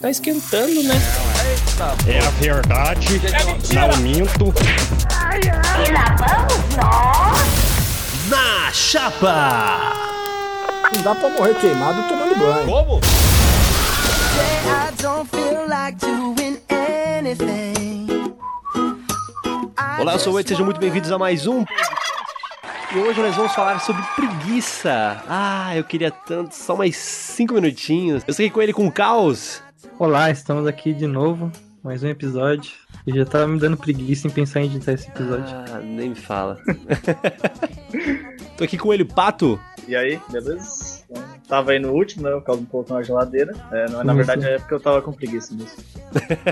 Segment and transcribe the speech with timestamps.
[0.00, 0.94] Tá esquentando, né?
[2.06, 3.20] É a verdade.
[3.74, 4.54] Não minto.
[5.34, 8.28] E lá vamos nós!
[8.28, 9.92] Na chapa!
[10.94, 12.66] Não dá pra morrer queimado tomando banho.
[12.66, 13.00] Como?
[14.68, 18.32] I don't feel like doing anything.
[19.98, 21.64] Olá, eu sou o Ed, sejam muito bem-vindos a mais um.
[22.94, 25.24] E hoje nós vamos falar sobre preguiça.
[25.28, 28.22] Ah, eu queria tanto, só mais cinco minutinhos.
[28.28, 29.60] Eu sei com ele com o caos.
[29.98, 32.72] Olá, estamos aqui de novo, mais um episódio.
[33.06, 35.56] E já tava me dando preguiça em pensar em editar esse episódio.
[35.56, 36.58] Ah, nem me fala.
[38.56, 39.58] Tô aqui com ele, Pato.
[39.86, 41.04] E aí, beleza?
[41.46, 42.32] Tava aí no último, né?
[42.32, 43.54] Eu causa um pouco na geladeira.
[43.70, 45.76] É, não, na verdade é porque eu tava com preguiça mesmo.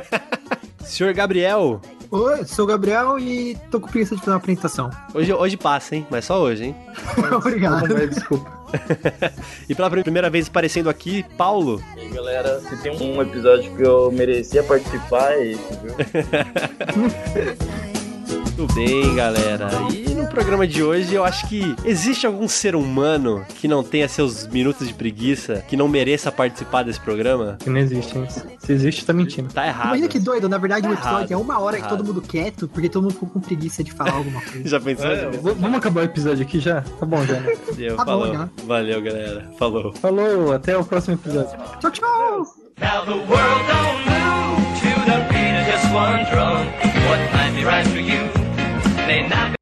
[0.84, 1.80] Senhor Gabriel.
[2.10, 4.88] Oi, sou o Gabriel e tô com preguiça de fazer uma apresentação.
[5.12, 6.06] Hoje, hoje passa, hein?
[6.08, 6.76] Mas só hoje, hein?
[7.34, 7.88] Obrigado.
[8.08, 8.55] Desculpa.
[9.68, 11.82] E pela primeira vez aparecendo aqui, Paulo.
[11.96, 15.96] E aí, galera, se tem um episódio que eu merecia participar, é esse, viu?
[18.56, 19.68] Tudo bem, galera?
[19.92, 24.08] E no programa de hoje eu acho que existe algum ser humano que não tenha
[24.08, 27.58] seus minutos de preguiça, que não mereça participar desse programa?
[27.60, 28.42] Que não existe isso.
[28.58, 29.52] Se existe, tá mentindo.
[29.52, 29.88] Tá errado.
[29.88, 31.98] Imagina que doido, na verdade o Errado, episódio é uma hora que errado.
[31.98, 34.66] todo mundo quieto, porque todo mundo ficou com preguiça de falar alguma coisa.
[34.68, 35.06] Já pensou?
[35.06, 36.80] É, Já vamos acabar o episódio aqui já?
[36.80, 37.54] Tá bom já, né?
[37.76, 38.34] Deu, Tá bom, falou.
[38.34, 38.48] já.
[38.66, 39.50] Valeu, galera.
[39.58, 39.92] Falou.
[39.92, 41.58] Falou, até o próximo episódio.
[41.80, 42.46] Tchau, tchau!
[42.80, 46.66] Now the world don't move to the beat of just one drum.
[47.06, 48.45] What might be right for you
[49.06, 49.55] may not.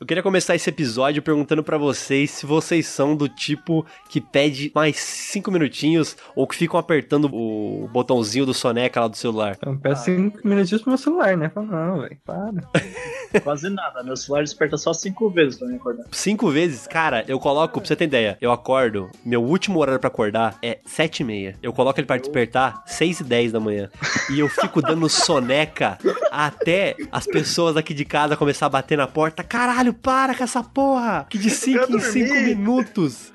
[0.00, 4.70] Eu queria começar esse episódio perguntando pra vocês se vocês são do tipo que pede
[4.72, 9.58] mais cinco minutinhos ou que ficam apertando o botãozinho do soneca lá do celular.
[9.60, 11.48] Eu peço cinco minutinhos pro meu celular, né?
[11.48, 12.52] Fala, não, velho, para.
[13.42, 14.04] Quase nada.
[14.04, 16.04] Meu celular desperta só cinco vezes pra me acordar.
[16.12, 20.08] Cinco vezes, cara, eu coloco, pra você ter ideia, eu acordo, meu último horário pra
[20.08, 21.56] acordar é sete e meia.
[21.60, 23.90] Eu coloco ele pra despertar seis e dez da manhã.
[24.30, 25.98] E eu fico dando soneca
[26.30, 29.42] até as pessoas aqui de casa começar a bater na porta.
[29.42, 31.26] Caralho, para com essa porra!
[31.28, 32.44] Que de cinco Eu em cinco dormi.
[32.54, 33.32] minutos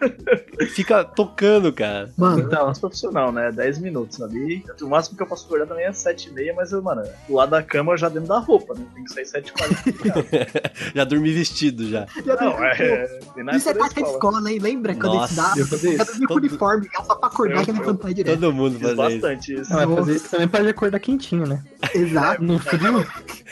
[0.73, 2.11] fica tocando, cara.
[2.17, 3.51] Mano, Então, Mais profissional, né?
[3.51, 4.63] 10 minutos ali.
[4.81, 7.33] O máximo que eu posso acordar também é 7 e meia, mas eu, mano, do
[7.35, 8.85] lado da cama já dentro da roupa, né?
[8.93, 12.05] Tem que sair 7 e já dormi vestido já.
[12.39, 13.09] Não, é.
[13.55, 14.57] Isso é da tática de escola, né?
[14.61, 16.05] Lembra quando Nossa, eles eu fazia isso.
[16.05, 18.39] dormir com Todo- uniforme, só pra acordar Eu- que levantar direto.
[18.39, 19.21] Todo mundo Fiz faz isso.
[19.21, 19.73] bastante isso.
[19.73, 21.63] não, fazer isso também pode acordar quentinho, né?
[21.93, 22.43] Exato.
[22.43, 23.05] No frio?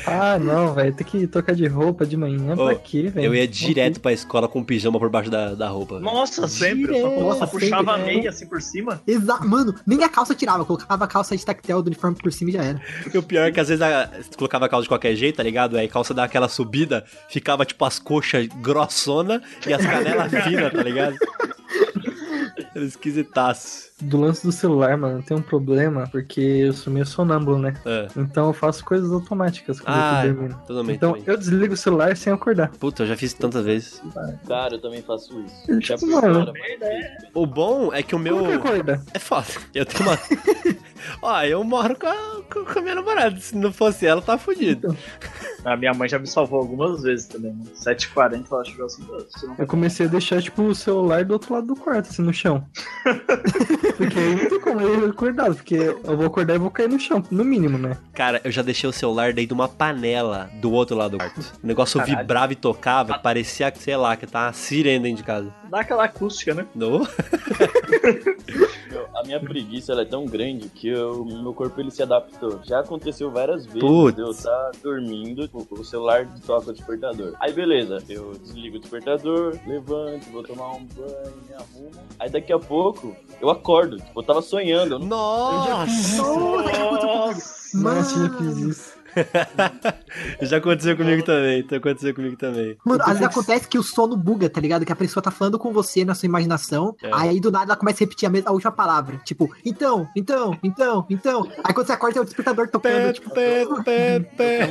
[0.06, 2.76] Ah, não, velho, tem que trocar de roupa de manhã, Ô, pra
[3.09, 3.25] velho?
[3.25, 6.00] Eu ia direto pra escola com pijama por baixo da, da roupa.
[6.00, 6.97] Nossa, sempre.
[6.97, 7.16] Eu Direto.
[7.16, 9.02] só Nossa, puxava a sempre, meia assim por cima.
[9.07, 9.47] Exato.
[9.47, 12.50] Mano, nem a calça tirava, eu colocava a calça de tactel do uniforme por cima
[12.50, 12.81] e já era.
[13.13, 15.38] E o pior é que às vezes a, você colocava a calça de qualquer jeito,
[15.38, 15.78] tá ligado?
[15.78, 20.72] Aí a calça dava aquela subida, ficava tipo as coxas grossona e as canelas finas,
[20.72, 21.16] tá ligado?
[22.75, 23.91] Era esquisitaço.
[24.02, 27.74] Do lance do celular, mano, tem um problema, porque eu sou meio sonâmbulo, né?
[27.86, 28.08] É.
[28.18, 30.58] Então eu faço coisas automáticas quando Ah, eu tô dormindo.
[30.68, 30.96] totalmente.
[30.96, 31.24] Então também.
[31.28, 32.70] eu desligo o celular sem acordar.
[32.80, 34.02] Puta, eu já fiz tantas vezes.
[34.48, 35.56] Cara, eu também faço isso.
[35.72, 38.38] Eu, Já tipo, mano, mas- O bom é que o meu.
[38.38, 39.02] como que acorda?
[39.14, 39.46] É foda.
[39.74, 40.18] Eu tenho uma.
[41.22, 42.42] Ó, eu moro com a,
[42.74, 43.36] com a minha namorada.
[43.40, 44.96] Se não fosse ela, tá fudido.
[45.66, 47.52] A minha mãe já me salvou algumas vezes também.
[47.54, 47.66] Né?
[47.76, 51.34] 7h40 ela chegou assim, você não vai Eu comecei a deixar, tipo, o celular do
[51.34, 52.66] outro lado do quarto, assim, no chão.
[53.94, 57.00] porque aí não tem como eu acordar, porque eu vou acordar e vou cair no
[57.00, 57.97] chão, no mínimo, né?
[58.13, 61.53] Cara, eu já deixei o celular dentro de uma panela do outro lado do quarto.
[61.63, 62.18] O negócio Caralho.
[62.18, 65.53] vibrava e tocava, parecia, sei lá, que tá uma sirene dentro de casa.
[65.69, 66.66] Dá aquela acústica, né?
[66.75, 67.07] No?
[68.91, 72.59] Meu, a minha preguiça ela é tão grande que eu, meu corpo ele se adaptou.
[72.63, 74.16] Já aconteceu várias vezes Putz.
[74.16, 77.34] de eu estar dormindo, tipo, o celular toca o despertador.
[77.40, 81.91] Aí beleza, eu desligo o despertador, levanto, vou tomar um banho, me arrumo.
[82.19, 84.96] Aí daqui a pouco eu acordo, tipo, eu tava sonhando.
[84.96, 85.08] Eu não...
[85.08, 86.22] Nossa!
[86.22, 87.78] Nossa.
[87.78, 88.38] Nossa, já Mano.
[88.38, 89.01] fiz isso.
[90.42, 91.66] Já aconteceu comigo também.
[91.70, 92.78] Já aconteceu comigo também.
[92.86, 94.86] Mano, às vezes acontece que o sono buga, tá ligado?
[94.86, 97.10] Que a pessoa tá falando com você na sua imaginação, É.
[97.14, 99.18] aí do nada ela começa a repetir a, mesma, a última palavra.
[99.24, 101.47] Tipo, então, então, então, então.
[101.64, 102.94] Aí quando você acorda, é o despertador tocando.
[102.94, 104.68] Pé, tipo, pé, pé, pé.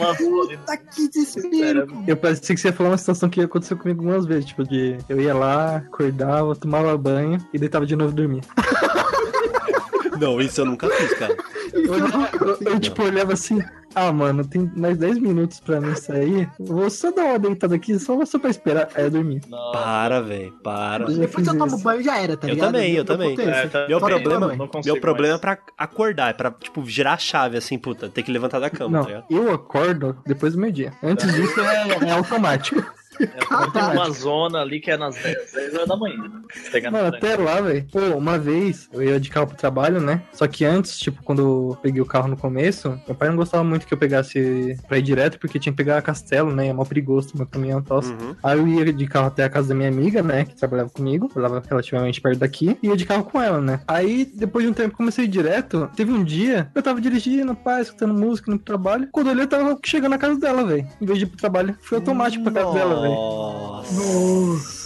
[0.67, 1.87] Tá que desespero.
[2.07, 4.97] Eu parecia que você ia falar uma situação que aconteceu comigo algumas vezes, tipo, de
[5.09, 8.41] eu ia lá, acordava, tomava banho e deitava de novo e dormia.
[10.21, 11.35] Não, isso eu nunca fiz, cara.
[11.73, 13.59] Eu, eu- eu, tipo, olhava assim,
[13.95, 17.99] ah, mano, tem mais 10 minutos pra mim sair, vou só dar uma deitada aqui,
[17.99, 18.89] só, só pra esperar.
[18.95, 19.41] Aí eu dormi.
[19.49, 19.79] Nossa.
[19.79, 20.53] Para, velho.
[20.63, 21.05] Para.
[21.05, 22.73] Eu Depois que eu tomo banho já era, tá Eu ligado?
[22.73, 23.37] também, eu Meu também.
[23.39, 23.43] é.
[23.51, 25.39] É, tá- Meu Só problema, não consigo meu problema mais.
[25.39, 28.71] é pra acordar, é pra, tipo, girar a chave, assim, puta, ter que levantar da
[28.71, 29.25] cama, Não, tá ligado?
[29.31, 30.93] eu acordo depois do meio-dia.
[31.03, 32.85] Antes disso é, é automático.
[33.27, 36.31] Tem uma zona ali que é nas 10, 10 horas da manhã.
[36.91, 37.87] Mano, até lá, velho.
[37.91, 40.23] Pô, uma vez eu ia de carro pro trabalho, né?
[40.33, 43.65] Só que antes, tipo, quando eu peguei o carro no começo, meu pai não gostava
[43.65, 46.69] muito que eu pegasse pra ir direto, porque tinha que pegar a castelo, né?
[46.69, 48.01] É mó perigoso, meu caminhão e tal.
[48.01, 48.35] Uhum.
[48.43, 50.45] Aí eu ia de carro até a casa da minha amiga, né?
[50.45, 53.81] Que trabalhava comigo, trabalhava relativamente perto daqui, e ia de carro com ela, né?
[53.87, 55.91] Aí, depois de um tempo, comecei a ir direto.
[55.97, 59.09] Teve um dia, eu tava dirigindo, pai, escutando música no trabalho.
[59.13, 60.87] Quando eu olhei, eu tava chegando na casa dela, velho.
[61.01, 63.10] Em vez de ir pro trabalho, fui automático pra casa dela, velho.
[63.11, 64.80] Nossa.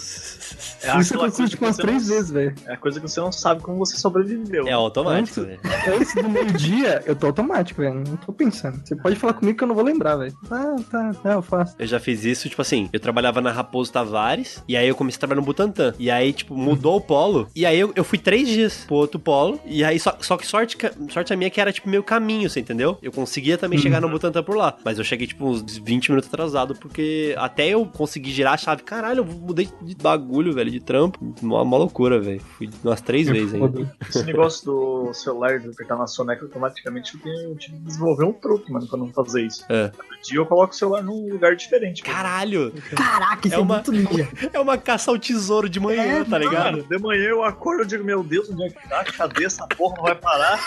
[0.85, 2.55] É Isso aconteceu, tipo, umas três não- vezes, velho.
[2.65, 4.67] É a coisa que você não sabe como você sobreviveu.
[4.67, 5.59] É automático, velho.
[5.95, 7.95] Antes do meio-dia, eu tô automático, velho.
[8.07, 8.79] Não tô pensando.
[8.85, 10.33] Você pode falar comigo que eu não vou lembrar, velho.
[10.49, 11.75] Ah, tá, tá, eu faço.
[11.79, 15.17] Eu já fiz isso, tipo assim, eu trabalhava na Raposo Tavares, e aí eu comecei
[15.17, 15.93] a trabalhar no Butantan.
[15.97, 19.19] E aí, tipo, mudou o polo, e aí eu, eu fui três dias pro outro
[19.19, 20.77] polo, e aí só, só que sorte,
[21.09, 22.97] sorte a minha que era, tipo, meio caminho, você entendeu?
[23.01, 26.29] Eu conseguia também chegar no Butantan por lá, mas eu cheguei, tipo, uns 20 minutos
[26.31, 30.79] atrasado, porque até eu conseguir girar a chave, caralho, eu mudei de bagulho, velho, de
[30.81, 32.41] trampo, uma, uma loucura, velho.
[32.57, 33.89] Fui umas três vezes ainda.
[34.09, 38.71] Esse negócio do celular de apertar na soneca automaticamente, eu tenho- que desenvolver um truque,
[38.71, 39.63] mano, pra não fazer isso.
[39.69, 39.89] É.
[39.97, 42.03] Cada dia eu coloco o celular num lugar diferente.
[42.03, 42.73] Caralho!
[42.95, 44.27] Caraca, isso É é, uma- ninja.
[44.51, 46.77] É uma caça ao tesouro de manhã, É, tá ligado?
[46.77, 49.03] Mano, de manhã eu acordo e digo, meu Deus, onde é que tá?
[49.05, 49.95] Cadê essa porra?
[49.97, 50.59] Não vai parar.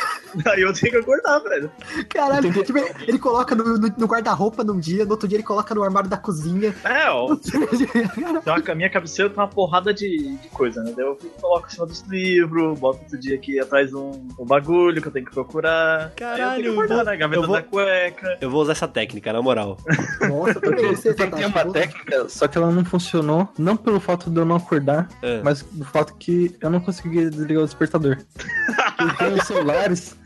[0.47, 1.71] Aí eu tenho que acordar, velho.
[2.09, 5.75] Caralho, tipo, ele coloca no, no- no guarda-roupa num dia, no outro dia ele coloca
[5.75, 6.75] no armário da cozinha.
[6.85, 7.35] É, ó.
[7.37, 10.93] Tem uma, a minha cabeceira tem uma porrada de, de coisa, né?
[10.97, 15.03] Daí eu coloco em cima dos livros, boto outro dia aqui atrás um, um bagulho
[15.03, 16.13] que eu tenho que procurar.
[16.17, 17.17] Caralho, eu tenho que guardar, eu né?
[17.17, 18.39] Gaveta eu vou- da cueca.
[18.41, 19.77] Eu vou usar essa técnica, na moral.
[20.29, 24.31] Nossa, eu Tem, essa tem uma técnica, só que ela não funcionou, não pelo fato
[24.31, 25.41] de eu não acordar, É.
[25.43, 28.19] mas do fato que eu não conseguia desligar o despertador.
[28.97, 30.17] Porque os celulares,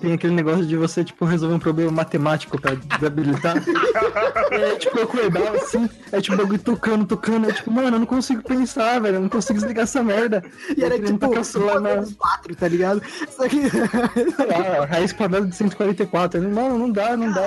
[0.00, 3.56] tem aquele negócio de você, tipo, resolver um problema matemático pra desabilitar.
[4.50, 8.00] é, tipo, eu acordava assim, é tipo, o bagulho tocando, tocando, é tipo, mano, eu
[8.00, 10.42] não consigo pensar, velho, eu não consigo desligar essa merda.
[10.76, 13.02] E era tipo, tacar o celular na, os quatro, tá ligado?
[13.28, 13.68] Só que.
[13.70, 16.42] sei lá, raiz quadrada de 144.
[16.42, 17.42] Eu, Mano, não dá, não dá.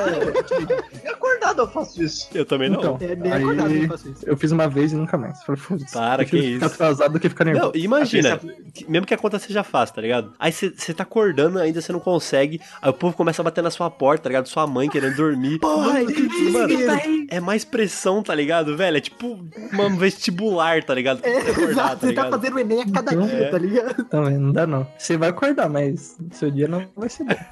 [1.03, 2.27] E acordado eu faço isso.
[2.33, 2.79] Eu também não.
[2.79, 4.23] Então, É, acordado eu faço isso.
[4.25, 5.43] eu fiz uma vez e nunca mais.
[5.43, 5.93] Falei, foda-se.
[5.93, 6.65] Para, que ficar isso.
[6.65, 7.71] atrasado do que ficar nervoso.
[7.73, 8.39] Não, imagina,
[8.87, 10.33] mesmo que a conta seja fácil, tá ligado?
[10.39, 13.71] Aí você tá acordando, ainda você não consegue, aí o povo começa a bater na
[13.71, 14.47] sua porta, tá ligado?
[14.47, 15.59] Sua mãe querendo dormir.
[15.59, 17.25] Porra, Mano, que desespero.
[17.29, 18.97] é mais pressão, tá ligado, velho?
[18.97, 19.39] É tipo
[19.73, 21.21] uma vestibular, tá ligado?
[21.23, 22.31] É, acordar, exato, tá você tá ligado?
[22.31, 23.49] fazendo o Enem a cada Então, dia, é.
[23.49, 24.03] tá ligado?
[24.05, 24.87] Também não dá, não.
[24.97, 27.35] Você vai acordar, mas seu dia não vai ser bom.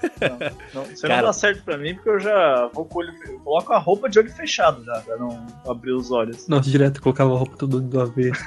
[0.74, 1.18] Não, você Cara.
[1.22, 3.14] não dá certo pra mim porque eu já vou com o olho.
[3.28, 6.48] Eu coloco a roupa de olho fechado já, pra não abrir os olhos.
[6.48, 8.42] Nossa, direto colocava a roupa tudo do avesso,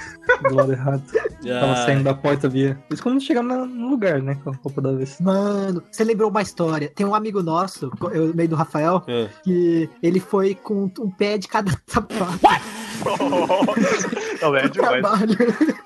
[0.48, 1.02] do lado errado.
[1.46, 2.78] Tava Ah, saindo da porta, via.
[2.90, 4.36] Isso quando chegava no lugar, né?
[4.42, 5.22] Com a roupa do avesso.
[5.22, 6.90] Mano, você lembrou uma história?
[6.94, 9.28] Tem um amigo nosso, eu meio do Rafael, ah.
[9.42, 12.40] que ele foi com um pé de cada sapato
[14.40, 14.72] não, é demais.
[14.72, 15.36] trabalho.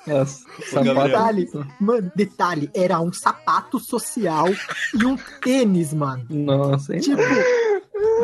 [0.06, 0.44] Nossa.
[0.82, 1.50] Detalhe,
[1.80, 4.46] mano, detalhe, era um sapato social
[4.94, 6.24] e um tênis, mano.
[6.30, 7.00] Nossa, hein?
[7.00, 7.22] Tipo,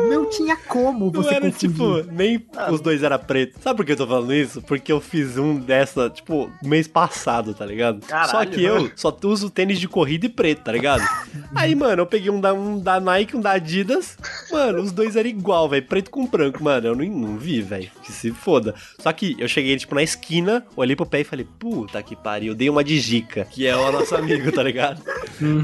[0.09, 1.69] não tinha como Não você era confundir.
[1.69, 3.59] tipo, nem os dois era preto.
[3.61, 4.61] Sabe por que eu tô falando isso?
[4.61, 8.05] Porque eu fiz um dessa, tipo, mês passado, tá ligado?
[8.05, 8.91] Caralho, só que eu mano.
[8.95, 11.03] só uso tênis de corrida e preto, tá ligado?
[11.55, 14.17] Aí, mano, eu peguei um da, um da Nike, um da Adidas.
[14.51, 15.85] Mano, os dois eram igual, velho.
[15.85, 16.87] Preto com branco, mano.
[16.87, 17.89] Eu não, não vi, velho.
[18.03, 18.73] Que se foda.
[18.99, 22.55] Só que eu cheguei, tipo, na esquina, olhei pro pé e falei, puta que pariu.
[22.55, 25.01] Dei uma de Gica, que é o nosso amigo, tá ligado?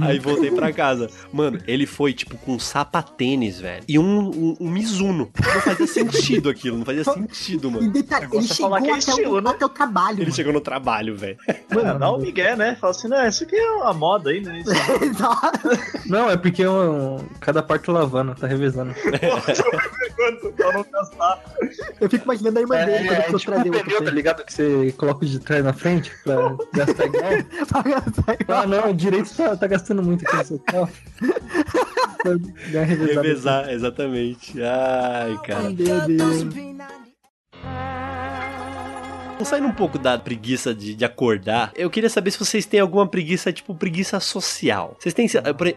[0.01, 1.09] Aí voltei pra casa.
[1.31, 3.83] Mano, ele foi, tipo, com sapatênis, velho.
[3.87, 5.29] E um, um, um Mizuno.
[5.39, 7.91] Não fazia sentido aquilo, não fazia sentido, E mano.
[7.91, 9.49] detalhe, ele é chegou é até, estilo, o, né?
[9.51, 10.15] até o trabalho.
[10.15, 10.35] Ele mano.
[10.35, 11.37] chegou no trabalho, velho.
[11.73, 12.75] Mano, dá um migué, né?
[12.79, 14.59] Fala assim, não, isso aqui é uma moda aí, né?
[14.59, 14.71] Isso
[15.03, 15.69] Exato.
[16.07, 18.93] Não, é porque eu, cada parte tá lavando, tá revezando.
[21.99, 24.11] Eu fico imaginando a irmã dele quando É, precisou tipo trazer um pneu, tá pé.
[24.11, 24.45] ligado?
[24.45, 27.31] Que você coloca o de trás na frente pra gastar igual.
[28.47, 30.89] Ah, não, o direito tá, tá gastando muito aqui no seu carro.
[32.71, 33.21] Revezada.
[33.21, 34.61] Revezar, exatamente.
[34.61, 35.69] Ai, cara.
[35.69, 36.53] Meu Deus.
[39.43, 41.73] Saindo um pouco da preguiça de, de acordar.
[41.75, 44.95] Eu queria saber se vocês têm alguma preguiça, tipo, preguiça social.
[44.97, 45.27] Vocês têm.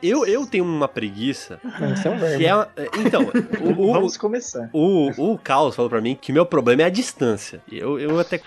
[0.01, 1.59] Eu, eu tenho uma preguiça
[1.93, 2.71] Isso é um verbo.
[2.77, 2.89] é.
[3.05, 3.23] Então,
[3.61, 4.71] o, o, Vamos começar.
[4.73, 7.61] o, o Caos falou pra mim que meu problema é a distância.
[7.71, 8.41] Eu, eu até.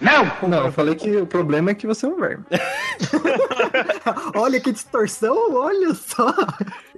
[0.00, 2.44] Não, eu falei que o problema é que você é um verbo.
[4.34, 6.32] Olha que distorção, olha só.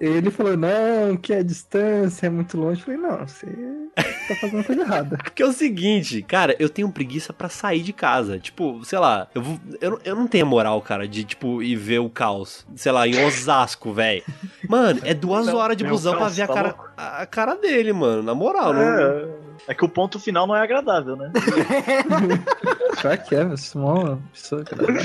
[0.00, 2.80] Ele falou, não, que a distância é muito longe.
[2.80, 3.46] Eu falei, não, você
[4.28, 5.16] tá fazendo coisa errada.
[5.22, 8.38] Porque é o seguinte, cara, eu tenho preguiça pra sair de casa.
[8.38, 11.76] Tipo, sei lá, eu, vou, eu, não- eu não tenho moral, cara, de, tipo, ir
[11.76, 12.66] ver o caos.
[12.76, 14.22] Sei lá, em Osasco, velho.
[14.68, 17.26] Mano, é duas Não, horas de meu busão pra ver a tá cara, a, a
[17.26, 18.22] cara dele, mano.
[18.22, 19.47] Na moral, não.
[19.66, 21.30] É, que o ponto final não é agradável, né?
[23.00, 25.02] Pior que é, você é uma pessoa agradável.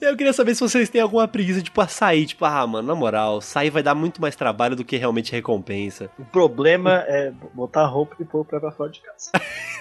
[0.00, 2.26] Eu queria saber se vocês têm alguma preguiça, tipo, a sair.
[2.26, 6.10] Tipo, ah, mano, na moral, sair vai dar muito mais trabalho do que realmente recompensa.
[6.18, 9.30] O problema é botar a roupa e pôr o pé pra fora de casa.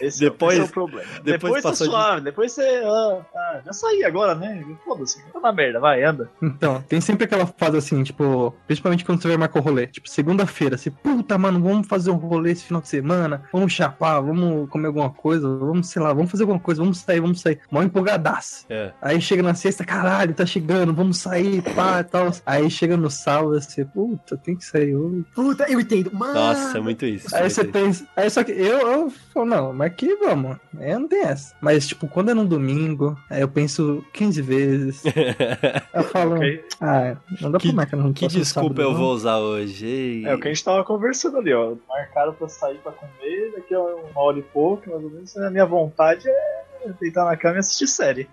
[0.01, 1.07] Esse, é- Depois- esse é o problema.
[1.23, 2.81] depois Depois, tá passou de- suave, depois você.
[2.85, 4.63] ah, ah, já saí agora, né?
[4.85, 6.29] Foda-se, tá na merda, vai, anda.
[6.41, 9.87] Então, tem sempre aquela fase assim, tipo, principalmente quando você vai marcar o rolê.
[9.87, 14.22] Tipo, segunda-feira, você, puta, mano, vamos fazer um rolê esse final de semana, vamos chapar,
[14.22, 17.60] vamos comer alguma coisa, vamos, sei lá, vamos fazer alguma coisa, vamos sair, vamos sair.
[17.72, 18.65] Mó empolgadaço.
[18.70, 18.92] É.
[19.01, 22.32] Aí chega na sexta, caralho, tá chegando, vamos sair, pá e tal.
[22.46, 25.25] Aí chega no sábado, você, puta, tem que sair hoje.
[25.34, 26.12] Puta, eu entendo.
[26.13, 26.34] Mano.
[26.34, 27.36] Nossa, é muito isso.
[27.36, 28.06] Aí você pensa.
[28.15, 30.58] Aí só que eu, eu falo, não, mas que vamos.
[30.80, 31.56] Aí não tem essa.
[31.62, 35.03] Mas, tipo, quando é no domingo, aí eu penso 15 vezes.
[35.94, 36.63] Eu falo, Ok.
[36.82, 38.98] ah, não dá Que- pra marcar no Que desculpa sábado, eu não.
[38.98, 39.86] vou usar hoje?
[39.86, 40.25] Ei.
[40.25, 41.74] É o que a gente tava conversando ali, ó.
[41.88, 45.36] Marcaram pra sair pra comer, daqui a uma hora e pouco, mais ou menos.
[45.38, 46.62] A minha vontade é
[46.99, 48.29] deitar na cama e assistir série.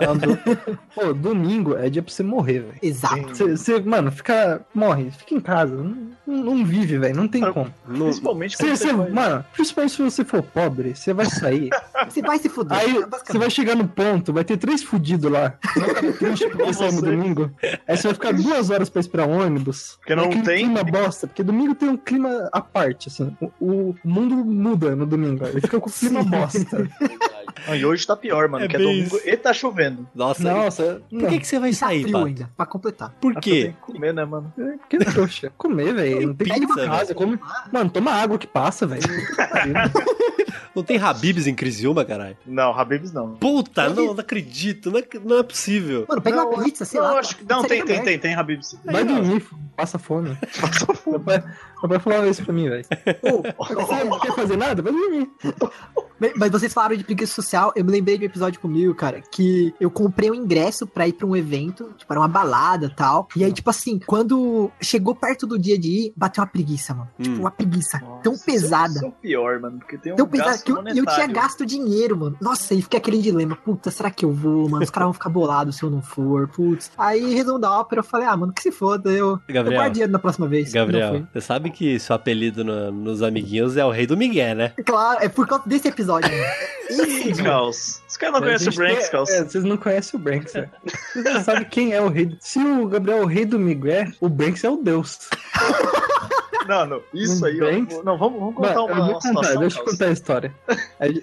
[0.00, 0.38] Não, do-
[0.94, 2.74] Pô, domingo é dia pra você morrer, velho.
[2.82, 3.28] Exato.
[3.28, 4.60] Você, você, mano, fica.
[4.74, 5.74] Morre, fica em casa.
[5.74, 7.14] Não, não vive, velho.
[7.16, 7.72] Não tem Ah, como.
[7.86, 11.70] Não- Principalmente Você, vai- mano, principalmente se você for pobre, você vai sair.
[12.08, 12.76] Você vai se fuder.
[12.76, 13.26] Aí basicamente.
[13.32, 15.54] você vai chegar no ponto, vai ter três fudidos lá.
[15.74, 17.50] Vai ficar triste porque saiu no domingo.
[17.88, 19.96] Aí você vai ficar duas horas pra esperar um ônibus.
[20.00, 23.34] Porque não Aquele tem- clima bosta, porque domingo tem um clima à parte, assim.
[23.40, 25.46] O, o mundo muda no domingo.
[25.46, 26.28] Ele fica com o clima Sim.
[26.30, 26.90] bosta.
[27.66, 29.28] Não, e hoje tá pior, mano, É que é domingo isso.
[29.28, 30.06] e tá chovendo.
[30.14, 32.26] Nossa, Nossa, por que, que você vai tá sair, frio Pato?
[32.26, 33.10] ainda, pra completar.
[33.20, 33.62] Por Ah, quê?
[33.64, 34.52] Tem que comer, né, mano?
[34.88, 35.52] Que trouxa.
[35.56, 36.28] Comer, velho.
[36.28, 37.14] Não tem Pizza, pra casa.
[37.14, 37.38] Come...
[37.72, 39.02] Mano, toma água que passa, velho.
[40.74, 42.36] Não tem Habibs em Crisiuma, caralho?
[42.44, 43.36] Não, Habibs não.
[43.36, 44.90] Puta, não, não acredito.
[44.90, 46.04] Não é, não é possível.
[46.08, 47.20] Mano, pega Não, uma pizza, sei não, lá.
[47.20, 47.44] acho que.
[47.48, 48.04] Não, tem, tem, aberta.
[48.04, 48.76] tem, tem Habibs.
[48.84, 49.46] Vai dormir,
[49.76, 50.36] passa fome.
[50.60, 51.20] Passa Meu
[51.88, 52.84] pai falava isso pra mim, velho.
[52.84, 54.82] Você não quer fazer nada?
[54.82, 55.30] Vai dormir.
[56.36, 59.74] Mas- vocês falaram de preguiça social, eu me lembrei de um episódio comigo, cara, que
[59.80, 63.28] eu comprei um ingresso pra ir pra um evento, tipo, era uma balada e tal.
[63.36, 67.10] E aí, tipo assim, quando chegou perto do dia de ir, bateu uma preguiça, mano.
[67.20, 67.40] Tipo, Hum.
[67.40, 68.94] uma preguiça tão Nossa, pesada.
[68.94, 71.66] Isso é pior, mano, porque tem um Tão pesada gasto que eu, eu tinha gasto
[71.66, 72.36] dinheiro, mano.
[72.40, 73.56] Nossa, aí fica aquele dilema.
[73.56, 74.84] Puta, será que eu vou, mano?
[74.84, 76.48] Os caras vão ficar bolados se eu não for.
[76.48, 76.90] Putz.
[76.96, 79.10] Aí, resumo da ópera, eu falei, ah, mano, que se foda.
[79.10, 80.72] Eu, eu Gabriel, guardo dinheiro na próxima vez.
[80.72, 84.54] Não Gabriel, você sabe que seu apelido no- nos amiguinhos é o Rei do Miguel,
[84.54, 84.72] né?
[84.86, 87.44] Claro, é por causa desse episódio, dia.
[87.44, 88.00] Caos.
[88.08, 89.30] Os caras não Mas conhecem o gente Branks, tem- Caos.
[89.30, 90.70] É, vocês não conhecem o Branks, velho.
[91.12, 92.26] Vocês não sabem quem é o rei.
[92.26, 95.18] do- Se o Gabriel é o rei do Miguel, o Branks é o deus.
[96.68, 97.00] Não, não.
[97.12, 97.98] Isso aí, Branks?
[97.98, 98.02] ó.
[98.02, 99.60] Não, vamos, vamos contar uma, eu vou contar, situação.
[99.60, 100.54] deixa eu contar a história.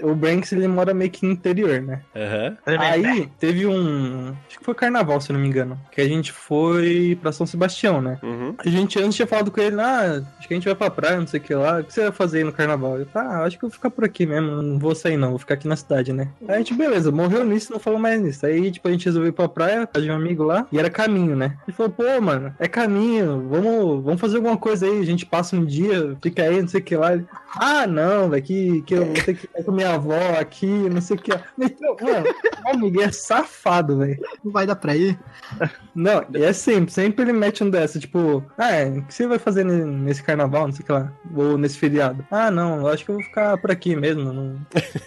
[0.03, 2.01] O Branks, ele mora meio que no interior, né?
[2.15, 2.57] Aham.
[2.65, 4.33] Aí teve um.
[4.48, 5.79] Acho que foi carnaval, se eu não me engano.
[5.91, 8.19] Que a gente foi pra São Sebastião, né?
[8.21, 8.55] Uhum.
[8.57, 11.19] A gente antes tinha falado com ele, ah, acho que a gente vai pra praia,
[11.19, 11.79] não sei o que lá.
[11.79, 12.95] O que você vai fazer aí no carnaval?
[12.95, 15.29] Ele falou, ah, acho que eu vou ficar por aqui mesmo, não vou sair não,
[15.29, 16.29] vou ficar aqui na cidade, né?
[16.48, 18.45] Aí a gente, beleza, morreu nisso, não falou mais nisso.
[18.45, 20.89] Aí, tipo, a gente resolveu ir pra praia, casa de um amigo lá, e era
[20.89, 21.57] caminho, né?
[21.67, 25.55] Ele falou, pô, mano, é caminho, vamos, vamos fazer alguma coisa aí, a gente passa
[25.55, 27.13] um dia, fica aí, não sei o que lá.
[27.13, 30.67] Ele, ah, não, velho, que, que eu vou ter que ir com minha avó aqui,
[30.67, 31.31] não sei o que.
[31.57, 32.25] Então, mano,
[32.73, 34.19] o Miguel é safado, velho.
[34.43, 35.17] Não vai dar pra ir.
[35.95, 39.25] Não, e é sempre, sempre ele mete um dessa, tipo, ah, é, o que você
[39.27, 42.25] vai fazer ne- nesse carnaval, não sei o que lá, ou nesse feriado?
[42.29, 44.55] Ah, não, eu acho que eu vou ficar por aqui mesmo, não,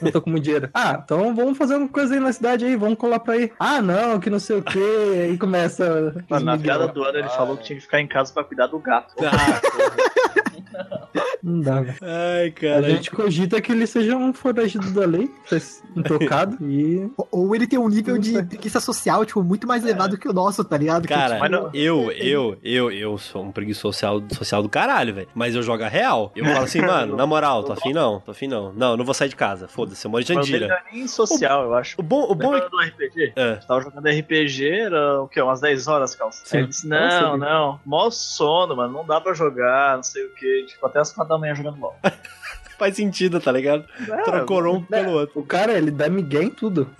[0.00, 0.68] não tô com muito dinheiro.
[0.74, 3.50] Ah, então vamos fazer alguma coisa aí na cidade aí, vamos colar pra aí.
[3.58, 6.14] Ah, não, que não sei o que, aí começa...
[6.28, 8.66] Mano, na piada do ano ele falou que tinha que ficar em casa pra cuidar
[8.66, 9.14] do gato.
[9.24, 10.13] Ah,
[11.42, 11.96] Não dá, velho.
[12.02, 12.90] ai, A cara.
[12.90, 15.56] gente cogita que ele seja um foragido da lei, tá
[15.94, 17.08] intocado, e...
[17.30, 20.64] Ou- ele tem um nível de preguiça social, tipo, muito mais elevado que o nosso,
[20.64, 21.02] tá ligado?
[21.06, 24.68] Que, Cara, tipo, Mas não- eu, eu, eu, eu sou um preguiçoso social, social do
[24.68, 25.28] caralho, velho.
[25.34, 26.32] Mas eu jogo a real.
[26.34, 28.72] Eu falo assim, mano, na moral, tô afim não, tô afim não.
[28.72, 29.68] Não, não vou sair de casa.
[29.68, 30.82] Foda-se, eu moro em Mas ele não Jandira.
[30.90, 32.00] é nem social, eu acho.
[32.00, 33.32] O bom, o bom é do RPG?
[33.36, 33.56] É.
[33.56, 35.40] Tava jogando RPG, era o quê?
[35.42, 36.40] Umas 10 horas, calça.
[36.44, 36.56] Sim.
[36.56, 40.24] Aí ele disse, Eu não, não, mó sono, mano, não dá pra jogar, não sei
[40.26, 40.64] o que.
[40.68, 41.96] Tipo, até as 4 da manhã jogando LOL.
[42.78, 43.84] faz sentido, tá ligado?
[44.24, 45.40] Trocou um pelo outro.
[45.40, 46.90] O cara, ele dá migué em tudo.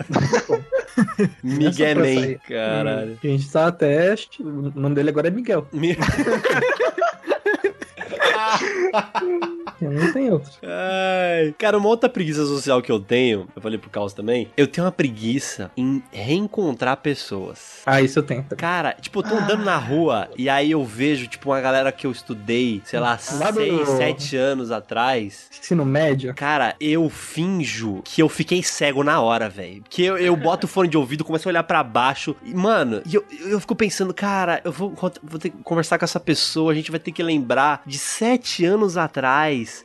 [1.43, 3.19] Miguel pra nem, caralho.
[3.21, 4.15] A gente tá até...
[4.39, 5.67] O nome dele agora é Miguel.
[5.71, 5.97] Mi-
[9.89, 10.51] Não tem outro.
[10.63, 11.53] Ai.
[11.57, 14.85] Cara, uma outra preguiça social que eu tenho, eu falei pro Caos também, eu tenho
[14.85, 17.81] uma preguiça em reencontrar pessoas.
[17.85, 18.45] Ah, isso eu tenho.
[18.57, 22.05] Cara, tipo, eu tô andando na rua e aí eu vejo, tipo, uma galera que
[22.07, 25.47] eu estudei, sei lá, Lá do- 6, 7 anos atrás.
[25.59, 26.33] Ensino médio.
[26.35, 29.83] Cara, eu finjo que eu fiquei cego na hora, velho.
[29.89, 32.35] Que eu, eu boto o fone de ouvido, começo a olhar pra baixo.
[32.43, 36.19] E, mano, eu, eu fico pensando, cara, eu vou, vou ter que conversar com essa
[36.19, 38.97] pessoa, a gente vai ter que lembrar de sete anos anos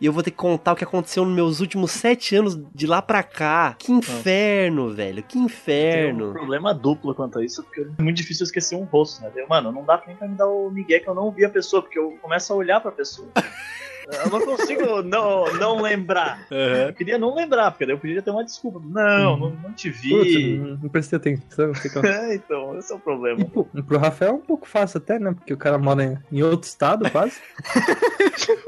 [0.01, 2.87] e eu vou ter que contar o que aconteceu nos meus últimos sete anos de
[2.87, 3.75] lá pra cá.
[3.79, 5.23] Que inferno, velho.
[5.23, 6.33] Que Tem um inferno.
[6.33, 9.31] problema duplo quanto a isso, porque é muito difícil esquecer um rosto, né?
[9.49, 11.83] Mano, não dá nem pra me dar o migué que eu não vi a pessoa,
[11.83, 13.29] porque eu começo a olhar pra pessoa.
[14.25, 16.47] Eu não consigo não, não lembrar.
[16.51, 18.81] Eu queria não lembrar, porque daí eu podia ter uma desculpa.
[18.85, 20.03] Não, não, não te Putz,
[20.35, 20.59] vi.
[20.59, 21.75] não, não prestei atenção.
[21.75, 23.41] fica- É, então, esse é o problema.
[23.41, 25.33] E, pô, pro Rafael é um pouco fácil até, né?
[25.33, 27.35] Porque o cara mora em, em outro estado, quase.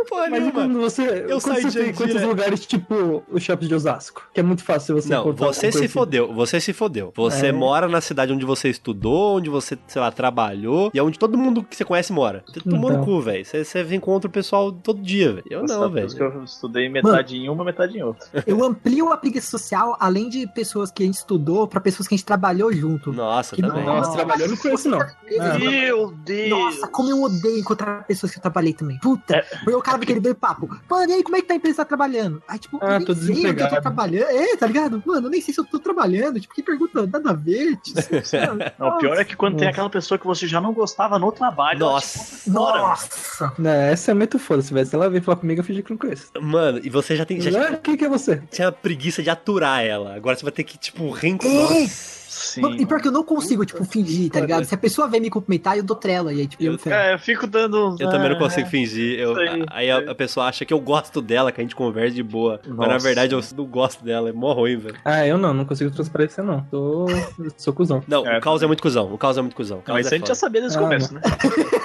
[0.09, 1.03] Porra Mas quando você.
[1.29, 4.29] Eu quando saí você de tem quantos lugares, tipo o shopping de Osasco?
[4.35, 7.13] Que é muito fácil você Não, encontrar você se fodeu, você se fodeu.
[7.17, 7.53] Você É.
[7.53, 11.37] mora na cidade onde você estudou, onde você, sei lá, trabalhou, e é onde todo
[11.39, 12.45] mundo que você conhece mora.
[12.47, 13.05] Você tomou no Então.
[13.05, 13.45] cu, velho.
[13.45, 15.47] Você, você encontra o pessoal todo dia, velho.
[15.51, 16.09] Eu Nossa, não, velho.
[16.15, 18.27] que eu estudei metade em uma, metade em outra.
[18.47, 22.15] Eu amplio a preguiça social, além de pessoas que a gente estudou, pra pessoas que
[22.15, 23.13] a gente trabalhou junto.
[23.13, 23.85] Nossa, Que também.
[23.85, 25.01] Nossa, trabalhou, não conheço, não.
[25.01, 26.51] Ah, Meu Deus!
[26.51, 28.99] Nossa, como eu odeio encontrar pessoas que eu trabalhei também.
[28.99, 29.43] Puta, É.
[29.43, 30.69] porque o cara vem aquele papo.
[30.91, 32.43] Mano, e aí, como é que tá a empresa tá trabalhando?
[32.49, 34.31] Aí, tipo, Ah, eu nem tô sei eu tô trabalhando.
[34.31, 35.03] É, tá ligado?
[35.05, 36.41] Mano, eu nem sei se eu tô trabalhando.
[36.41, 37.77] Tipo, que pergunta nada a ver.
[37.77, 38.01] Tipo?
[38.79, 41.31] Não, o pior é que quando tem aquela pessoa que você já não gostava no
[41.33, 41.79] trabalho.
[41.81, 42.51] Nossa.
[42.51, 43.53] Nossa.
[43.59, 44.63] Não, essa é muito foda.
[44.63, 46.29] Se ela vir falar comigo, eu fingi que não conheço.
[46.41, 47.41] Mano, e você já tem.
[47.41, 48.43] Já Ah, quem que é você?
[48.51, 50.15] tinha preguiça de aturar ela.
[50.15, 51.69] Agora você vai ter que, tipo, reencontrar.
[52.33, 52.63] Sim.
[52.79, 54.65] E pior que eu não consigo, tipo, fingir, tá ligado?
[54.65, 56.33] Se a pessoa vem me cumprimentar, eu dou trela.
[56.33, 57.91] E aí, tipo, eu, eu É, eu fico dando.
[57.91, 59.19] uns- Eu também não ah, consigo fingir.
[59.21, 59.35] Eu,
[59.71, 62.59] aí a, a pessoa acha que eu gosto dela, que a gente conversa de boa.
[62.67, 63.05] Mas na Nossa.
[63.07, 64.31] verdade eu não gosto dela.
[64.31, 64.97] É mó ruim, velho.
[65.05, 66.63] Ah, eu não, não consigo transparecer, não.
[66.71, 67.07] Tô.
[67.59, 68.03] sou cuzão.
[68.09, 69.13] Não, É, o caos é muito cuzão.
[69.13, 69.83] O caos é muito cuzão.
[69.87, 71.21] Mas é isso a gente já sabia desde o Ah, começo, né?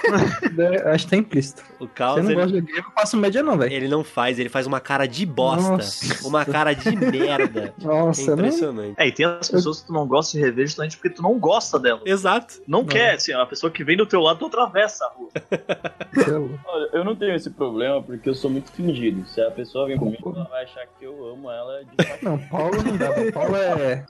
[0.57, 1.63] É, Acho que tá implícito.
[1.79, 3.71] O caos, Você não ele, gosta de game, eu faço média, não, velho.
[3.73, 5.69] ele não faz, ele faz uma cara de bosta.
[5.71, 6.27] Nossa.
[6.27, 7.73] Uma cara de merda.
[7.79, 8.37] É Nossa, não.
[8.39, 8.95] impressionante.
[8.97, 11.37] É, e tem as pessoas que tu não gosta de rever justamente porque tu não
[11.37, 12.01] gosta dela.
[12.05, 12.55] Exato.
[12.67, 15.29] Não, quer, assim, a pessoa que vem do teu lado, tu atravessa a rua.
[16.65, 19.25] Olha, eu não tenho esse problema porque eu sou muito fingido.
[19.27, 22.23] Se a pessoa vem comigo, ela vai achar que eu amo ela de.
[22.23, 23.09] Não, Paulo não dá.
[23.33, 24.05] Paulo é.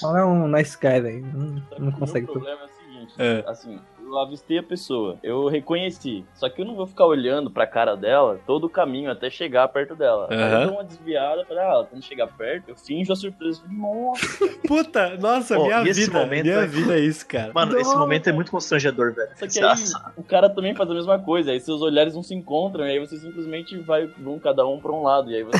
[0.00, 1.26] Paulo é um nice guy, velho.
[1.32, 2.26] Não, não o consegue.
[2.26, 3.44] meu problema é o seguinte, É.
[3.46, 7.66] assim, eu avistei a pessoa, eu reconheci, só que eu não vou ficar olhando pra
[7.66, 10.28] cara dela todo o caminho até chegar perto dela.
[10.30, 10.60] Aí Aham.
[10.60, 13.62] eu dou uma desviada, falei, ah, quando chegar perto, eu finjo a surpresa.
[13.68, 14.26] Nossa,
[14.66, 16.12] Puta, nossa, Pô, minha vida.
[16.12, 17.52] momento minha é- vida é isso, cara.
[17.52, 19.28] Mano, esse momento é muito constrangedor, velho.
[19.36, 19.74] Só que aí
[20.16, 22.98] o cara também faz a mesma coisa, aí seus olhares não se encontram, e aí
[22.98, 25.58] você simplesmente vai vão cada um pra um lado, e aí você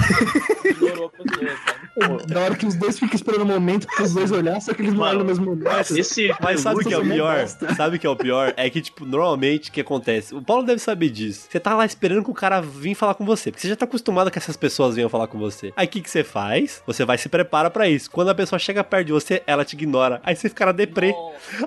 [0.71, 2.27] ignorou a pessoa, sabe?
[2.33, 4.95] Da hora que os dois ficam esperando o momento pros dois olhar, só que eles
[4.95, 5.97] não olham no mesmo momento.
[5.97, 7.47] Esse Mas sabe o que é o pior?
[7.77, 8.36] Sabe o que é o pior?
[8.57, 10.35] É que, tipo, normalmente o que acontece?
[10.35, 11.47] O Paulo deve saber disso.
[11.51, 13.51] Você tá lá esperando que o cara vir falar com você.
[13.51, 15.73] Porque você já tá acostumado que essas pessoas venham falar com você.
[15.77, 16.83] Aí o que, que você faz?
[16.87, 18.11] Você vai se prepara pra isso.
[18.11, 20.21] Quando a pessoa chega perto de você, ela te ignora.
[20.23, 21.15] Aí você fica na deprê.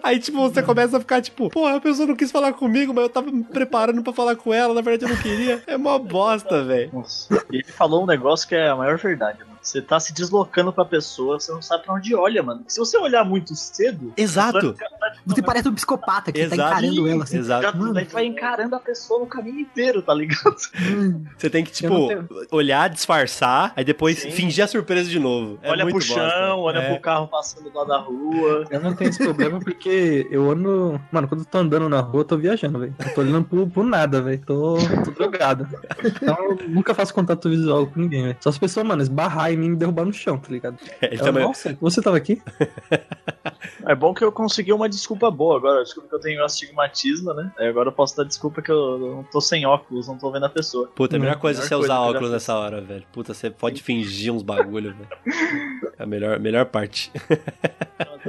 [0.04, 3.04] Aí, tipo, você começa a ficar, tipo, porra, a pessoa não quis falar comigo, mas
[3.04, 4.74] eu tava me preparando pra falar com ela.
[4.74, 5.64] Na verdade, eu não queria.
[5.68, 6.90] É mó bosta, velho.
[6.94, 7.46] Nossa.
[7.52, 9.40] Ele falou um negócio que é a maior verdade.
[9.62, 12.64] Você tá se deslocando pra pessoa, você não sabe pra onde olha, mano.
[12.68, 14.76] Se você olhar muito cedo, Exato.
[15.26, 16.72] Você parece um psicopata que tá Exato.
[16.86, 17.38] encarando ela assim.
[17.38, 17.64] Exato.
[17.64, 20.56] já daí vai encarando a pessoa no caminho inteiro, tá ligado?
[20.80, 21.24] Hum.
[21.38, 21.94] Você tem que, tipo,
[22.52, 24.32] olhar, disfarçar, aí depois Sim.
[24.32, 25.60] fingir a surpresa de novo.
[25.62, 26.56] É olha muito pro chão, bosta.
[26.56, 26.92] olha É.
[26.94, 28.66] pro carro passando lá da rua.
[28.70, 31.00] Eu não tenho esse problema porque eu ando.
[31.12, 32.96] Mano, quando eu tô andando na rua, eu tô viajando, velho.
[32.98, 34.42] Eu tô olhando pro, pro nada, velho.
[34.46, 35.68] Tô, tô drogado.
[36.04, 38.38] Então eu nunca faço contato visual com ninguém, velho.
[38.40, 40.78] Só as pessoas, mano, esbarrar em mim e me derrubar no chão, tá ligado?
[41.02, 42.42] Ele Eu, também- Nossa, você tava aqui?
[43.86, 45.84] É bom que eu consegui uma desculpa boa agora.
[45.84, 47.52] Desculpa que eu tenho astigmatismo, né?
[47.58, 50.46] Aí agora eu posso dar desculpa que eu não tô sem óculos, não tô vendo
[50.46, 50.88] a pessoa.
[50.96, 53.04] Puta, a melhor Hum, coisa é você coisa usar óculos nessa hora, velho.
[53.12, 55.10] Puta, você pode fingir uns bagulho, velho.
[55.98, 57.12] É a melhor, melhor parte.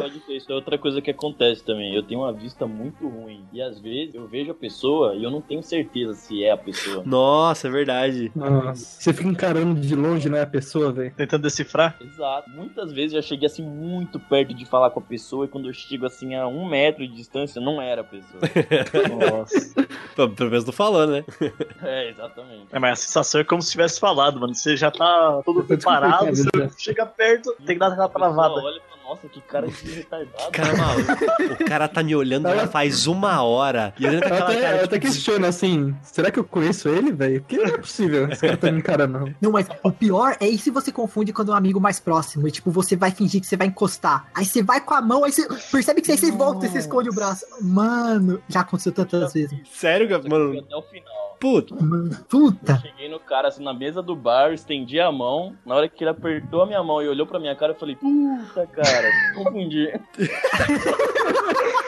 [0.00, 1.94] Não, pode ter, isso é outra coisa que acontece também.
[1.94, 3.44] Eu tenho uma vista muito ruim.
[3.52, 6.56] E às vezes eu vejo a pessoa e eu não tenho certeza se é a
[6.56, 7.02] pessoa.
[7.04, 8.30] Nossa, é verdade.
[8.34, 9.00] Nossa.
[9.00, 11.12] Você fica encarando de longe, né, a pessoa, velho.
[11.14, 11.96] Tentando decifrar.
[12.00, 12.50] Exato.
[12.50, 15.68] Muitas vezes eu já cheguei assim muito perto de falar com a pessoa e quando
[15.68, 18.40] eu chego assim a um metro de distância, não era a pessoa.
[19.30, 19.74] Nossa.
[20.14, 21.24] Pelo menos tô falando, né?
[21.82, 22.66] é, exatamente.
[22.72, 24.54] É, mas a sensação é como se tivesse falado, mano.
[24.54, 28.54] Você já tá todo preparado, você desconfortável, chega perto, tem que dar aquela travada.
[28.54, 30.52] olha fala, nossa, que cara de retardado.
[30.52, 31.12] Cara maluco.
[31.52, 33.92] O cara tá me olhando já faz uma hora.
[33.98, 36.44] E olhando com Eu aquela até, cara, eu tipo, até questiono assim, será que eu
[36.44, 37.40] conheço ele, velho?
[37.40, 39.34] Porque não é possível, esse cara tá me encarando, não.
[39.40, 42.46] Não, mas o pior é e se você confunde quando é um amigo mais próximo.
[42.46, 44.28] E tipo, você vai fingir que você vai encostar.
[44.32, 46.78] Aí você vai com a mão, aí você percebe que aí você volta e você
[46.78, 47.44] esconde o braço.
[47.60, 49.58] Mano, já aconteceu tantas vezes.
[49.72, 50.60] Sério, fui mano?
[50.60, 51.19] até o final.
[51.40, 51.74] Puta.
[51.74, 52.78] Mano, puta.
[52.80, 55.56] Cheguei no cara assim na mesa do bar, estendi a mão.
[55.64, 57.96] Na hora que ele apertou a minha mão e olhou pra minha cara, eu falei,
[57.96, 59.88] puta cara, confundi.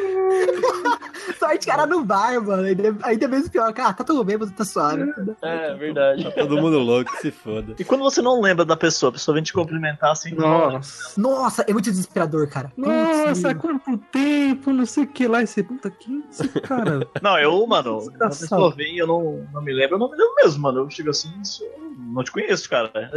[1.38, 2.62] Sorte que era no bar, mano.
[2.64, 3.72] Ainda, ainda mesmo pior.
[3.72, 5.10] Cara, tá tudo bem, você tá suave.
[5.42, 6.30] É, verdade.
[6.34, 7.74] Todo mundo louco, que se foda.
[7.78, 10.34] E quando você não lembra da pessoa, a pessoa vem te cumprimentar assim.
[10.34, 11.20] Nossa.
[11.20, 12.72] Nossa, é muito desesperador, cara.
[12.76, 15.42] Nossa, quanto tempo, não sei o que lá.
[15.42, 17.00] Esse puta, quem é esse cara?
[17.22, 20.34] Não, eu, mano, a pessoa vem eu não, não me lembro, eu não me lembro
[20.36, 20.80] mesmo, mano.
[20.80, 21.64] Eu chego assim, isso,
[21.98, 22.90] não te conheço, cara.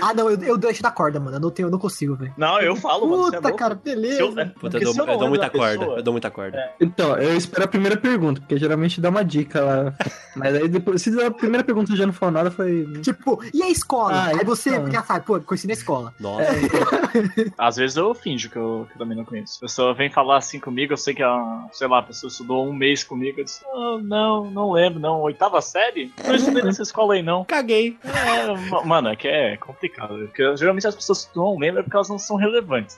[0.00, 1.36] Ah, não, eu, eu deixo da corda, mano.
[1.36, 2.32] Eu não, tenho, eu não consigo, velho.
[2.36, 3.22] Não, eu falo, mano.
[3.28, 3.56] é Puta, louco.
[3.58, 4.20] cara, Se beleza.
[4.20, 5.50] eu, é, Puta, eu dou, se eu dou muita da
[5.86, 6.00] corda.
[6.00, 6.58] Eu dou muita corda.
[6.58, 6.72] É.
[6.80, 9.94] Então, eu espero a primeira pergunta, porque geralmente dá uma dica lá.
[10.36, 12.86] Mas aí depois, se a primeira pergunta já não falou nada, foi.
[13.02, 14.12] Tipo, e a escola?
[14.14, 14.90] Ah, Aí você então.
[14.90, 16.12] já sabe, pô, conheci na escola.
[16.20, 16.44] Nossa.
[17.58, 19.58] Às vezes eu finjo que eu, que eu também não conheço.
[19.58, 22.66] A pessoa vem falar assim comigo, eu sei que a, sei lá, a pessoa estudou
[22.68, 25.20] um mês comigo, eu disse, "Ah, não, não lembro, não.
[25.22, 26.12] Oitava série?
[26.24, 27.44] Não estudei nessa escola aí, não.
[27.44, 27.96] Caguei.
[28.04, 30.16] É, ma- mano, é que é complicado.
[30.26, 32.96] Porque geralmente as pessoas não lembram é porque elas não são relevantes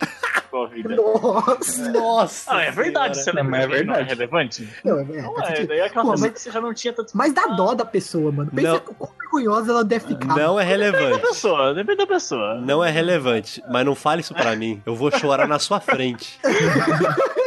[0.51, 0.97] sua vida.
[0.97, 1.93] Nossa.
[1.93, 2.53] Nossa.
[2.53, 4.09] Ah, é verdade, você Mas é de quem não é verdade.
[4.09, 4.69] relevante?
[4.85, 5.69] Não, é, Não é, sentido.
[5.69, 7.11] daí é aquela Pô, mas- que você já não tinha tanto.
[7.17, 8.51] Mas dá dó da pessoa, mano.
[8.55, 8.81] Pensa Não.
[8.81, 10.27] quão vergonhosa ela deve ficar.
[10.37, 11.27] Não é Depende da relevante.
[11.27, 12.55] pessoa, depende da pessoa.
[12.57, 14.83] Não é relevante, mas não fale isso pra mim.
[14.87, 16.39] Eu vou chorar na sua frente.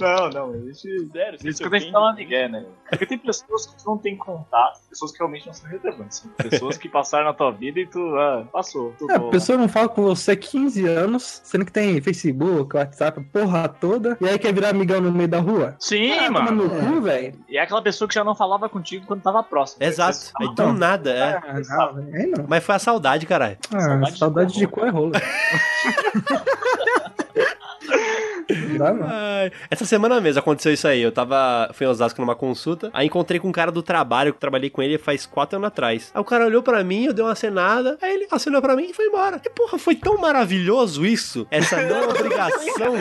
[0.10, 1.08] Não, não, existe.
[1.10, 2.64] Sério, Isso que a gente uma migué, né?
[2.88, 6.26] Porque tem pessoas que tu não tem contato, pessoas que realmente não são relevantes.
[6.36, 8.92] Pessoas que passaram na tua vida e tu, ah, passou.
[8.98, 12.76] Tu É, a pessoa não fala com você há 15 anos, sendo que tem Facebook,
[12.76, 15.76] WhatsApp, a porra toda, e aí quer virar amigão no meio da rua?
[15.78, 16.64] Sim, Ah, mano.
[16.64, 17.34] no cu, velho.
[17.48, 19.84] E é aquela pessoa que já não falava contigo quando tava próximo.
[19.84, 20.18] Exato.
[20.40, 21.34] Aí do nada, é.
[21.36, 22.14] Ah, não, velho.
[22.16, 22.46] Aí não.
[22.48, 23.58] Mas foi a saudade, caralho.
[23.72, 25.12] Ah, Saudade saudade, de de cu é rola.
[28.78, 29.06] Dá, não.
[29.08, 31.00] Ai, Essa semana mesmo aconteceu isso aí.
[31.02, 31.70] Eu tava.
[31.72, 32.90] Fui em Osasco numa consulta.
[32.92, 36.10] Aí encontrei com um cara do trabalho, que trabalhei com ele faz quatro anos atrás.
[36.14, 37.98] Aí o cara olhou pra mim, eu dei uma acenada.
[38.02, 39.40] Aí ele acenou pra mim e foi embora.
[39.44, 41.46] E porra, foi tão maravilhoso isso.
[41.50, 42.94] Essa não obrigação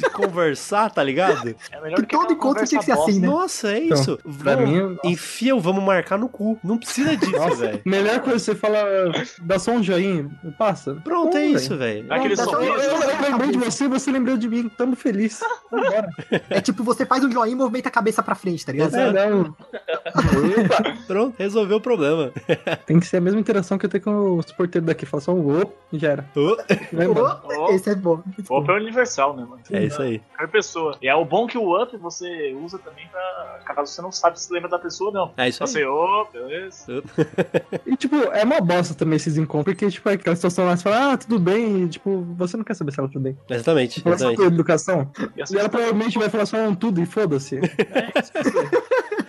[0.00, 1.54] de conversar, tá ligado?
[1.70, 3.26] É melhor Que que todo encontro tinha que ser assim, né?
[3.26, 4.18] Nossa, é Então, isso.
[4.42, 6.58] pra Vamos- mim, Enfia o vamos marcar no cu.
[6.62, 7.80] Não precisa disso, velho.
[7.84, 8.78] Melhor coisa você fala,
[9.42, 10.94] dá só um joinha, passa.
[11.04, 12.06] Pronto, é isso, velho.
[12.10, 15.40] Aquele eu- eu lembrei de você, você lembrou de mim, tamo feliz.
[15.70, 16.08] Vambora.
[16.50, 18.88] É tipo, você faz um joinha e movimenta a cabeça pra frente, tá ligado?
[18.88, 19.16] Exato.
[19.16, 19.56] É, não.
[21.06, 22.32] Pronto, resolveu o problema.
[22.86, 25.06] Tem que ser a mesma interação que eu tenho com os porteiros daqui.
[25.06, 26.30] Fala só um ô e já era.
[26.36, 26.56] Ô.
[27.66, 28.22] Ô, Esse é bom.
[28.48, 29.60] Opa é universal, né, mano?
[29.70, 30.20] É isso aí.
[30.36, 30.98] Qualquer pessoa.
[31.02, 33.60] E é o bom que o up você usa também pra.
[33.74, 35.32] Caso você não sabe se lembra da pessoa, não.
[35.36, 35.68] É isso aí.
[35.68, 37.02] Você, ô, beleza.
[37.86, 39.74] E, tipo, é uma bosta também esses encontros.
[39.74, 41.84] Porque, tipo, é aquela situação lá, você fala, ah, tudo bem.
[41.84, 43.36] E, tipo, você não quer saber se ela tudo bem.
[43.48, 44.02] Exatamente.
[44.04, 44.47] Exatamente.
[44.54, 45.10] Educação.
[45.50, 47.60] E ela provavelmente vai falar só um tudo e foda-se.
[47.60, 47.70] Bem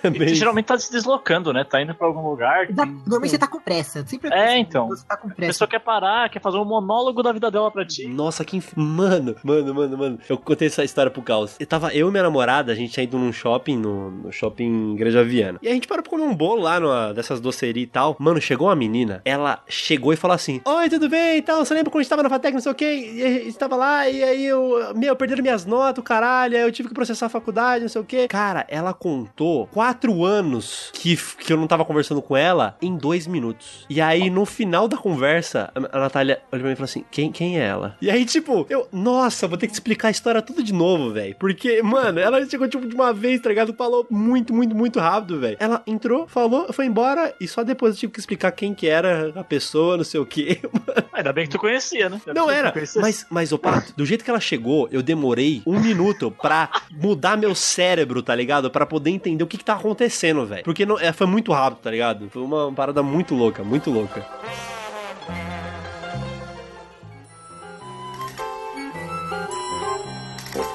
[0.17, 0.35] você isso.
[0.35, 1.63] geralmente tá se deslocando, né?
[1.63, 2.67] Tá indo pra algum lugar.
[2.67, 4.05] Tem- Normalmente você tá com pressa.
[4.05, 4.87] Sempre É, assim, então.
[4.87, 5.49] Você tá com A pressa.
[5.51, 8.07] pessoa quer parar, quer fazer um monólogo da vida dela pra ti.
[8.07, 8.57] Nossa, que.
[8.57, 10.19] inf- Mano, mano, mano, mano.
[10.29, 11.55] Eu contei essa história pro Caos.
[11.59, 14.93] Eu tava eu e minha namorada, a gente tinha ido num shopping, no, no shopping
[14.93, 15.59] Igreja Viana.
[15.61, 18.15] E a gente parou pra comer um bolo lá numa dessas docerias e tal.
[18.19, 21.63] Mano, chegou uma menina, ela chegou e falou assim: Oi, tudo bem e tal?
[21.65, 23.11] Você lembra quando a gente tava na Fatec, não sei o quê?
[23.15, 24.93] E a gente tava lá, e aí eu.
[24.95, 26.55] Meu, perderam minhas notas, o caralho.
[26.55, 28.27] aí Eu tive que processar a faculdade, não sei o quê.
[28.27, 33.25] Cara, ela contou quatro anos que, que eu não tava conversando com ela em dois
[33.25, 33.87] minutos.
[33.89, 37.31] E aí, no final da conversa, a Natália olhou pra mim e falou assim: quem,
[37.31, 37.97] quem é ela?
[37.99, 41.35] E aí, tipo, eu, nossa, vou ter que explicar a história tudo de novo, velho.
[41.39, 43.73] Porque, mano, ela chegou, tipo, de uma vez, tá ligado?
[43.73, 45.57] Falou muito, muito, muito rápido, velho.
[45.59, 49.33] Ela entrou, falou, foi embora, e só depois eu tive que explicar quem que era
[49.35, 50.59] a pessoa, não sei o quê.
[51.11, 52.21] Ainda bem que tu conhecia, né?
[52.27, 56.29] Não era, mas, mas, ô Pato, do jeito que ela chegou, eu demorei um minuto
[56.29, 58.69] pra mudar meu cérebro, tá ligado?
[58.69, 60.63] Pra poder entender o que que tá acontecendo, velho.
[60.63, 62.29] Porque não, é, foi muito rápido, tá ligado?
[62.29, 64.25] Foi uma parada muito louca, muito louca.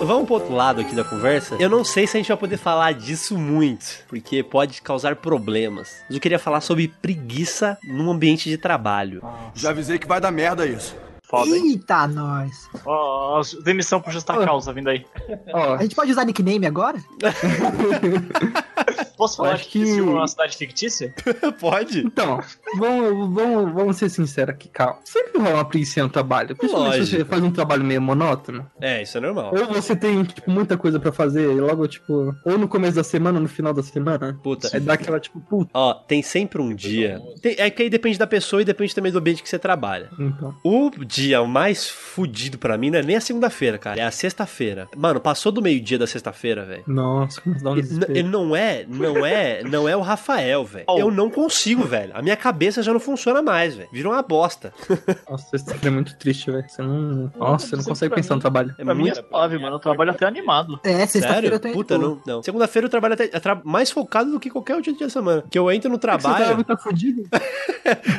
[0.00, 1.56] Vamos pro outro lado aqui da conversa.
[1.58, 6.02] Eu não sei se a gente vai poder falar disso muito, porque pode causar problemas.
[6.06, 9.22] Mas eu queria falar sobre preguiça num ambiente de trabalho.
[9.54, 10.94] Já avisei que vai dar merda isso.
[11.26, 11.70] Foda, hein?
[11.72, 12.68] Eita, nós.
[12.84, 15.04] Ó, ó, demissão por justa causa vindo aí.
[15.52, 16.98] Ó, A gente pode usar nickname agora?
[19.16, 21.14] Posso falar Acho que que- é uma cidade fictícia?
[21.60, 22.00] pode?
[22.00, 22.40] Então,
[22.76, 24.98] vamos, vamos, vamos ser sinceros aqui, calma.
[25.04, 26.56] Sempre rola uma preguiça no trabalho.
[26.56, 28.68] Principalmente se você faz um trabalho meio monótono.
[28.80, 29.54] É, isso é normal.
[29.56, 33.04] Ou você tem, tipo, muita coisa pra fazer e logo, tipo, ou no começo da
[33.04, 34.38] semana ou no final da semana.
[34.42, 34.68] Puta.
[34.76, 35.70] É dar aquela, tipo, puta.
[35.72, 37.20] Ó, tem sempre um dia.
[37.40, 40.10] Tem- é que aí depende da pessoa e depende também do ambiente que você trabalha.
[40.18, 40.54] Então.
[40.64, 43.98] O dia mais fudido pra mim não é nem a segunda-feira, cara.
[44.00, 44.88] É a sexta-feira.
[44.96, 46.82] Mano, passou do meio-dia da sexta-feira, velho.
[46.86, 48.12] Nossa, dá um Ele, desespero.
[48.18, 50.84] ele não é, não é, não é o Rafael, velho.
[50.88, 50.98] Oh.
[50.98, 52.12] Eu não consigo, velho.
[52.14, 53.88] A minha cabeça já não funciona mais, velho.
[53.92, 54.72] Virou uma bosta.
[55.28, 56.64] Nossa, sexta-feira é muito triste, velho.
[56.68, 57.32] Você não.
[57.36, 58.74] Nossa, você não consegue pensar no trabalho.
[58.78, 59.76] É Pra é muito suave, mano.
[59.76, 60.78] Eu trabalho até animado.
[60.84, 62.20] É, sexta-feira indo Puta, não.
[62.26, 62.42] não.
[62.42, 65.44] Segunda-feira eu trabalho até, tra- mais focado do que qualquer outro dia da semana.
[65.50, 66.64] Que eu entro no Você tá, trabalho.
[66.64, 67.22] tá fudido?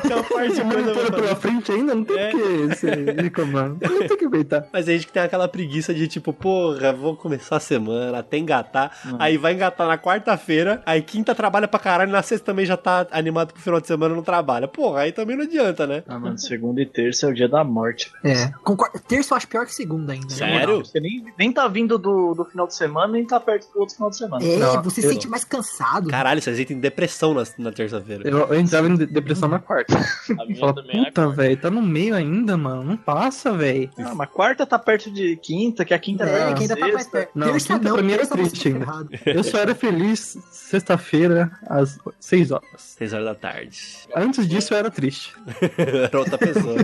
[0.02, 1.94] Tem uma parte de coisa pra pela frente ainda?
[1.94, 2.30] Não tem É.
[2.30, 3.68] por que você reclamar.
[3.70, 3.76] Não
[4.08, 4.66] tem que aguentar.
[4.72, 8.38] Mas a gente que tem aquela preguiça de tipo, porra, vou começar a semana, até
[8.38, 8.92] engatar.
[9.06, 9.16] Hum.
[9.18, 13.06] Aí vai engatar na quarta-feira, aí quinta trabalha pra caralho, na sexta também já tá
[13.10, 14.66] animado pro final de semana não trabalha.
[14.68, 16.02] Porra, aí também não adianta, né?
[16.08, 18.10] Ah, mano, segunda e terça é o dia da morte.
[18.22, 18.38] velho.
[18.38, 18.98] É, concordo.
[19.06, 20.26] Terça eu acho pior que segunda ainda.
[20.26, 20.32] né?
[20.34, 20.78] Sério?
[20.84, 23.94] Você nem, nem tá vindo do, do final de semana, nem tá perto do outro
[23.94, 24.44] final de semana.
[24.44, 26.08] É, Não, você eu- sente mais cansado.
[26.08, 28.28] Caralho, vocês entram em depressão na, na terça-feira.
[28.28, 29.96] Eu, eu entrava em de- depressão na quarta.
[29.96, 32.75] A minha falava, também é puta, velho, tá no meio ainda, mano.
[32.82, 33.90] Não passa, velho.
[33.98, 37.06] Ah, mas quarta tá perto de quinta, que a quinta É, ainda de tá mais
[37.06, 37.30] perto.
[37.34, 39.08] Não, terça quinta não, pra mim era triste tá ainda.
[39.26, 42.66] Eu só era feliz sexta-feira às 6 horas.
[42.76, 43.78] Seis horas da tarde.
[44.14, 45.32] Antes disso eu era triste.
[45.76, 46.76] Era outra pessoa.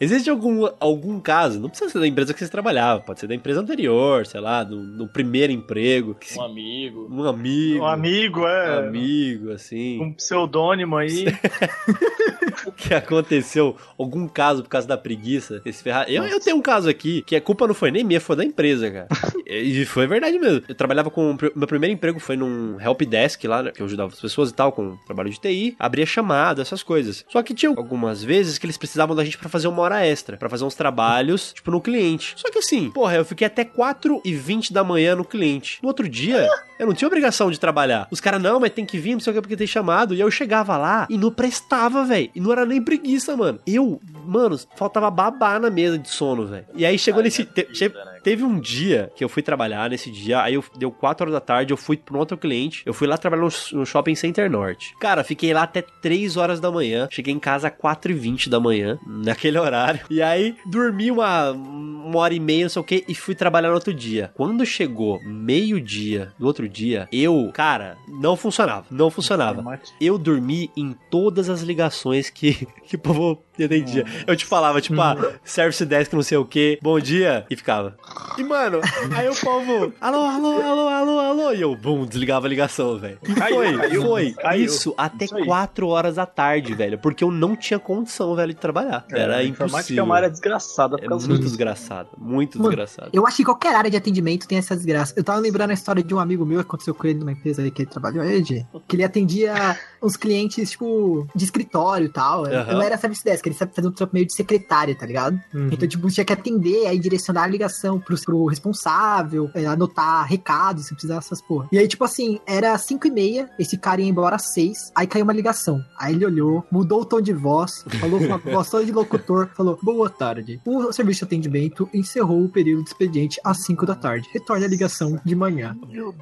[0.00, 3.34] Existe algum, algum caso, não precisa ser da empresa que vocês trabalhavam, pode ser da
[3.34, 6.14] empresa anterior, sei lá, no, no primeiro emprego.
[6.14, 7.08] que se- Um amigo.
[7.10, 7.78] um amigo.
[7.84, 8.78] Um amigo, um é.
[8.78, 10.00] amigo, assim.
[10.00, 11.24] Um pseudônimo aí.
[12.76, 16.06] que aconteceu algum caso por causa da preguiça, esse ferrar.
[16.08, 18.44] Eu, eu tenho um caso aqui que a culpa não foi nem minha, foi da
[18.44, 19.08] empresa, cara.
[19.46, 20.62] e foi verdade mesmo.
[20.68, 21.36] Eu trabalhava com.
[21.54, 24.54] Meu primeiro emprego foi num help desk lá, né, que eu ajudava as pessoas e
[24.54, 27.24] tal, com trabalho de TI, abria chamada, essas coisas.
[27.28, 30.36] Só que tinha algumas vezes que eles precisavam da gente pra fazer uma hora extra,
[30.36, 32.34] pra fazer uns trabalhos, tipo, no cliente.
[32.36, 35.78] Só que assim, porra, eu fiquei até 4 e 20 da manhã no cliente.
[35.82, 36.48] No outro dia,
[36.78, 38.08] eu não tinha obrigação de trabalhar.
[38.10, 40.14] Os caras, não, mas tem que vir, não sei o que, porque tem chamado.
[40.14, 42.30] E eu chegava lá e não prestava, velho.
[42.34, 43.58] E não era nem preguiça, mano.
[43.66, 46.66] Eu, mano, faltava babar na mesa de sono, velho.
[46.74, 47.42] E aí chegou Ai, nesse.
[47.42, 48.09] é te- preguiça, che- né?
[48.22, 51.40] Teve um dia que eu fui trabalhar nesse dia, aí eu deu 4 horas da
[51.40, 54.50] tarde, eu fui pra um outro cliente, eu fui lá trabalhar no, no shopping Center
[54.50, 54.94] Norte.
[55.00, 58.50] Cara, fiquei lá até 3 horas da manhã, cheguei em casa às 4 e 20
[58.50, 60.00] da manhã, naquele horário.
[60.10, 63.68] E aí dormi uma, uma hora e meia, não sei o que, e fui trabalhar
[63.68, 64.30] no outro dia.
[64.34, 69.80] Quando chegou meio-dia do outro dia, eu, cara, não funcionava, não funcionava.
[70.00, 74.04] Eu dormi em todas as ligações que, que o povo atendia.
[74.26, 77.96] Eu te falava, tipo, ah, service desk, não sei o que, bom dia, e ficava.
[78.38, 78.80] E, mano,
[79.14, 83.18] aí o povo, alô, alô, alô, alô, alô, e eu, bum, desligava a ligação, velho.
[83.28, 84.32] E Caiu, foi, caiu, foi.
[84.32, 84.64] caiu.
[84.64, 85.44] Isso até Isso aí.
[85.44, 89.04] 4 horas da tarde, velho, porque eu não tinha condição, velho, de trabalhar.
[89.10, 90.02] Era a informática impossível.
[90.02, 91.40] é uma área desgraçada É muito disso.
[91.42, 93.10] desgraçado, muito Mano, desgraçado.
[93.12, 95.12] Eu acho que qualquer área de atendimento tem essa desgraça.
[95.16, 97.60] Eu tava lembrando a história de um amigo meu que aconteceu com ele numa empresa
[97.62, 102.46] aí que ele trabalhou, Ed, que ele atendia uns clientes, tipo, de escritório e tal.
[102.46, 102.72] Aham.
[102.74, 105.38] Não era service desk, ele sabe fazer um trampo meio de secretária, tá ligado?
[105.52, 105.68] Uhum.
[105.72, 110.86] Então, tipo, tinha que atender, aí direcionar a ligação pro, pro responsável, é, anotar recados,
[110.86, 111.68] se precisar dessas porra.
[111.72, 115.06] E aí, tipo assim, era 5 e meia, esse cara ia embora às 6, aí
[115.06, 115.84] caiu uma ligação.
[115.98, 119.50] Aí ele olhou, mudou o tom de voz, falou com uma voz toda de locutor,
[119.54, 120.60] falou, boa tarde.
[120.64, 124.28] O serviço de atendimento encerrou o período de expediente às 5 da tarde.
[124.32, 125.76] Retorne a ligação de manhã.
[125.88, 126.14] Meu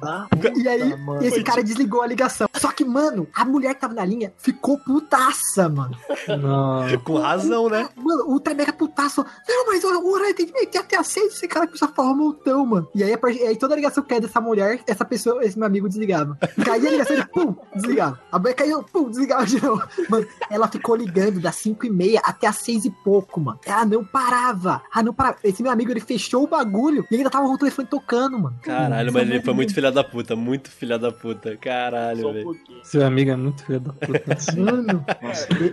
[0.55, 1.23] E aí, mano.
[1.23, 2.47] esse cara desligou a ligação.
[2.55, 5.97] Só que, mano, a mulher que tava na linha ficou putaça, mano.
[6.27, 6.99] Não.
[7.03, 7.89] Com razão, né?
[7.95, 9.25] Mano, o ultra mega putaço.
[9.47, 11.33] Não, mas o horário de atendimento é até às seis.
[11.33, 12.87] Esse cara começou a falar um montão, mano.
[12.93, 15.67] E aí, partir- aí toda a ligação que é dessa mulher, essa pessoa, esse meu
[15.67, 16.37] amigo desligava.
[16.65, 18.19] Caía a ligação, ele pum, desligava.
[18.31, 19.81] A mulher caiu, pum, desligava de novo.
[20.09, 23.59] Mano, ela ficou ligando das cinco e meia até às seis e pouco, mano.
[23.65, 24.81] Ela não parava.
[24.93, 25.37] Ah, não parava.
[25.43, 28.55] Esse meu amigo, ele fechou o bagulho e ainda tava com o telefone tocando, mano.
[28.61, 31.55] Caralho, mas ele foi muito filha da puta, muito filha da puta.
[31.57, 32.55] Caralho, um velho.
[32.83, 34.37] Seu amigo é muito filho da puta.
[34.59, 35.05] Mano,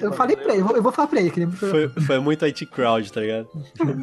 [0.00, 1.88] eu falei pra ele, eu vou, eu vou falar pra ele que ele é Foi,
[1.88, 3.48] foi muito IT crowd, tá ligado?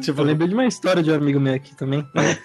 [0.00, 1.83] tipo, Eu lembrei de uma história de um amigo meu aqui também.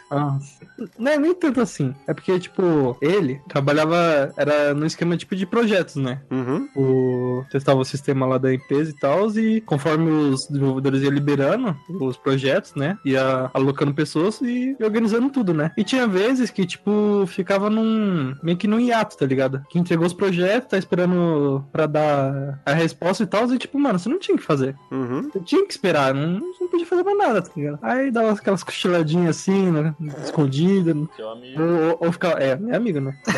[0.09, 0.59] Nossa.
[0.97, 1.93] Não é nem tanto assim.
[2.07, 4.33] É porque, tipo, ele trabalhava.
[4.37, 6.21] Era no esquema tipo de projetos, né?
[6.31, 6.69] uhum.
[6.75, 9.29] O, testava o sistema lá da empresa e tal.
[9.37, 12.97] E conforme os desenvolvedores iam liberando os projetos, né?
[13.05, 15.71] Ia alocando pessoas e organizando tudo, né?
[15.77, 18.35] E tinha vezes que, tipo, ficava num.
[18.41, 19.63] meio que num hiato, tá ligado?
[19.69, 23.51] Que entregou os projetos, tá esperando pra dar a resposta e tal.
[23.53, 24.75] E, tipo, mano, você não tinha que fazer.
[24.91, 25.29] Uhum.
[25.33, 27.79] Eu tinha que esperar, não, não podia fazer mais nada, tá ligado?
[27.81, 29.95] Aí dava aquelas cochiladinhas assim, né?
[30.23, 30.93] Escondida.
[31.15, 31.61] Seu amigo.
[31.61, 32.39] Ou, ou, ou ficava.
[32.39, 33.17] É, meu amigo, né?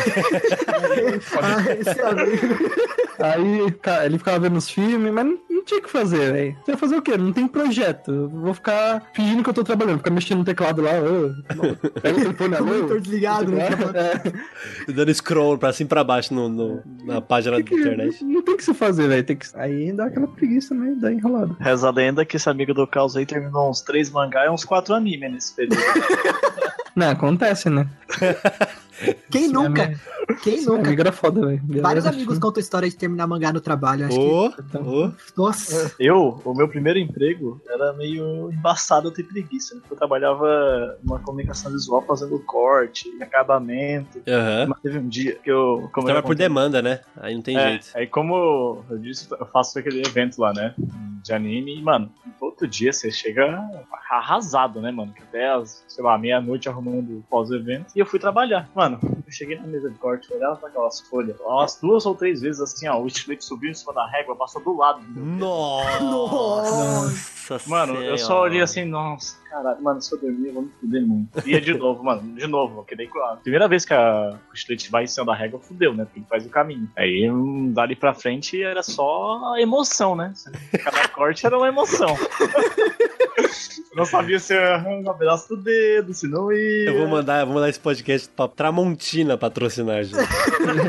[1.42, 2.72] Ah, esse amigo.
[3.18, 6.56] Aí ca- ele ficava vendo os filmes, mas não, não tinha o que fazer, velho.
[6.64, 7.16] Você vai fazer o quê?
[7.16, 8.10] Não tem projeto.
[8.10, 10.90] Eu vou ficar fingindo que eu tô trabalhando, ficar mexendo no teclado lá.
[10.92, 11.32] ô,
[12.00, 13.00] Pega o telefone monitor alô.
[13.00, 13.68] desligado, né?
[14.86, 18.24] É, Dando scroll pra cima e pra baixo no, no- na página da que- internet.
[18.24, 19.24] não tem o que se fazer, velho.
[19.24, 19.46] Tem que...
[19.54, 20.94] Aí dá aquela preguiça, né?
[21.00, 21.56] Dá enrolado.
[21.60, 24.64] Reza a lenda que esse amigo do caos aí terminou uns três mangá e uns
[24.64, 25.76] quatro anime nesse período.
[26.94, 27.86] Não, acontece, né?
[29.30, 29.82] Quem Sim, nunca?
[29.82, 30.86] é Quem Esse nunca?
[30.88, 31.62] amigo era foda, velho.
[31.80, 34.06] Vários amigos contam história de terminar mangá no trabalho.
[34.06, 34.78] Acho Ô, que...
[34.78, 35.12] ô.
[35.36, 35.94] Nossa.
[35.98, 39.74] Eu, o meu primeiro emprego era meio embaçado eu ter preguiça.
[39.74, 39.82] Né?
[39.90, 44.20] Eu trabalhava numa comunicação visual fazendo corte, acabamento.
[44.28, 44.66] Aham.
[44.68, 45.88] Mas teve um dia que eu.
[45.92, 47.00] Como Trabalha por demanda, né?
[47.16, 47.86] Aí não tem É, jeito.
[47.94, 50.74] Aí como eu disse, eu faço aquele evento lá, né?
[51.22, 53.60] De anime, e, mano, outro dia você chega
[54.10, 55.12] arrasado, né, mano?
[55.12, 57.92] Que Até as, sei lá, meia-noite arrumando pós-evento.
[57.94, 58.68] E eu fui trabalhar.
[58.74, 61.38] Mano, eu cheguei na mesa de corte, olhava pra aquelas folhas.
[61.40, 64.62] Umas duas ou três vezes assim, ó, o estilete subiu em cima da régua, passou
[64.62, 65.00] do lado.
[65.00, 65.24] do dedo.
[65.24, 66.68] Nossa
[67.66, 71.06] Mano, eu só olhei assim, nossa, caralho, mano, se eu dormir, eu vou me fuder
[71.06, 71.48] muito.
[71.48, 74.90] Ia de novo, mano, de novo, que daí a primeira vez que a, o estilete
[74.90, 76.04] vai em cima da régua, fudeu, né?
[76.04, 76.90] Porque ele faz o caminho.
[76.96, 80.32] Aí hum, dali pra frente era só emoção, né?
[80.82, 82.16] Cada corte era uma emoção.
[83.94, 86.90] não sabia se ia arrancar um pedaço do dedo, se não ia.
[86.90, 90.18] Eu vou mandar, eu vou mandar esse podcast pra Tramontina patrocinar, gente.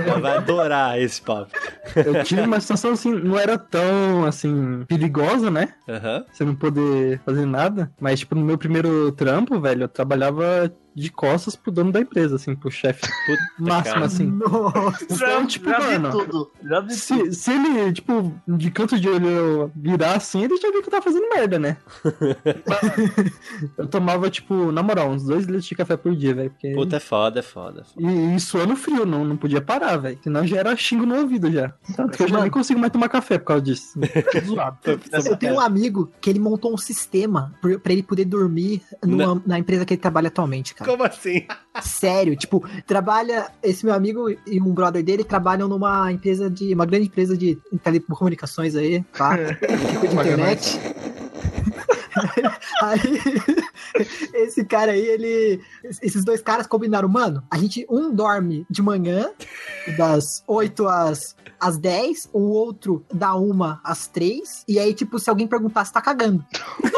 [0.08, 1.52] Ela vai adorar esse papo.
[1.96, 5.74] Eu tive uma situação assim, não era tão assim, perigosa, né?
[5.88, 6.26] Aham.
[6.32, 7.92] Você não poder fazer nada.
[8.00, 12.36] Mas, tipo, no meu primeiro trampo, velho, eu trabalhava de costas pro dono da empresa,
[12.36, 13.02] assim, pro chefe.
[13.60, 14.06] Máximo, cara.
[14.06, 14.26] assim.
[14.26, 15.06] Nossa.
[15.10, 16.52] Então, tipo, já vi mano, tudo.
[16.64, 16.96] Já vi tudo.
[16.98, 20.88] se, se ele, tipo, de canto de olho eu virar assim, ele já viu que
[20.88, 21.78] eu tava fazendo merda, né?
[23.78, 26.50] eu tomava, tipo, na moral, uns dois litros de café por dia, velho.
[26.52, 26.74] Porque...
[26.74, 27.84] Puta, é foda, é foda.
[27.98, 30.18] E, e suando frio, não, não podia parar, velho.
[30.24, 31.74] Senão já era xingo no ouvido já.
[31.96, 34.00] Tanto que eu já nem consigo mais tomar café por causa disso.
[34.46, 34.78] Zoado.
[35.26, 39.42] Eu tenho um amigo que ele montou um sistema pra pra ele poder dormir numa-
[39.46, 40.83] na empresa que ele trabalha atualmente, cara.
[40.90, 41.46] Como assim?
[41.82, 43.48] Sério, tipo, trabalha.
[43.62, 46.74] Esse meu amigo e um brother dele trabalham numa empresa de.
[46.74, 49.38] uma grande empresa de telecomunicações aí, tá?
[49.56, 50.80] Tipo de internet.
[52.82, 53.22] aí,
[54.34, 55.62] esse cara aí, ele.
[56.02, 59.30] Esses dois caras combinaram, mano, a gente, um dorme de manhã,
[59.98, 65.30] das 8 às, às 10, o outro da 1 às 3, e aí, tipo, se
[65.30, 66.44] alguém perguntar, você tá cagando.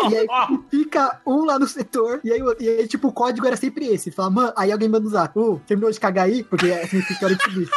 [0.10, 0.28] E aí
[0.70, 4.12] fica um lá no setor, e aí, e aí, tipo, o código era sempre esse.
[4.12, 6.44] Fala, mano, aí alguém manda usar, uh, terminou de cagar aí?
[6.44, 7.70] Porque significa hora de subir.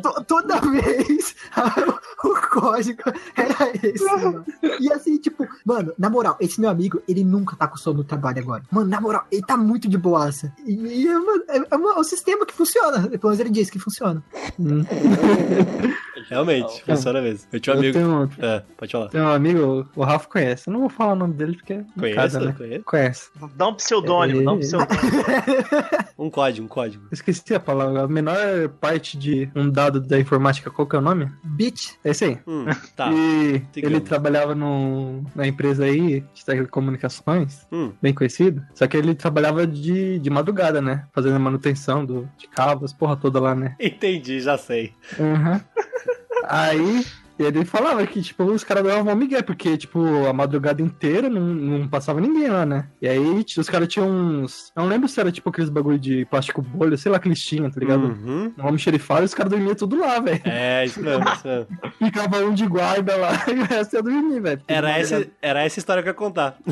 [0.00, 1.34] To- toda vez
[2.52, 3.02] código
[3.34, 4.44] era esse, mano.
[4.78, 8.04] E assim, tipo, mano, na moral, esse meu amigo, ele nunca tá com sono no
[8.04, 8.62] trabalho agora.
[8.70, 10.52] Mano, na moral, ele tá muito de boaça.
[10.66, 13.08] E, e é, é, é é um sistema que funciona.
[13.08, 14.22] Pelo menos ele disse que funciona.
[16.32, 17.48] Realmente, funciona mesmo.
[17.52, 17.92] Eu tinha um amigo.
[17.98, 19.08] tenho, É, pode falar.
[19.08, 20.68] tenho um amigo, o Rafa conhece.
[20.68, 22.54] Eu não vou falar o nome dele porque é Conheço, casa, né?
[22.84, 23.30] Conhece.
[23.54, 24.60] Dá um pseudônimo, dá um É.
[24.60, 25.02] pseudônimo.
[26.18, 27.04] Um código, um código.
[27.10, 28.02] Esqueci a palavra.
[28.04, 31.28] A menor parte de um dado da informática, qual que é o nome?
[31.42, 31.98] Bit.
[32.04, 32.38] É esse aí.
[32.46, 32.64] Hum,
[32.94, 33.10] tá.
[33.12, 33.96] E Sigamos.
[33.96, 37.92] ele trabalhava no, na empresa aí de telecomunicações, Hum.
[38.00, 38.62] bem conhecido.
[38.72, 41.06] Só que ele trabalhava de, de madrugada, né?
[41.12, 43.74] Fazendo a manutenção do, de cabos, porra toda lá, né?
[43.80, 44.92] Entendi, já sei.
[45.18, 45.60] Uhum.
[46.44, 47.04] Aí
[47.38, 51.88] ele falava que, tipo, os caras davam migué, porque, tipo, a madrugada inteira não, não
[51.88, 52.86] passava ninguém lá, né?
[53.00, 54.70] E aí t- os caras tinham uns.
[54.76, 57.42] Eu não lembro se era tipo aqueles bagulho de plástico bolha, sei lá que eles
[57.42, 58.04] tinham, tá ligado?
[58.04, 58.52] Uhum.
[58.58, 60.40] Um xerifado e os caras dormiam tudo lá, velho.
[60.44, 61.66] É, isso mesmo, isso mesmo.
[61.98, 64.60] Ficava um de guarda lá e o resto ia dormir, velho.
[64.68, 66.56] Era essa, era essa história que eu ia contar.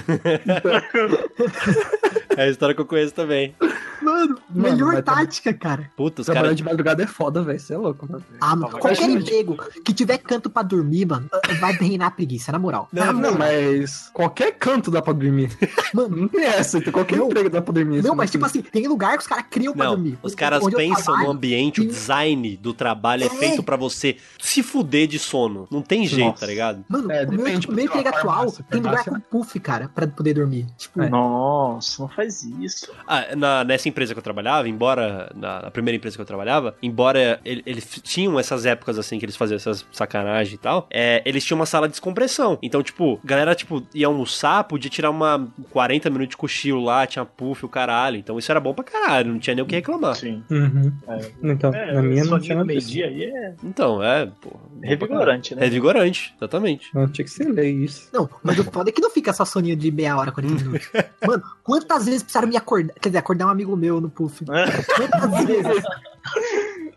[2.41, 3.55] é a história que eu conheço também.
[4.03, 5.91] Mano, Mano, melhor tra- tática, cara.
[5.95, 6.57] Puta, os Trabalhar caras.
[6.57, 7.61] de madrugada é foda, velho.
[7.61, 8.25] Você é louco, mano.
[8.41, 11.29] Ah, mano, mas qualquer emprego que tiver canto pra dormir, mano,
[11.61, 12.89] vai reinar a preguiça, na moral.
[12.93, 15.51] Não, na Não, mas qualquer canto dá pra dormir.
[15.93, 17.27] Mano, Não tem essa, então qualquer Não.
[17.27, 18.01] emprego dá pra dormir.
[18.03, 20.17] não, mas tipo assim, tem lugar que os caras criam pra Não, dormir.
[20.23, 23.31] os caras Onde pensam trabalho, no ambiente, o design do trabalho é, É.
[23.31, 25.67] feito pra você se fuder de sono.
[25.71, 26.41] Não tem jeito, Nossa.
[26.41, 26.85] tá ligado?
[26.89, 29.91] Mano, É, o meu, depende, o meu porque emprego atual tem lugar com puff, cara,
[29.95, 30.67] pra poder dormir.
[30.79, 31.09] Tipo, É.
[31.11, 32.30] Nossa, não faz
[32.61, 32.93] isso.
[33.07, 35.31] Ah, na- nessa empresa que eu trabalhava, embora.
[35.35, 39.25] Na, na primeira empresa que eu trabalhava, embora ele- eles tinham essas épocas assim que
[39.25, 42.59] eles faziam essas sacanagens e tal, é, eles tinham uma sala de descompressão.
[42.63, 47.25] Então, tipo, galera, tipo, ia almoçar, podia tirar uma 40 minutos de cochilo lá, tinha
[47.25, 48.17] puff, o caralho.
[48.17, 50.15] Então isso era bom pra caralho, não tinha nem o que reclamar.
[50.17, 50.43] Sim.
[50.51, 50.93] Uhum.
[51.09, 52.67] É, Então, é na minha não tinha disso.
[52.67, 54.51] meio-dia aí é Então, é, pô.
[54.83, 55.63] revigorante, né?
[55.63, 56.89] Revigorante, exatamente.
[56.95, 58.09] Não, tinha que ser lei isso.
[58.13, 60.89] Não, mas o foda é que não fica só soninho de meia hora, 40 minutos.
[61.27, 62.95] Mano, quantas vezes precisaram me acordar?
[62.95, 64.45] Quer dizer, acordar um amigo meu no puff.
[64.45, 65.85] Quantas vezes?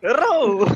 [0.04, 0.68] Errou!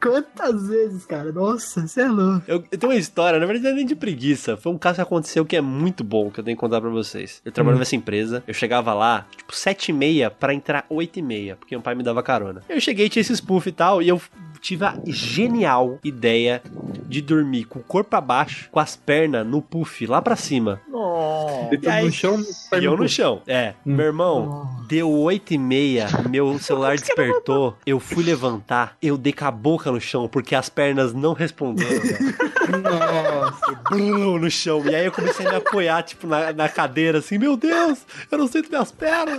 [0.00, 1.30] Quantas vezes, cara?
[1.30, 2.42] Nossa, você é louco.
[2.48, 4.56] Eu, eu tenho uma história, na verdade não é nem de preguiça.
[4.56, 6.88] Foi um caso que aconteceu que é muito bom, que eu tenho que contar pra
[6.88, 7.42] vocês.
[7.44, 11.22] Eu trabalhava nessa empresa, eu chegava lá, tipo, sete e meia pra entrar oito e
[11.22, 12.62] meia, porque meu pai me dava carona.
[12.66, 14.20] Eu cheguei, tinha esses puff e tal, e eu
[14.62, 16.62] tive a genial ideia
[17.08, 20.80] de dormir com o corpo abaixo, com as pernas no puff, lá pra cima.
[20.88, 21.68] Nossa.
[21.70, 22.40] Deitado no chão,
[22.80, 23.42] E eu no chão.
[23.46, 29.32] É, meu irmão, deu oito e meia, meu celular despertou, eu fui levantar, eu dei
[29.32, 32.34] com a boca no chão, porque as pernas não responderam, velho.
[32.82, 33.72] Nossa.
[33.90, 34.82] Blum, no chão.
[34.86, 38.38] E aí eu comecei a me apoiar, tipo, na, na cadeira, assim, meu Deus, eu
[38.38, 39.38] não sinto minhas pernas.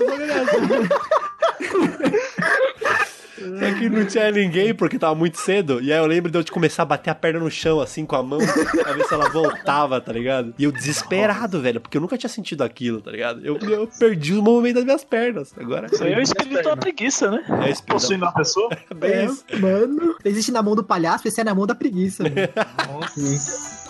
[3.60, 5.82] Só que não tinha ninguém porque tava muito cedo.
[5.82, 8.16] E aí eu lembro de eu começar a bater a perna no chão, assim, com
[8.16, 10.54] a mão, pra ver se ela voltava, tá ligado?
[10.58, 13.46] E eu desesperado, velho, porque eu nunca tinha sentido aquilo, tá ligado?
[13.46, 15.54] Eu, eu perdi o movimento das minhas pernas.
[15.58, 15.88] Agora.
[15.91, 17.44] Isso aí é o espírito da preguiça, né?
[17.66, 18.70] É espírito Possuindo uma pessoa.
[18.96, 19.46] Bem É, isso.
[19.60, 20.16] mano.
[20.26, 22.24] Existe na mão do palhaço, esse é na mão da preguiça.
[22.24, 23.83] mano.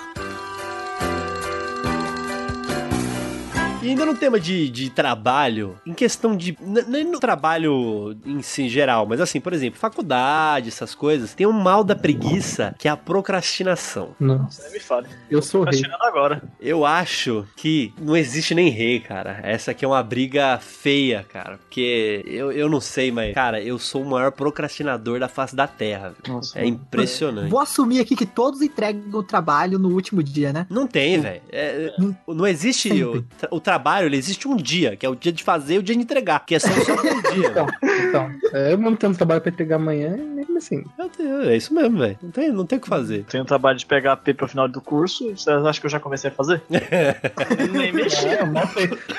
[3.83, 6.57] E ainda no tema de, de trabalho, em questão de.
[6.87, 11.51] Nem no trabalho em si geral, mas assim, por exemplo, faculdade, essas coisas, tem um
[11.51, 14.15] mal da preguiça que é a procrastinação.
[14.19, 14.69] Nossa.
[14.69, 15.07] Me fale.
[15.29, 15.81] Eu sou rei.
[15.99, 16.41] agora.
[16.61, 19.41] Eu acho que não existe nem rei, cara.
[19.43, 21.57] Essa aqui é uma briga feia, cara.
[21.57, 25.67] Porque eu, eu não sei, mas, cara, eu sou o maior procrastinador da face da
[25.67, 26.09] terra.
[26.09, 26.35] velho.
[26.35, 26.57] Nossa.
[26.57, 27.49] É impressionante.
[27.49, 30.65] Vou assumir aqui que todos entregam o trabalho no último dia, né?
[30.69, 31.41] Não tem, velho.
[31.51, 31.93] É,
[32.27, 33.03] não existe.
[33.03, 33.72] O, o trabalho,
[34.05, 36.45] ele existe um dia, que é o dia de fazer e o dia de entregar.
[36.45, 37.49] Que é só, só um dia.
[37.49, 37.67] Então,
[38.09, 40.83] então, é, eu mesmo tendo trabalho pra entregar amanhã, mesmo assim.
[41.17, 42.17] Deus, é isso mesmo, velho.
[42.21, 43.23] Não tem, não tem o que fazer.
[43.25, 45.25] Tenho o trabalho de pegar P pro final do curso.
[45.35, 46.61] Vocês acham que eu já comecei a fazer?
[47.71, 48.27] Nem mexi.
[48.27, 48.39] É.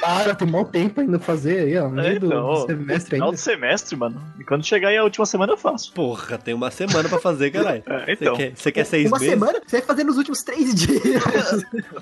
[0.01, 1.89] Para, tem mal tempo ainda pra fazer aí, ó.
[1.89, 3.37] No meio do então, semestre Final ainda.
[3.37, 4.23] do semestre, mano.
[4.39, 5.93] E quando chegar aí a última semana eu faço.
[5.93, 7.83] Porra, tem uma semana pra fazer, caralho.
[7.95, 8.37] É, Você então.
[8.37, 9.33] quer, você quer seis Uma meses?
[9.35, 9.61] semana?
[9.65, 11.01] Você vai fazer nos últimos três dias.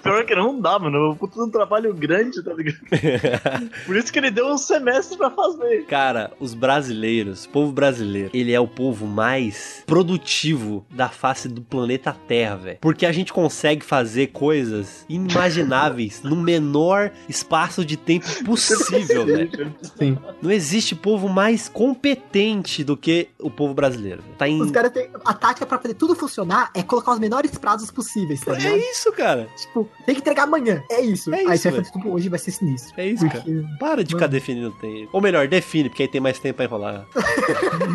[0.02, 1.10] Pior que não dá, mano.
[1.10, 3.70] Eu puto um trabalho grande, tá ligado?
[3.86, 5.84] Por isso que ele deu um semestre pra fazer.
[5.86, 11.62] Cara, os brasileiros, o povo brasileiro, ele é o povo mais produtivo da face do
[11.62, 12.78] planeta Terra, velho.
[12.80, 19.74] Porque a gente consegue fazer coisas inimagináveis no menor espaço de tempo possível, velho.
[19.98, 20.18] Sim.
[20.40, 24.22] Não existe povo mais competente do que o povo brasileiro.
[24.38, 24.60] Tá em...
[24.60, 25.10] Os caras têm.
[25.24, 28.74] A tática pra fazer tudo funcionar é colocar os menores prazos possíveis, tá ligado?
[28.74, 29.48] É isso, cara.
[29.56, 30.82] Tipo, tem que entregar amanhã.
[30.90, 31.32] É isso.
[31.32, 31.84] É aí isso, você vai velho.
[31.84, 32.92] fazer, tipo, hoje vai ser sinistro.
[32.96, 33.40] É isso, cara.
[33.44, 34.32] Porque- Para de ficar Mano.
[34.32, 35.08] definindo tempo.
[35.12, 37.06] Ou melhor, define, porque aí tem mais tempo pra enrolar.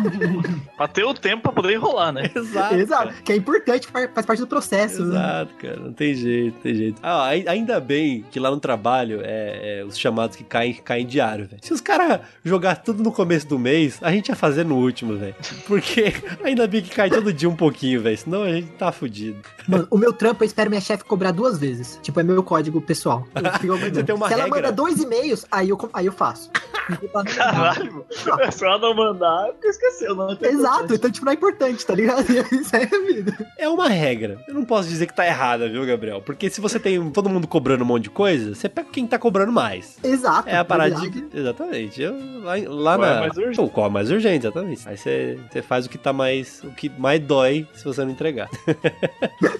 [0.77, 2.29] Pra ter o tempo pra poder enrolar, né?
[2.35, 2.75] Exato.
[2.75, 3.13] Exato.
[3.23, 5.03] Que é importante, faz parte do processo.
[5.03, 5.15] né?
[5.17, 5.75] Exato, cara.
[5.79, 6.99] Não tem jeito, não tem jeito.
[7.01, 11.05] Ah, ai- ainda bem que lá no trabalho é, é os chamados que caem, caem
[11.05, 11.59] diário, velho.
[11.63, 15.17] Se os caras jogar tudo no começo do mês, a gente ia fazer no último,
[15.17, 15.35] velho.
[15.65, 16.13] Porque
[16.43, 18.17] ainda bem que cai todo dia um pouquinho, velho.
[18.17, 19.38] Senão a gente tá fudido.
[19.67, 21.99] Mano, o meu trampo eu espero minha chefe cobrar duas vezes.
[22.01, 23.27] Tipo, é meu código pessoal.
[23.35, 23.95] Eu fico mandando.
[23.95, 24.61] Você tem uma Se ela regra?
[24.61, 26.49] manda dois e-mails, aí eu, aí eu faço.
[27.36, 28.05] Caralho.
[28.39, 30.32] É só ela não mandar, porque esqueceu, não.
[30.32, 32.25] é Exato, então, tipo, não é importante, tá ligado?
[32.53, 33.47] Isso é a vida.
[33.57, 34.39] É uma regra.
[34.47, 36.21] Eu não posso dizer que tá errada, viu, Gabriel?
[36.21, 39.19] Porque se você tem todo mundo cobrando um monte de coisa, você pega quem tá
[39.19, 39.97] cobrando mais.
[40.03, 40.47] Exato.
[40.47, 41.28] É a parada de.
[41.34, 42.01] Exatamente.
[42.01, 43.19] Eu, lá lá Qual é na.
[43.19, 43.55] mais urgente?
[43.57, 44.88] Pô, qual é mais urgente, exatamente.
[44.88, 46.63] Aí você, você faz o que tá mais.
[46.63, 48.49] O que mais dói se você não entregar.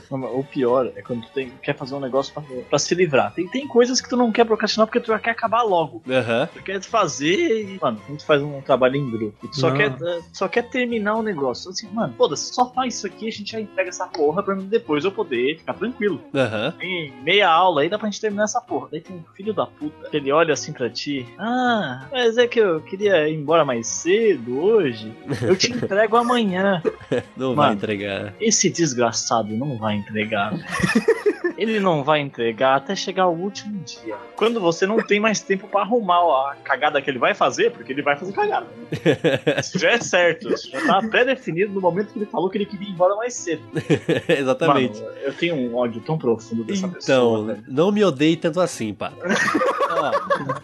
[0.10, 3.34] O pior é quando tu tem- quer fazer um negócio pra, pra se livrar.
[3.34, 6.02] Tem, tem coisas que tu não quer procrastinar porque tu já quer acabar logo.
[6.10, 6.48] Aham.
[6.54, 9.70] Tu quer fazer e, mano, quando tu faz um trabalho em grupo e tu só
[9.70, 9.78] Não.
[9.78, 11.70] quer, eh, só quer terminar o negócio.
[11.70, 14.66] Assim, mano, foda-se, só faz isso aqui a gente já entrega essa porra pra mim
[14.66, 16.22] depois eu poder ficar tranquilo.
[16.34, 16.72] Aham.
[16.80, 18.88] Tem meia aula aí, dá pra gente terminar essa porra.
[18.92, 21.28] Daí tem um filho da puta, ele olha assim pra ti.
[21.38, 25.14] Ah, mas é que eu queria ir embora mais cedo hoje.
[25.42, 26.82] Eu te entrego amanhã.
[27.36, 27.78] Não vai Mano.
[27.78, 28.34] entregar.
[28.40, 30.54] Esse desgraçado não vai entregar.
[31.58, 34.16] Ele não vai entregar até chegar o último dia.
[34.36, 37.92] Quando você não tem mais tempo pra arrumar a cagada que ele vai fazer, porque
[37.92, 38.68] ele vai fazer cagada.
[39.60, 40.54] Isso já é certo.
[40.54, 43.34] Isso já tá pré-definido no momento que ele falou que ele queria ir embora mais
[43.34, 43.64] cedo.
[44.28, 45.02] Exatamente.
[45.02, 47.40] Mano, eu tenho um ódio tão profundo dessa pessoa.
[47.40, 47.64] Então, velho.
[47.68, 49.12] não me odeie tanto assim, pá.
[49.90, 50.12] Ó,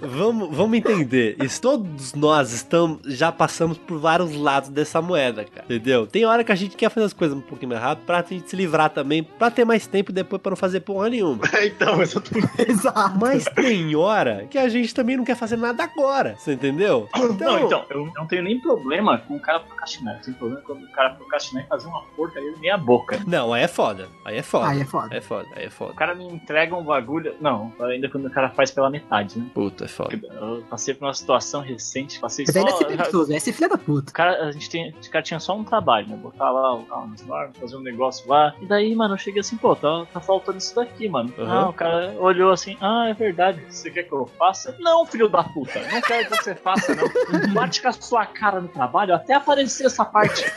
[0.02, 1.36] vamos, vamos entender.
[1.41, 5.66] Isso, todos nós estamos, já passamos por vários lados dessa moeda, cara.
[5.66, 6.06] Entendeu?
[6.06, 8.50] Tem hora que a gente quer fazer as coisas um pouquinho mais rápido pra gente
[8.50, 11.41] se livrar também, pra ter mais tempo depois pra não fazer porra nenhuma.
[11.63, 12.49] então, exatamente.
[12.69, 13.17] Exato.
[13.19, 17.07] Mas tem hora que a gente também não quer fazer nada agora, você entendeu?
[17.39, 20.15] Não, então, eu não tenho nem problema com o cara procrastinar.
[20.17, 23.19] Eu tenho problema quando o cara procrastinar e fazer uma porcaria na minha boca.
[23.25, 24.07] Não, aí é foda.
[24.23, 24.67] Aí é foda.
[24.69, 25.15] Aí é foda.
[25.15, 25.93] É foda, aí é O foda.
[25.93, 27.36] cara me entrega um bagulho.
[27.41, 29.45] Não, ainda quando o cara faz pela metade, né?
[29.53, 30.19] Puta, é foda.
[30.34, 32.59] Eu passei por uma situação recente, passei Mas só.
[32.59, 34.09] ainda é ser preguiçoso, é ser filha da puta.
[34.11, 36.15] O cara, a gente tem, o cara tinha só um trabalho, né?
[36.15, 38.53] Botar lá o carro nas normas, fazer um negócio lá.
[38.61, 41.34] E daí, mano, eu cheguei assim, pô, tá, tá faltando isso daqui, mano.
[41.38, 41.51] Uhum.
[41.51, 43.63] Ah, o cara olhou assim, ah, é verdade.
[43.69, 44.76] Você quer que eu faça?
[44.80, 47.07] Não, filho da puta, não quero que você faça, não.
[47.53, 50.43] Bate com a sua cara no trabalho até aparecer essa parte.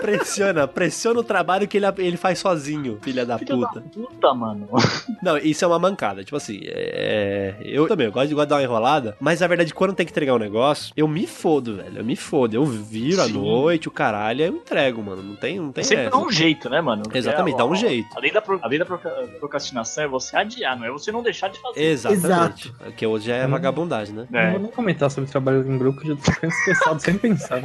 [0.00, 3.80] Pressiona, pressiona o trabalho que ele, ele faz sozinho, filha da Filha puta.
[3.80, 4.68] da puta, mano.
[5.22, 6.22] Não, isso é uma mancada.
[6.24, 7.54] Tipo assim, é...
[7.64, 10.04] eu também, eu gosto de, gosto de dar uma enrolada, mas na verdade, quando tem
[10.04, 11.98] que entregar um negócio, eu me fodo, velho.
[11.98, 12.54] Eu me fodo.
[12.54, 13.32] Eu viro à Sim.
[13.32, 15.22] noite, o caralho, aí eu entrego, mano.
[15.22, 16.10] Não tem, não tem Sempre essa.
[16.10, 17.02] dá um jeito, né, mano?
[17.04, 18.08] Porque Exatamente, é, dá um ó, jeito.
[18.16, 21.22] A lei da, pro- a lei da procrastinação é você adiar, não é você não
[21.22, 21.82] deixar de fazer.
[21.82, 22.72] Exatamente.
[22.96, 23.50] Que hoje já é Hum.
[23.50, 24.26] vagabundagem, né?
[24.30, 24.50] Não É.
[24.52, 27.62] vou nem comentar sobre trabalho em grupo, que eu já tô ficando estressado sem pensar.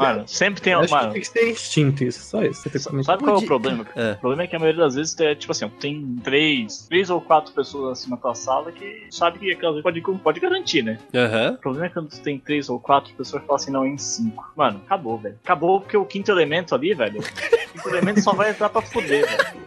[0.00, 0.72] Mano, sempre tem.
[0.72, 2.62] Eu acho que Mano, tem que ser instinto isso, só isso.
[2.62, 3.14] Você tem que comentar.
[3.14, 3.86] Sabe qual é o problema?
[3.94, 4.12] É.
[4.12, 7.20] O problema é que a maioria das vezes é tipo assim, tem três, três ou
[7.20, 10.98] quatro pessoas assim na tua sala que sabe que aquelas vezes pode, pode garantir, né?
[11.14, 11.52] Aham.
[11.52, 13.86] O problema é que quando tu tem três ou quatro pessoas que falam assim, não,
[13.86, 14.52] em cinco.
[14.56, 15.38] Mano, acabou, velho.
[15.44, 17.20] Acabou porque o quinto elemento ali, velho.
[17.20, 19.60] O quinto elemento só vai entrar pra fuder, velho.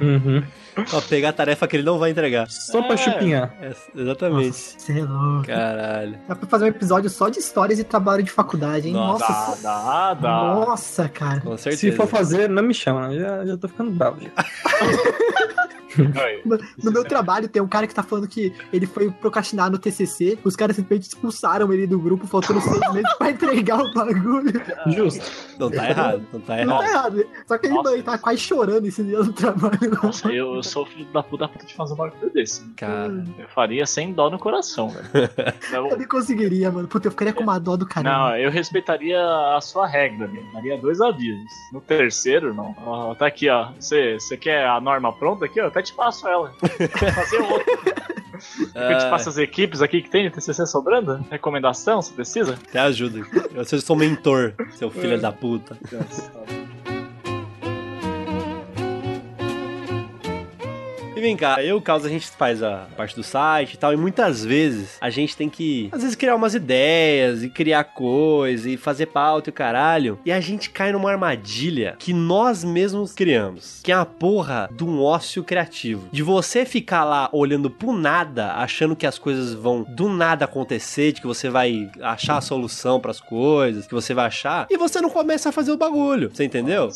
[0.00, 0.42] Uhum.
[0.84, 2.50] Pra pegar a tarefa que ele não vai entregar.
[2.50, 2.96] Só pra É.
[2.96, 3.54] chupinhar.
[3.60, 4.56] É, exatamente.
[4.78, 5.46] Você é louco.
[5.46, 6.18] Caralho.
[6.28, 8.94] Dá pra fazer um episódio só de histórias e trabalho de faculdade, hein?
[8.94, 9.28] Nossa.
[9.28, 9.62] Nossa.
[9.62, 10.54] Dá, dá, dá.
[10.54, 11.40] Nossa, cara.
[11.40, 11.80] Com certeza.
[11.80, 13.14] Se for fazer, não me chama.
[13.14, 14.18] Já, já tô ficando bravo.
[16.44, 19.78] No, no meu trabalho tem um cara que tá falando que ele foi procrastinar no
[19.78, 24.52] TCC, os caras simplesmente expulsaram ele do grupo, faltando seis meses pra entregar o bagulho.
[24.88, 25.24] Justo.
[25.58, 26.82] Não tá errado, não tá Não errado.
[26.82, 27.26] tá errado.
[27.46, 29.78] Só que ele, mano, ele tá quase chorando esse dia no trabalho.
[30.02, 32.64] Nossa, eu, eu sou filho da puta de fazer um bagulho desse.
[32.76, 33.24] Cara.
[33.38, 35.08] Eu faria sem dó no coração, velho.
[35.72, 36.86] Eu Eu- nem conseguiria, mano.
[36.88, 38.16] Puta, eu ficaria com uma dó do caramba.
[38.30, 39.18] Não, eu respeitaria
[39.56, 40.30] a sua regra.
[40.52, 41.50] Daria dois avisos.
[41.72, 42.74] No terceiro, não.
[42.86, 43.70] Ó, tá aqui, ó.
[43.78, 45.60] Você você quer a norma pronta aqui?
[45.60, 45.70] ó?
[45.78, 46.52] Eu até te passo ela.
[47.14, 47.66] Fazer outro.
[48.74, 51.24] Eu te Ah, passo as equipes aqui que tem de TCC sobrando?
[51.28, 52.54] Recomendação, você precisa?
[52.68, 53.26] até ajuda.
[53.52, 55.76] Eu sou seu mentor, seu filho da puta.
[61.18, 63.96] E vem cá, eu Carlos, a gente faz a parte do site e tal, e
[63.96, 68.76] muitas vezes a gente tem que, às vezes, criar umas ideias e criar coisas e
[68.76, 73.80] fazer pauta e o caralho, e a gente cai numa armadilha que nós mesmos criamos,
[73.82, 76.08] que é a porra de um ócio criativo.
[76.12, 81.10] De você ficar lá olhando pro nada, achando que as coisas vão do nada acontecer,
[81.10, 85.00] de que você vai achar a solução pras coisas, que você vai achar, e você
[85.00, 86.90] não começa a fazer o bagulho, você entendeu?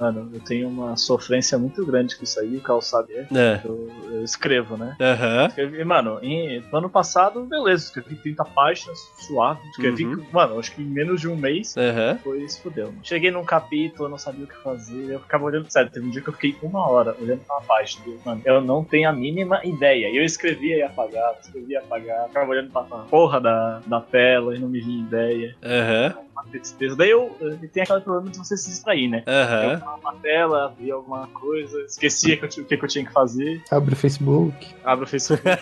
[0.00, 3.12] Mano, eu tenho uma sofrência muito grande com isso aí, o Carl sabe.
[3.14, 3.26] é.
[3.38, 3.60] É.
[3.64, 4.96] Eu, eu escrevo, né?
[5.00, 5.46] Aham.
[5.46, 9.60] Escrevi, mano, em, no ano passado, beleza, escrevi 30 páginas, suave.
[9.70, 10.24] Escrevi, Uhum.
[10.32, 11.74] mano, acho que em menos de um mês
[12.22, 12.88] foi se fudeu.
[12.88, 13.00] mano.
[13.02, 16.10] Cheguei num capítulo, eu não sabia o que fazer, eu ficava olhando, sério, teve um
[16.10, 18.04] dia que eu fiquei uma hora olhando pra uma página.
[18.24, 20.08] Mano, eu não tenho a mínima ideia.
[20.10, 24.54] E eu escrevia e apagava, escrevia e apagava, ficava olhando pra porra da, da tela
[24.56, 25.56] e não me vinha ideia.
[25.62, 26.14] Aham.
[26.38, 26.94] Uma tristeza.
[26.96, 29.22] Daí eu, eh, tem aquele problema de você se distrair, né?
[29.26, 29.74] Eu Aham.
[29.76, 33.12] ficava na tela, via alguma coisa, esquecia que eu o que, que eu tinha que
[33.12, 34.54] fazer, Abre o Facebook.
[34.84, 35.42] abro o Facebook.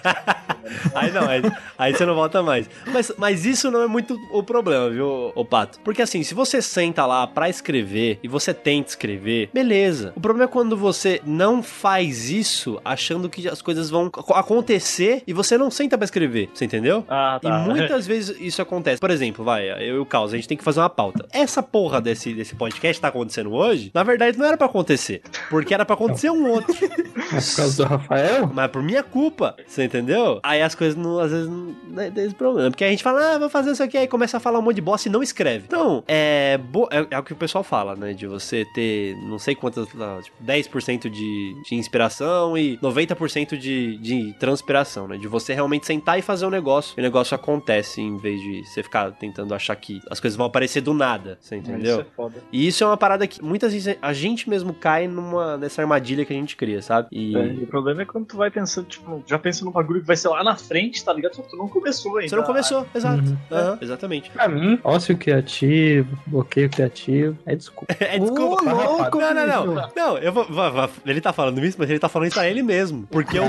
[0.94, 1.42] Aí não, aí,
[1.78, 2.68] aí você não volta mais.
[2.86, 5.78] Mas, mas isso não é muito o problema, viu, ô Pato?
[5.80, 10.12] Porque assim, se você senta lá pra escrever e você tenta escrever, beleza.
[10.16, 15.22] O problema é quando você não faz isso achando que as coisas vão ac- acontecer
[15.26, 17.04] e você não senta pra escrever, você entendeu?
[17.08, 19.00] Ah, E muitas vezes isso acontece.
[19.00, 21.26] Por exemplo, vai, eu e o Caos, a gente tem que fazer uma pauta.
[21.32, 25.22] Essa porra desse, desse podcast que tá acontecendo hoje, na verdade não era pra acontecer.
[25.48, 26.74] Porque era pra acontecer um outro.
[27.26, 28.50] É por causa do Rafael?
[28.54, 30.38] Mas por minha culpa, você entendeu?
[30.44, 32.70] Aí as coisas, não, às vezes, não não tem esse problema.
[32.70, 34.76] Porque a gente fala, ah, vou fazer isso aqui, aí começa a falar um monte
[34.76, 35.64] de bosta e não escreve.
[35.66, 38.12] Então, é, bo- é, é o que o pessoal fala, né?
[38.12, 39.98] De você ter, não sei quantas, tipo,
[40.44, 45.16] 10% de, de inspiração e 90% de, de transpiração, né?
[45.16, 48.64] De você realmente sentar e fazer um negócio e o negócio acontece em vez de
[48.66, 51.92] você ficar tentando achar que as coisas vão aparecer do nada, você entendeu?
[51.92, 52.34] Isso é foda.
[52.50, 56.24] E isso é uma parada que muitas vezes a gente mesmo cai numa, nessa armadilha
[56.24, 57.08] que a gente cria, sabe?
[57.12, 57.36] E...
[57.36, 60.06] É, e o problema é quando tu vai pensando, tipo, já pensa num bagulho que
[60.06, 61.34] vai ser lá na frente, tá ligado?
[61.36, 62.28] Só que tu não começou ainda.
[62.30, 63.22] Você não começou, exato.
[63.22, 63.36] Uhum.
[63.50, 64.30] Aham, exatamente.
[64.30, 67.94] Pra mim, ócio criativo, bloqueio criativo, é desculpa.
[68.06, 68.64] É, desculpa.
[68.64, 69.88] Ô, louco, não, não, não.
[69.96, 72.48] Não, eu vou, vou- vou- Ele tá falando isso, mas ele tá falando isso pra
[72.48, 73.06] ele mesmo.
[73.10, 73.42] Porque o,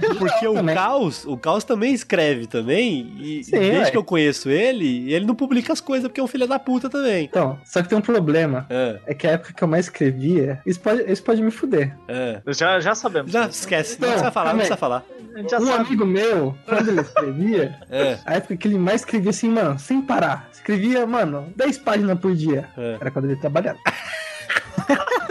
[0.18, 0.74] porque o também.
[0.74, 3.12] Caos, o Caos também escreve também.
[3.18, 3.90] E Sim, desde ué.
[3.90, 6.88] que eu conheço ele, ele não publica as coisas porque é um filho da puta
[6.88, 7.24] também.
[7.24, 8.66] Então, só que tem um problema.
[8.70, 11.96] É, É que a época que eu mais escrevia, isso pode, isso pode me fuder.
[12.08, 12.40] é.
[12.48, 13.30] Já, já sabemos.
[13.32, 14.66] Já esquece, não Não, precisa falar, não também.
[14.66, 15.04] precisa falar.
[15.38, 15.70] Um sabe.
[15.86, 20.02] amigo meu, quando ele escrevia, É, a época que ele mais escrevia assim, mano, sem
[20.02, 20.48] parar.
[20.52, 22.68] Escrevia, mano, 10 páginas por dia.
[22.76, 22.96] É.
[23.00, 23.78] Era quando ele trabalhava.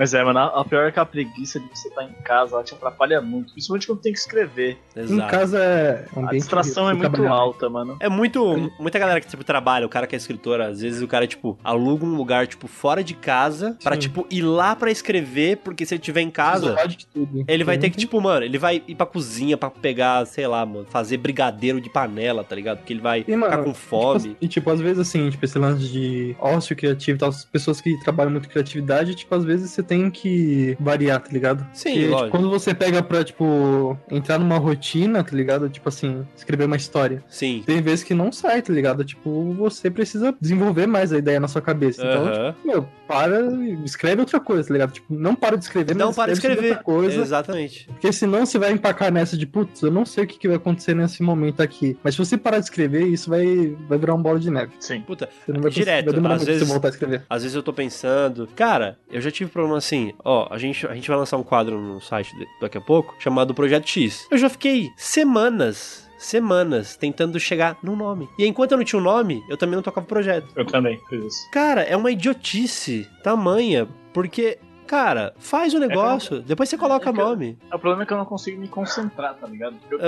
[0.00, 2.64] Mas é, mano, a pior é que a preguiça de você estar em casa, ela
[2.64, 3.52] te atrapalha muito.
[3.52, 4.78] Principalmente quando tem que escrever.
[4.96, 7.34] Em casa é A distração é muito trabalhar.
[7.34, 7.98] alta, mano.
[8.00, 8.70] É muito.
[8.78, 11.58] Muita galera que, tipo, trabalha, o cara que é escritor, às vezes o cara, tipo,
[11.62, 14.00] aluga um lugar, tipo, fora de casa, pra, Sim.
[14.00, 16.64] tipo, ir lá pra escrever, porque se ele tiver em casa.
[16.64, 17.44] Isolado de tudo.
[17.46, 20.64] Ele vai ter que, tipo, mano, ele vai ir pra cozinha pra pegar, sei lá,
[20.64, 22.78] mano, fazer brigadeiro de panela, tá ligado?
[22.78, 24.34] Porque ele vai E, mano, ficar com fome.
[24.40, 27.82] E, tipo, às vezes, assim, tipo, esse lance de ócio criativo e tal, as pessoas
[27.82, 31.66] que trabalham muito criatividade, tipo, às vezes você tem que variar, tá ligado?
[31.72, 32.30] Sim, Porque, tipo, lógico.
[32.30, 35.68] quando você pega pra, tipo, entrar numa rotina, tá ligado?
[35.68, 37.24] Tipo assim, escrever uma história.
[37.28, 37.64] Sim.
[37.66, 39.04] Tem vezes que não sai, tá ligado?
[39.04, 42.02] Tipo, você precisa desenvolver mais a ideia na sua cabeça.
[42.06, 42.52] Então, Aham.
[42.52, 44.92] tipo, meu, para e escreve outra coisa, tá ligado?
[44.92, 46.70] Tipo, não para de escrever, Não mas para de sobre escrever.
[46.76, 47.20] outra coisa.
[47.20, 47.86] Exatamente.
[47.88, 50.56] Porque senão você vai empacar nessa de, putz, eu não sei o que, que vai
[50.56, 51.96] acontecer nesse momento aqui.
[52.04, 54.70] Mas se você parar de escrever, isso vai, vai virar um bola de neve.
[54.78, 55.00] Sim.
[55.00, 56.04] Puta, Você não vai direto.
[56.04, 57.22] vai demorar Às vezes, você voltar a escrever.
[57.28, 58.48] às vezes eu tô pensando.
[58.54, 60.12] Cara, eu já tive problema assim.
[60.24, 63.54] Ó, a gente, a gente vai lançar um quadro no site daqui a pouco chamado
[63.54, 64.26] Projeto X.
[64.30, 66.08] Eu já fiquei semanas.
[66.18, 68.28] Semanas tentando chegar no nome.
[68.38, 70.52] E enquanto eu não tinha um nome, eu também não tocava o projeto.
[70.54, 71.50] Eu também fiz isso.
[71.50, 74.58] Cara, é uma idiotice tamanha, porque,
[74.90, 77.56] cara, faz o negócio, depois você coloca é que eu- nome.
[77.72, 79.76] O problema é que eu não consigo me concentrar, tá ligado?
[79.76, 80.00] Porque eu-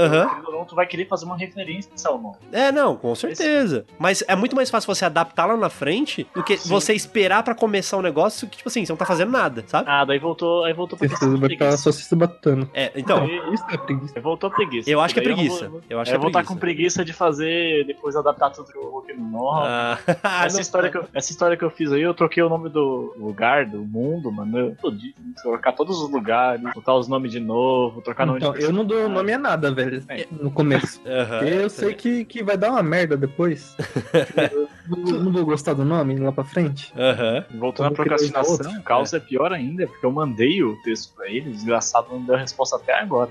[0.46, 2.36] ou não, tu vai querer fazer uma referência ao nome.
[2.50, 3.84] É, não, com certeza.
[3.96, 6.68] Mas é muito mais fácil você adaptar lá na frente do que Sim.
[6.68, 9.88] você esperar pra começar um negócio que, tipo assim, você não tá fazendo nada, sabe?
[9.88, 11.76] Ah, daí voltou, aí voltou pra de vai ficar preguiça.
[11.76, 12.68] só se batendo.
[12.74, 13.24] É, então,
[13.54, 14.20] Isso é preguiça.
[14.20, 14.90] Voltou a preguiça.
[14.90, 15.68] eu acho que é preguiça.
[15.68, 16.54] vou- Eu acho eu que é vou estar preguiça.
[16.54, 19.60] com preguiça de fazer, depois adaptar tudo que eu coloquei no nome.
[19.64, 19.98] Ah,
[20.46, 22.68] essa, não- história que eu, essa história que eu fiz aí, eu troquei o nome
[22.68, 24.71] do lugar, do mundo, mano.
[24.72, 25.14] Eu fodi.
[25.42, 28.84] Trocar todos os lugares, botar os nomes de novo, trocar nome Então, de eu não
[28.84, 30.26] dou nome a nada, velho, É.
[30.30, 31.00] no começo.
[31.04, 33.76] Porque eu sei que, que vai dar uma merda depois.
[34.96, 36.92] não, não vou gostar do nome lá pra frente.
[36.96, 37.44] Aham.
[37.58, 39.20] Voltando à procrastinação, o caos é.
[39.20, 42.76] pior ainda, porque eu mandei o texto pra ele, o desgraçado não deu a resposta
[42.76, 43.30] até agora.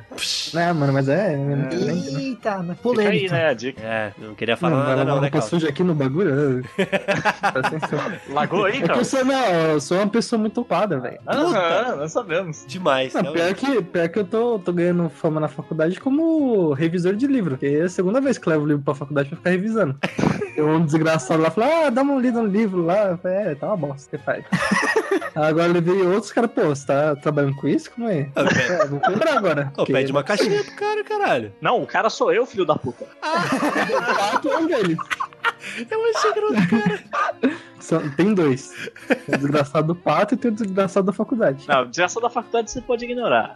[0.54, 1.34] Né, mano, mas é.
[1.34, 2.22] é diferente, né?
[2.22, 3.34] Eita, mas Fica aí, polêmica.
[3.34, 3.82] né, a dica.
[3.82, 6.64] É, não queria Não, falar vai nada lavar não, né, suja aqui no bagulho.
[6.76, 8.00] Presta atenção.
[8.30, 9.00] Lagou aí, É que cara?
[9.00, 11.20] eu sou, não, eu sou uma pessoa muito ocupada, velho.
[11.26, 12.66] Ah, nós sabemos.
[12.68, 13.14] Demais.
[13.14, 17.28] Não, pior que, pior que eu tô, tô ganhando fama na faculdade como revisor de
[17.28, 17.52] livro.
[17.52, 19.96] Porque é a segunda vez que eu levo o livro pra faculdade pra ficar revisando.
[20.56, 23.10] Eu um desgraçado lá falou, ah, dá uma lida no livro lá.
[23.10, 24.44] Eu falei, é, tá uma bosta, você faz.
[25.36, 27.92] agora eu levei outros caras, pô, você tá trabalhando com isso?
[27.92, 28.30] Como é?
[28.36, 29.72] Ah, pede- É, vou comprar agora.
[29.76, 31.54] Porque pede uma caixinha pro cara, caralho.
[31.62, 33.06] Não, o cara sou eu, filho da puta.
[33.22, 34.98] o pato é um deles.
[35.90, 37.04] Eu achei que era outro cara.
[37.80, 38.74] São- tem dois.
[39.08, 41.68] Tem o desgraçado do pato e tem o desgraçado da faculdade.
[41.68, 43.56] Não, desgraça da faculdade você pode ignorar.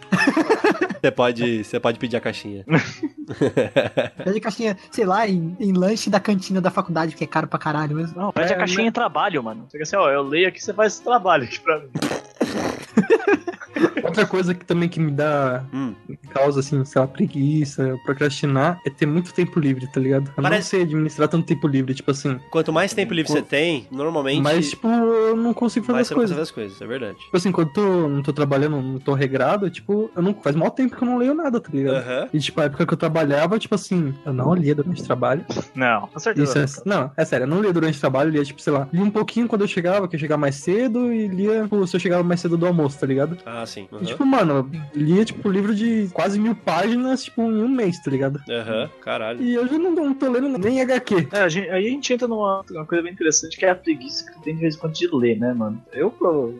[1.01, 2.65] Você pode, você pode pedir a caixinha.
[4.23, 7.59] Pede caixinha, sei lá, em, em lanche da cantina da faculdade, que é caro pra
[7.59, 8.17] caralho mesmo.
[8.19, 9.65] Não, pede É, a caixinha em trabalho, mano.
[9.69, 11.89] Você quer assim, ó, eu leio aqui, você faz esse trabalho aqui pra mim.
[14.03, 15.93] Outra coisa que também que me dá Hum.
[16.30, 20.28] causa, assim, sei lá, preguiça, procrastinar, é ter muito tempo livre, tá ligado?
[20.38, 22.39] Eu não Parece- sei administrar tanto tempo livre, tipo assim.
[22.49, 24.41] Quanto mais tempo livre você tem, normalmente.
[24.41, 26.30] Mas, tipo, eu não consigo fazer mais as coisas.
[26.32, 27.17] fazer as coisas, é verdade.
[27.19, 30.34] Tipo assim, quando eu não tô trabalhando, não tô regrado, tipo, eu não.
[30.36, 31.95] Faz mal tempo que eu não leio nada, tá ligado?
[31.97, 32.30] Aham.
[32.34, 35.45] E, tipo, a época que eu trabalhava, tipo assim, eu não lia durante o trabalho.
[35.73, 36.63] Não, com certeza.
[36.63, 38.71] Isso é, não, é sério, eu não lia durante o trabalho, eu lia, tipo, sei
[38.73, 41.86] lá, lia um pouquinho quando eu chegava, que eu chegava mais cedo, e lia tipo,
[41.88, 43.38] se eu chegava mais cedo do almoço, tá ligado?
[43.45, 43.88] Ah, sim.
[43.91, 44.05] E, Aham.
[44.05, 48.09] tipo, mano, eu lia, tipo, livro de quase mil páginas, tipo, em um mês, tá
[48.11, 48.39] ligado?
[48.49, 49.41] Aham, caralho.
[49.41, 51.28] E hoje eu não, não tô lendo nem HQ.
[51.32, 53.76] É, a gente- aí a gente entra numa uma coisa bem interessante que é a
[53.76, 55.82] preguiça que tu tem de vez em quando de ler, né, mano?
[55.93, 56.13] Eu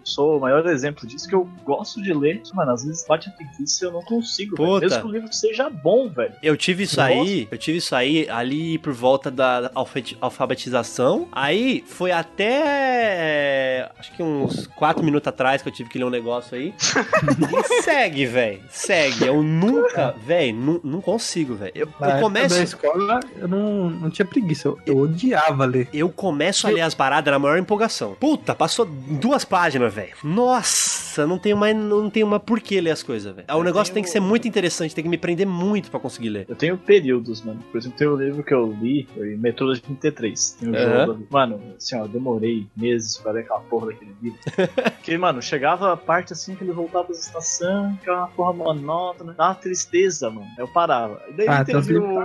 [0.04, 3.32] sou o maior exemplo disso, que eu gosto de ler, mano, às vezes bate a
[3.32, 4.80] preguiça e eu não consigo, velho.
[4.80, 6.34] Mesmo que o livro seja bom, velho.
[6.42, 7.10] Eu tive isso Nossa.
[7.12, 11.28] aí, eu tive isso aí ali por volta da alfabeti- alfabetização.
[11.32, 16.10] Aí foi até acho que uns 4 minutos atrás que eu tive que ler um
[16.10, 16.74] negócio aí.
[17.00, 18.62] E segue, velho.
[18.70, 19.26] Segue.
[19.26, 21.72] Eu nunca, velho, nu- não consigo, velho.
[21.76, 25.88] Eu, Na eu começo da escola, eu não, não tinha preguiça, eu, eu odiava ler.
[25.94, 28.16] eu começo a ler as paradas na maior empolgação.
[28.20, 30.14] Puta, passou duas páginas, velho.
[30.24, 33.48] Nossa, não tenho mais, não tenho mais por que ler as coisas, velho.
[33.50, 36.00] O Eu negócio tenho- tem que ser muito interessante, tem que me prender muito pra
[36.00, 36.46] conseguir ler.
[36.48, 37.64] Eu tenho períodos, mano.
[37.72, 40.58] Por exemplo, tem um livro que eu li, foi Metrô de 33.
[40.60, 41.06] Tem um Aham.
[41.08, 41.28] jogo.
[41.30, 44.40] Mano, assim, ó, eu demorei meses pra ler aquela porra daquele livro.
[44.96, 48.54] Porque, mano, chegava a parte assim que ele voltar pras estações, que é uma porra
[48.54, 49.34] monótona.
[49.38, 50.48] Dá uma tristeza, mano.
[50.58, 51.22] Eu parava.
[51.30, 52.22] E daí Ah, teve o.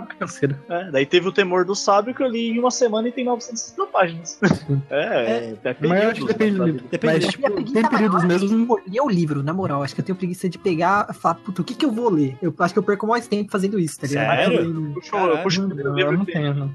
[0.69, 3.25] É, daí teve o Temor do Sábio que eu li em uma semana e tem
[3.25, 4.39] 950 páginas.
[4.91, 6.85] É, é, Mas eu acho que depende do livro.
[7.03, 8.49] Mas, Minha tipo, tem períodos é mesmo.
[8.49, 9.83] tipo, ler o livro, na moral.
[9.83, 12.09] Acho que eu tenho preguiça de pegar e falar, puta, o que que eu vou
[12.11, 12.37] ler?
[12.41, 14.37] Eu acho que eu perco mais tempo fazendo isso, tá ligado?
[14.51, 14.93] Sério?
[14.95, 16.71] Puxa, eu puxo o Não, primeiro eu livro não tenho, não.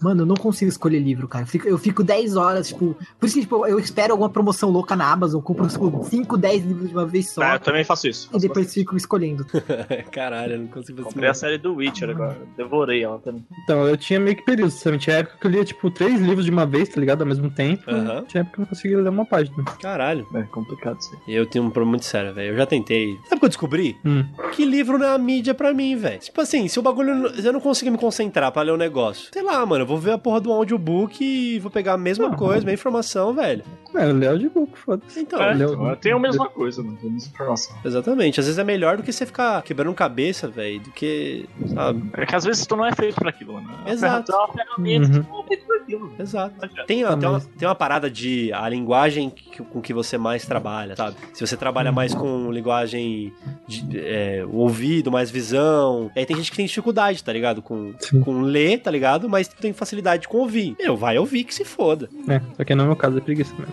[0.00, 1.44] Mano, eu não consigo escolher livro, cara.
[1.44, 2.96] Eu fico, eu fico 10 horas, tipo.
[3.18, 6.64] Por isso que, tipo, eu espero alguma promoção louca na Amazon, compro, tipo, 5, 10
[6.64, 7.42] livros de uma vez só.
[7.42, 8.28] Ah, eu também faço isso.
[8.34, 9.44] E depois fico escolhendo.
[10.10, 12.36] Caralho, eu não consigo fazer Comprei a série do Witcher agora.
[12.56, 13.44] Devorei ela também.
[13.64, 14.98] Então, eu tinha meio que períodos, sabe?
[14.98, 17.22] Tinha época que eu lia, tipo, três livros de uma vez, tá ligado?
[17.22, 17.84] Ao mesmo tempo.
[18.26, 19.64] Tinha época que eu não conseguia ler uma página.
[19.80, 20.26] Caralho.
[20.34, 21.34] É complicado isso aí.
[21.34, 22.52] Eu tenho um problema muito sério, velho.
[22.52, 23.16] Eu já tentei.
[23.24, 23.96] Sabe o que eu descobri?
[24.04, 24.24] Hum.
[24.52, 26.18] Que livro não é a mídia pra mim, velho.
[26.18, 27.28] Tipo assim, se o bagulho.
[27.34, 29.30] Se eu não conseguir me concentrar pra ler o negócio.
[29.32, 29.82] Sei lá, mano.
[29.82, 32.36] Eu vou ver a porra do audiobook e vou pegar a mesma Ah.
[32.36, 33.62] coisa, a mesma informação, velho.
[33.94, 35.20] É, eu leio audiobook, foda-se.
[35.20, 35.40] Então.
[35.42, 36.98] É, leu- então, eu tenho a mesma coisa, mano.
[37.26, 37.76] Informação.
[37.84, 38.40] Exatamente.
[38.40, 41.48] Às vezes é melhor do que você ficar quebrando cabeça, velho, do que.
[41.74, 42.10] Sabe?
[42.14, 43.68] É que às vezes tu não é feito pra aquilo, mano.
[43.86, 44.30] Exato.
[44.30, 45.22] Tu é uma ferramenta, Uhum.
[45.24, 46.00] tu não é feito pra aquilo.
[46.00, 46.14] mano.
[46.18, 46.54] Exato.
[46.60, 46.84] Adianta.
[46.86, 50.44] Tem, Tá, tem, uma, tem uma parada de a linguagem que- com que você mais
[50.44, 51.16] trabalha, sabe?
[51.32, 53.32] Se você trabalha mais com linguagem
[53.66, 56.10] de é, o ouvido, mais visão.
[56.14, 57.62] Aí tem gente que tem dificuldade, tá ligado?
[57.62, 58.20] Com, Sim.
[58.20, 59.28] com ler, tá ligado?
[59.28, 60.76] Mas tem facilidade com ouvir.
[60.78, 62.08] Meu, vai ouvir que se foda.
[62.28, 63.72] É, só que não é meu caso, é preguiça mesmo.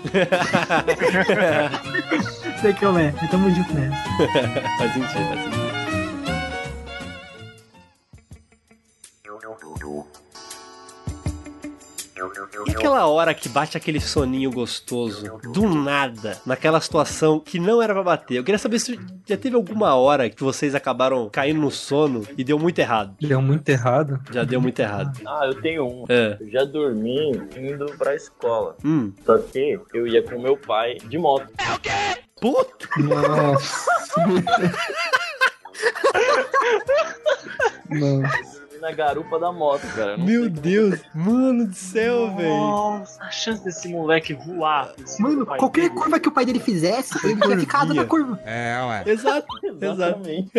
[2.62, 3.14] Sei que eu é.
[3.36, 3.98] Tamo junto nessa.
[4.78, 5.66] faz sentido, faz sentido.
[12.66, 17.94] E aquela hora que bate aquele soninho gostoso, do nada, naquela situação que não era
[17.94, 18.38] pra bater?
[18.38, 22.44] Eu queria saber se já teve alguma hora que vocês acabaram caindo no sono e
[22.44, 23.18] deu muito errado.
[23.20, 24.18] Deu muito errado.
[24.32, 25.20] Já deu muito errado.
[25.28, 26.06] Ah, eu tenho um.
[26.08, 26.38] É.
[26.40, 28.78] Eu já dormi indo pra escola.
[28.84, 29.12] Hum.
[29.26, 31.52] Só que eu ia com meu pai de moto.
[32.42, 32.88] Puta!
[32.98, 33.86] Nossa.
[37.90, 38.66] Nossa.
[38.76, 40.18] Dormi na garupa da moto, cara.
[40.18, 42.50] Meu Deus, mano do céu, velho.
[42.50, 44.94] Nossa, a chance desse moleque voar.
[45.20, 45.96] Mano, qualquer dele.
[45.96, 48.40] curva que o pai dele fizesse, ele tinha ficado na curva.
[49.06, 49.68] Exato, como.
[49.72, 49.86] exato.
[49.86, 50.52] Exatamente.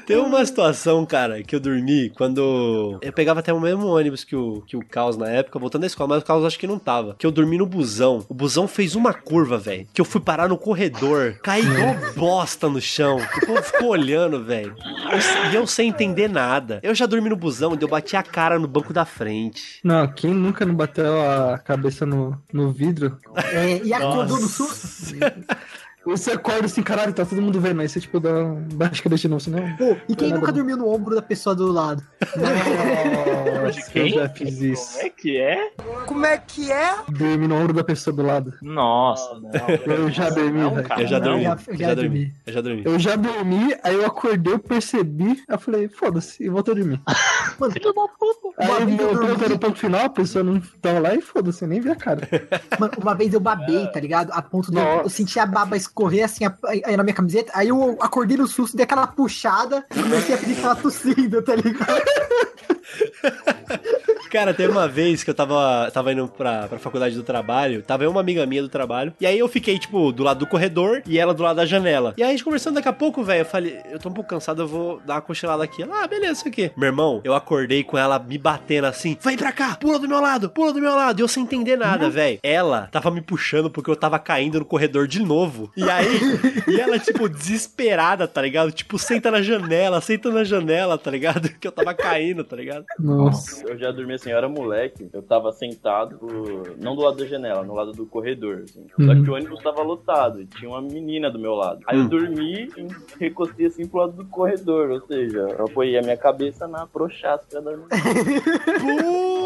[0.00, 2.98] Tem uma situação, cara, que eu dormi quando.
[3.00, 5.86] Eu pegava até o mesmo ônibus que o, que o Caos na época, voltando da
[5.86, 7.14] escola, mas o Caos acho que não tava.
[7.18, 8.24] Que eu dormi no busão.
[8.28, 9.86] O busão fez uma curva, velho.
[9.92, 11.38] Que eu fui parar no corredor.
[11.42, 13.16] Caí igual bosta no chão.
[13.42, 14.74] O povo ficou olhando, velho.
[15.12, 16.80] Eu- E eu sem entender nada.
[16.82, 19.80] Eu já dormi no busão e eu bati a cara no banco da frente.
[19.84, 23.16] Não, quem nunca não bateu a cabeça no, no vidro?
[23.52, 25.14] É, e acordou no susto.
[26.06, 27.80] Você acorda assim, caralho, tá todo mundo vendo.
[27.80, 29.76] Aí você, tipo, dá um baixa cabeça de novo, senão.
[29.76, 32.02] Pô, e quem nunca dormiu no ombro da pessoa do lado?
[32.36, 34.92] Nossa, eu já fiz isso.
[34.92, 35.70] Como é que é?
[36.06, 36.94] Como é que é?
[37.08, 38.54] Dormi no ombro da pessoa do lado.
[38.62, 39.50] Nossa, não.
[39.94, 40.86] Eu já dormi, velho.
[40.98, 41.44] Eu já dormi.
[41.66, 42.32] Eu já dormi.
[42.46, 42.82] Eu já dormi.
[42.84, 46.76] Eu já dormi, aí eu acordei, eu percebi, aí eu falei, foda-se, e voltei a
[46.76, 47.00] dormir.
[47.58, 48.46] Mano, Filho da puta.
[48.58, 51.80] Aí eu voltei no ponto final, a pessoa não tava lá e foda-se, eu nem
[51.80, 52.28] vi a cara.
[52.78, 54.30] Mano, uma vez eu babei, tá ligado?
[54.32, 57.50] A ponto de eu, sentir a baba escorrer assim a- aí na minha camiseta.
[57.54, 61.42] Aí eu acordei no susto, dei aquela puxada e comecei a pedir que tava tossindo,
[61.42, 62.02] tá ligado?
[64.30, 68.04] Cara, teve uma vez que eu tava, tava indo pra, pra faculdade do trabalho, tava
[68.04, 71.00] eu uma amiga minha do trabalho, e aí eu fiquei, tipo, do lado do corredor
[71.06, 72.12] e ela do lado da janela.
[72.18, 74.28] E aí a gente conversando daqui a pouco, velho, eu falei, eu tô um pouco
[74.28, 75.82] cansado, eu vou dar uma cochilada aqui.
[75.82, 76.70] Ela, ah, beleza, isso aqui.
[76.76, 80.20] Meu irmão, eu acordei com ela me batendo assim, vem pra cá, pula do meu
[80.20, 81.20] lado, pula do meu lado.
[81.20, 82.38] E eu sem entender nada, velho.
[82.42, 85.70] Ela tava me puxando porque eu tava caindo no corredor de novo.
[85.76, 86.20] E aí,
[86.68, 88.70] e ela, tipo, desesperada, tá ligado?
[88.72, 91.48] Tipo, senta na janela, senta na janela, tá ligado?
[91.48, 92.84] Que eu tava caindo, tá ligado?
[92.98, 93.66] Nossa.
[93.66, 96.18] Eu já dormi assim, eu era moleque, eu tava sentado,
[96.78, 98.86] não do lado da janela, no lado do corredor, assim.
[98.96, 99.24] Só Uhum.
[99.24, 101.80] que o ônibus tava lotado e tinha uma menina do meu lado.
[101.86, 102.86] Aí eu dormi e
[103.18, 107.60] recostei assim pro lado do corredor, ou seja, eu apoiei a minha cabeça na prochasca
[107.60, 107.88] da menina.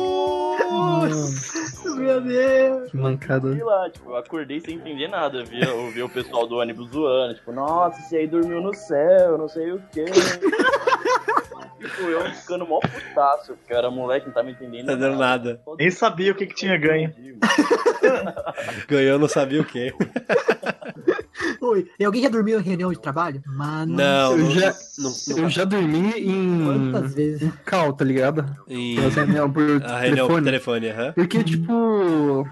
[1.96, 2.90] Meu Deus.
[2.90, 3.52] Que mancada.
[3.52, 5.38] Sei lá, tipo, eu acordei sem entender nada.
[5.38, 8.74] Eu via, eu via o pessoal do ônibus zoando, tipo, nossa, esse aí dormiu no
[8.74, 10.04] céu, não sei o quê.
[10.04, 15.60] tipo, eu ficando mó putaço, porque eu era moleque, não tava entendendo Tá dando nada.
[15.78, 17.12] Nem sabia o que, que tinha ganho.
[18.88, 19.92] Ganhou, não sabia o quê.
[21.60, 23.42] Oi, e alguém já dormiu em reunião de trabalho?
[23.46, 26.64] Mano, Não, Eu não, já, não, eu já dormi em.
[26.64, 27.42] quantas vezes?
[27.42, 28.44] em cal, tá ligado?
[28.68, 30.86] em reunião por a reunião por telefone.
[30.86, 31.12] telefone, aham.
[31.14, 31.72] Porque, tipo,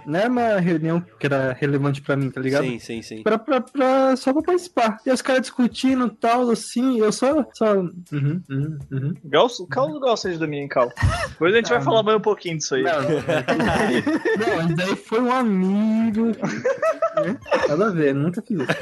[0.07, 2.65] não era uma reunião que era relevante pra mim, tá ligado?
[2.65, 3.23] Sim, sim, sim.
[3.23, 4.99] Pra, pra, pra- só pra participar.
[5.07, 7.45] E os caras discutindo e tal, assim, eu só.
[7.53, 9.15] só uhum, uhum, uhum.
[9.25, 10.91] Gal, Cal gosta de dormir em Cal.
[11.31, 12.83] Depois a gente vai falar mais um pouquinho disso aí.
[12.83, 16.29] Não, não, mas daí foi um amigo.
[17.69, 18.78] Nada a ver, nunca fiz isso.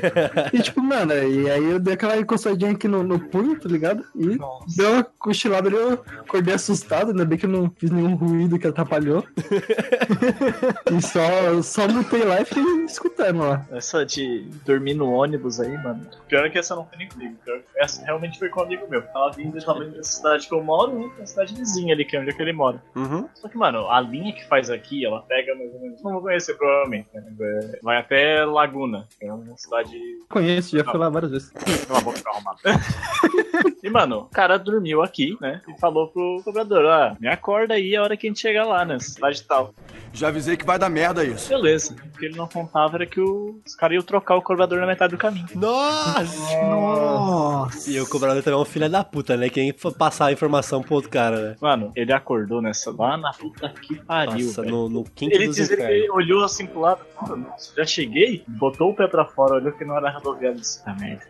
[0.53, 4.05] E tipo, mano, e aí eu dei aquela encostadinha aqui no, no punho, tá ligado?
[4.15, 4.39] E
[4.77, 8.59] deu uma cochilada ali, eu acordei assustado, ainda bem que eu não fiz nenhum ruído
[8.59, 9.25] que atrapalhou.
[10.93, 13.67] e só, só mutei lá e fiquei escutando lá.
[13.71, 16.07] Essa de dormir no ônibus aí, mano.
[16.29, 17.37] Pior é que essa não foi nem comigo.
[17.45, 19.03] Pior que essa realmente foi com um amigo meu.
[19.03, 21.11] Tava vindo, tava vindo da cidade que eu moro, né?
[21.19, 22.83] Da cidade vizinha ali, que é onde é que ele mora.
[22.95, 23.29] Uhum.
[23.35, 26.03] Só que, mano, a linha que faz aqui, ela pega mais ou menos.
[26.03, 27.09] Não vou conhecer, provavelmente.
[27.15, 27.25] Né?
[27.41, 29.86] É, Vai até Laguna, que é uma cidade.
[30.29, 31.51] Conheço, já fui lá várias vezes.
[31.87, 32.59] Cala a boca, arrumado.
[33.83, 35.61] E, mano, o cara dormiu aqui, né?
[35.69, 38.85] E falou pro cobrador: Ah, me acorda aí a hora que a gente chegar lá,
[38.85, 38.99] né?
[38.99, 39.73] Cidade tal.
[40.13, 41.49] Já avisei que vai dar merda isso.
[41.51, 41.95] Beleza.
[42.15, 44.87] O que ele não contava era que o- os caras iam trocar o cobrador na
[44.89, 45.47] metade do caminho.
[45.55, 46.57] Nossa!
[46.65, 47.91] Nossa.
[47.91, 49.49] E o cobrador também é um filho da puta, né?
[49.49, 51.57] Quem for passar a informação pro outro cara, né?
[51.61, 54.47] Mano, ele acordou nessa lá na puta que pariu.
[54.47, 54.75] Nossa, velho.
[54.75, 58.43] no, no quinto Ele dos diz que ele olhou assim pro lado, mano, já cheguei,
[58.49, 61.25] botou o pé pra fora, olhou que não era rodoviária disse, tá merda.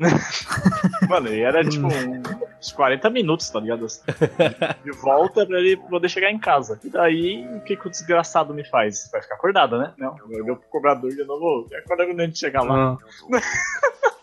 [1.09, 2.22] Mano, e era tipo um-
[2.61, 3.84] uns 40 minutos, tá ligado?
[3.87, 4.03] Assim,
[4.84, 6.78] De volta pra ele poder chegar em casa.
[6.84, 9.09] E daí, o que, que o desgraçado me faz?
[9.12, 9.93] Vai ficar acordado, né?
[9.99, 12.97] Não, olhou pro cobrador de novo, e acorda quando a gente chegar lá.
[13.32, 13.41] Ah.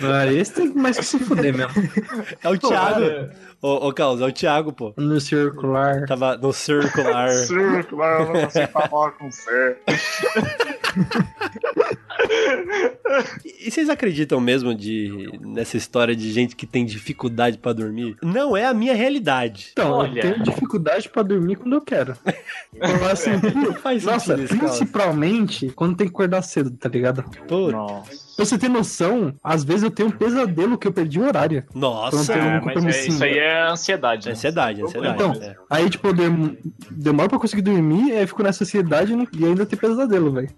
[0.00, 1.72] Ah, esse tem mais que se fuder mesmo.
[2.44, 3.00] É o Thiago.
[3.00, 4.94] Cara, Ô, ô Carlos, é o Thiago, pô.
[4.96, 6.06] No circular.
[6.06, 7.28] Tava no circular.
[7.34, 9.76] Circular, eu não consigo falar com você.
[13.60, 18.16] E vocês acreditam mesmo de nessa história de gente que tem dificuldade pra dormir?
[18.22, 19.70] Não é a minha realidade.
[19.72, 20.20] Então, Olha.
[20.20, 22.16] eu tenho dificuldade pra dormir quando eu quero.
[22.74, 23.30] Eu, assim,
[23.82, 27.24] Faz nossa, principalmente quando tem que acordar cedo, tá ligado?
[27.46, 28.27] Pô, Nossa.
[28.38, 31.64] Pra você ter noção, às vezes eu tenho um pesadelo que eu perdi o horário.
[31.74, 32.32] Nossa.
[32.32, 34.26] Pronto, É, um mas é, isso aí é ansiedade.
[34.26, 34.32] É né?
[34.32, 35.14] ansiedade, ansiedade.
[35.14, 35.56] Então, é.
[35.68, 36.56] aí, tipo, eu dem-
[36.88, 40.48] demoro pra conseguir dormir, aí eu fico nessa ansiedade e ainda tem pesadelo, velho.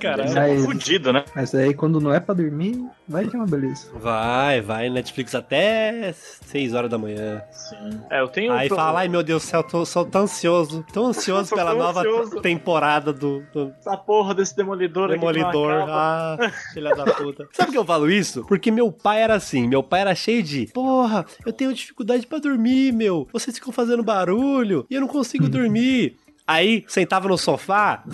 [0.00, 0.28] Caralho.
[0.30, 1.24] Você é Mas- fudido, né?
[1.34, 3.88] Mas aí, quando não é pra dormir, vai que é uma beleza.
[3.94, 7.42] Vai, vai, Netflix até 6 horas da manhã.
[7.50, 8.00] Sim.
[8.10, 8.52] É, eu tenho.
[8.52, 11.70] Aí pro- fala, ai meu Deus do céu, tô, sou tão ansioso, tão ansioso pela
[11.72, 12.40] tão nova ansioso.
[12.40, 15.72] temporada do, do Essa porra desse demolidor, não Demolidor.
[15.88, 16.36] Ah,
[16.72, 17.48] filha da puta.
[17.52, 18.44] Sabe por que eu falo isso?
[18.46, 22.38] Porque meu pai era assim, meu pai era cheio de, porra, eu tenho dificuldade pra
[22.38, 23.28] dormir, meu.
[23.32, 26.16] Vocês ficam fazendo barulho e eu não consigo dormir.
[26.46, 28.04] Aí, sentava no sofá,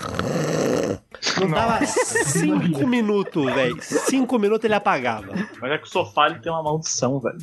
[1.41, 3.77] não dava cinco minutos, velho.
[3.81, 5.29] Cinco minutos ele apagava.
[5.61, 7.39] Mas é que o sofá ele tem uma maldição, velho.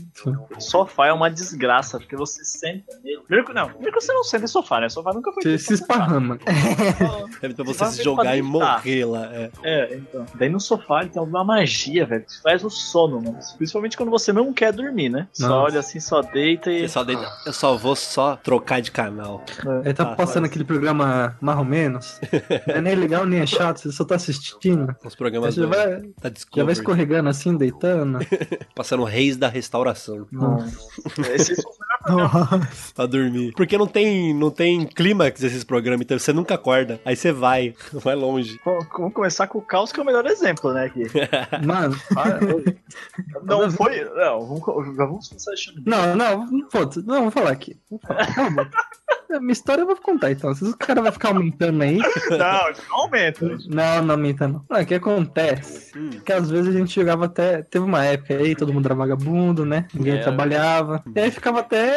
[0.55, 3.19] O sofá é uma desgraça, porque você senta nele.
[3.21, 4.87] Primeiro que não, primeiro que você não senta em sofá, né?
[4.87, 6.37] O sofá nunca foi Você se esparrama.
[7.41, 9.29] É pra Você se jogar e morrer lá.
[9.33, 9.49] É.
[9.63, 10.25] É, então.
[10.35, 12.25] Daí no sofá ele tem uma magia, velho.
[12.25, 13.39] Que faz o sono, mano.
[13.57, 15.27] Principalmente quando você não quer dormir, né?
[15.33, 15.71] Só Nossa.
[15.71, 16.83] olha assim, só deita e.
[16.83, 19.43] Eu só, deita- eu só vou só trocar de canal.
[19.85, 20.49] Aí tá Ah, passando faz.
[20.51, 22.19] aquele programa mais ou menos.
[22.67, 24.95] Não é nem legal nem é chato, você só tá assistindo.
[25.03, 28.19] Os Aí programas você do, vai, da já vai escorregando assim, deitando.
[28.75, 30.27] Passando Reis da Restauração.
[31.35, 31.55] Esse
[32.95, 33.53] Pra dormir.
[33.55, 36.99] Porque não tem, não tem clímax esses programas, então você nunca acorda.
[37.05, 38.59] Aí você vai, vai longe.
[38.65, 40.85] Bom, Vamos começar com o caos, que é o melhor exemplo, né?
[40.85, 41.03] Aqui.
[41.65, 42.39] Mano, para.
[43.43, 44.03] Não foi.
[44.15, 45.81] Não, vamos, vamos começar achando.
[45.85, 47.77] Não, não, foda não, vou falar aqui.
[47.89, 48.69] Vou falar, calma.
[49.31, 50.53] A minha história eu vou contar então.
[50.55, 51.97] Se o cara vai ficar aumentando aí.
[51.97, 53.45] Não, não aumenta.
[53.67, 54.65] Não, não aumenta não.
[54.69, 55.91] Não, o que acontece?
[56.25, 57.61] Que às vezes a gente jogava até.
[57.61, 59.85] Teve uma época aí, todo mundo era vagabundo, né?
[59.93, 60.21] Ninguém É.
[60.21, 61.03] trabalhava.
[61.15, 61.88] E aí ficava até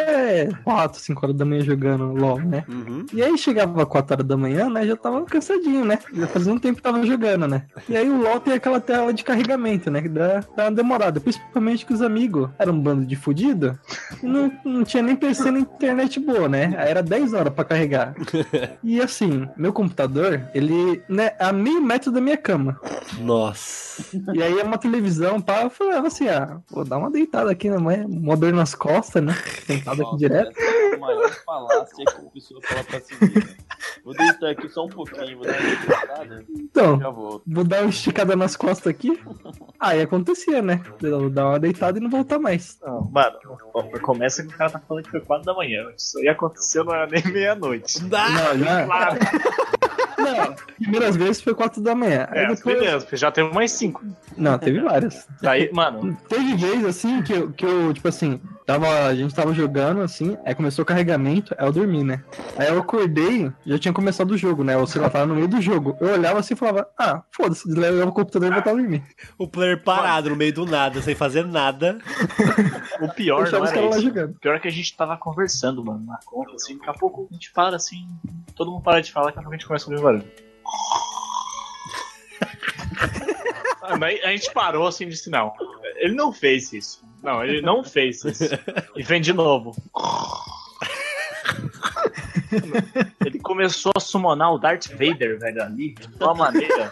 [0.64, 2.64] 4, 5 horas da manhã jogando LOL, né?
[2.68, 3.06] Uhum.
[3.12, 4.86] E aí chegava 4 horas da manhã, né?
[4.86, 5.98] Já tava cansadinho, né?
[6.12, 7.64] Já fazia um tempo que tava jogando, né?
[7.88, 10.02] E aí o LOL tem aquela tela de carregamento, né?
[10.02, 11.20] Que dá, dá uma demorada.
[11.20, 13.78] Principalmente que os amigos eram um bando de fudido.
[14.22, 16.74] E não, não tinha nem PC na internet boa, né?
[16.76, 18.14] Aí era 10 horas pra carregar.
[18.82, 22.78] E assim, meu computador, ele né, é a meio metro da minha cama.
[23.20, 24.04] Nossa.
[24.34, 27.70] E aí é uma televisão, pá, eu falava assim, ah, vou dar uma deitada aqui,
[27.70, 27.78] né?
[27.78, 28.04] mãe?
[28.04, 29.36] Uma dor nas costas, né?
[29.82, 30.58] Sentado aqui direto.
[30.58, 33.42] É a maior falácia que a pessoa fala pra si mesma.
[34.04, 36.44] Vou deitar aqui só um pouquinho, vou dar uma deitada.
[36.50, 37.42] Então, Já volto.
[37.46, 39.20] vou dar uma esticada nas costas aqui.
[39.78, 40.82] Aí acontecia, né?
[41.02, 42.78] Eu dar uma deitada e não voltar mais.
[42.80, 43.38] Não, mano,
[44.02, 45.84] começa que o cara tá falando que foi 4 da manhã.
[45.96, 48.02] Isso aí aconteceu não era nem meia-noite.
[48.04, 48.86] Não, já.
[48.86, 49.18] Claro,
[50.22, 52.26] Não, primeiras vezes foi 4 da manhã.
[52.30, 52.60] É, depois.
[52.60, 54.04] primeiras, porque já teve mais 5.
[54.36, 55.26] Não, teve várias.
[55.40, 59.52] Daí, mano, Teve vez assim que eu, que eu, tipo assim, tava, a gente tava
[59.52, 62.22] jogando assim, aí começou o carregamento, aí eu dormi, né?
[62.56, 64.76] Aí eu acordei, já tinha começado o jogo, né?
[64.76, 65.96] O celular tava no meio do jogo.
[66.00, 69.02] Eu olhava assim e falava, ah, foda-se, desligava o computador e voltava a dormir.
[69.38, 71.98] O player parado no meio do nada, sem fazer nada.
[73.00, 74.08] o pior não era lá isso.
[74.08, 77.28] O pior é que a gente tava conversando, mano, na conta, assim, daqui a pouco
[77.30, 78.08] a gente para, assim,
[78.54, 80.02] todo mundo para de falar, daqui a pouco a gente começa a ouvir
[83.84, 85.52] Ah, mas a gente parou assim e disse: não,
[85.96, 87.04] ele não fez isso.
[87.20, 88.44] Não, ele não fez isso.
[88.94, 89.74] E vem de novo.
[93.24, 96.88] Ele começou a summonar o Darth Vader, velho, ali, de uma maneira.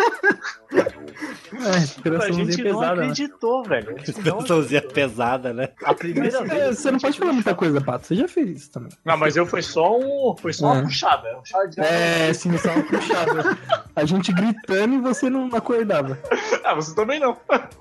[0.72, 3.02] É, A inspiraçãozinha gente não pesada, né?
[3.02, 3.88] acreditou, velho.
[3.88, 5.68] A gente não- Expressãozinha pesada, né?
[5.84, 6.78] A primeira É, vez.
[6.78, 8.06] Você não pode falar muita coisa, Pato.
[8.06, 8.90] Você já fez isso também.
[9.04, 10.36] Não, mas eu foi só um.
[10.36, 10.82] Foi só uma É.
[10.82, 11.38] puxada.
[11.38, 13.58] Um chá de É, sim, só uma puxada.
[13.96, 16.16] A gente gritando e você não acordava.
[16.64, 17.36] Ah, você também não.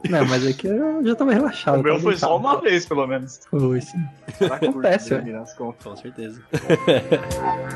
[0.10, 1.80] Não, mas é que eu já tava relaxado.
[1.80, 3.42] O meu foi só uma vez, pelo menos.
[3.52, 4.04] Foi, sim.
[4.52, 5.22] Acontece, ué.
[5.22, 5.44] né.
[5.58, 6.42] Com certeza.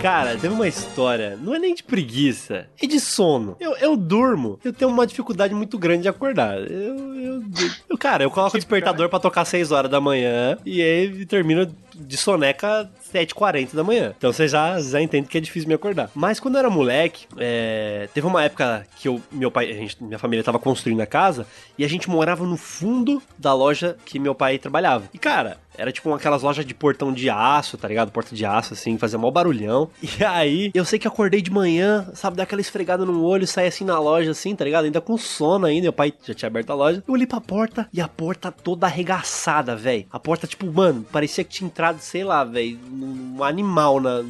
[0.00, 3.54] Cara, teve uma história, não é nem de preguiça, é de sono.
[3.60, 6.56] Eu, eu durmo, eu tenho uma dificuldade muito grande de acordar.
[6.58, 7.42] Eu, eu,
[7.90, 11.66] eu- cara, eu coloco o despertador pra tocar 6 horas da manhã e aí termino
[11.94, 14.14] de soneca 7h40 da manhã.
[14.16, 16.10] Então você já, já entende que é difícil me acordar.
[16.14, 20.18] Mas quando eu era moleque, é, teve uma época que eu, meu pai, gente, minha
[20.18, 21.46] família tava construindo a casa
[21.76, 25.08] e a gente morava no fundo da loja que meu pai trabalhava.
[25.12, 28.12] E cara, era tipo aquelas lojas de portão de aço, tá ligado?
[28.12, 29.88] Porta de aço, assim, fazia mó barulhão.
[30.20, 33.68] E aí, eu sei que acordei de manhã, sabe, dar aquela esfregada no olho, sair
[33.68, 34.84] assim na loja, assim, tá ligado?
[34.84, 37.02] Ainda com sono ainda, meu pai já tinha aberto a loja.
[37.06, 40.04] Eu olhei pra porta e a porta toda arregaçada, velho.
[40.10, 44.22] A porta, tipo, mano, parecia que tinha entrado, sei lá, velho, um animal na,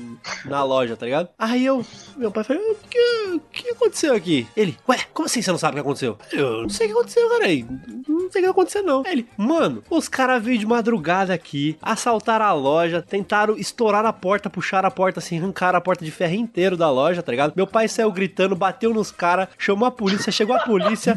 [0.45, 1.29] na loja, tá ligado?
[1.37, 1.85] Aí eu,
[2.17, 4.47] meu pai falou, o que, que aconteceu aqui?
[4.57, 6.17] Ele, ué, como assim você não sabe o que aconteceu?
[6.31, 7.45] Eu não sei o que aconteceu, cara.
[7.47, 7.67] aí.
[8.07, 9.03] Não sei o que aconteceu, não.
[9.05, 14.13] Aí Ele, mano, os caras veio de madrugada aqui, assaltaram a loja, tentaram estourar a
[14.13, 17.55] porta, puxaram a porta assim, arrancaram a porta de ferro inteiro da loja, tá ligado?
[17.57, 21.17] Meu pai saiu gritando, bateu nos caras, chamou a polícia, chegou a polícia.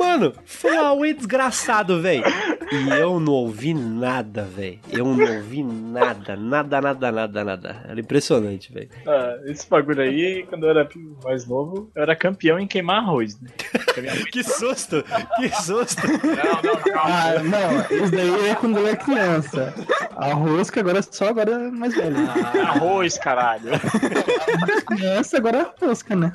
[0.00, 2.24] Mano, foi um auê desgraçado, velho.
[2.72, 4.78] E eu não ouvi nada, velho.
[4.90, 7.76] Eu não ouvi nada, nada, nada, nada, nada.
[7.86, 8.88] Era impressionante, velho.
[9.06, 10.88] Ah, esse bagulho aí, quando eu era
[11.22, 13.50] mais novo, eu era campeão em queimar arroz, né?
[14.30, 15.04] Que susto,
[15.36, 16.06] que susto.
[16.06, 17.10] Não, não, calma.
[17.10, 19.74] Ah, não, isso daí é quando eu era criança.
[20.16, 22.16] A rosca agora é só agora é mais velho.
[22.62, 23.70] Arroz, caralho.
[24.86, 26.32] Criança agora é rosca, né?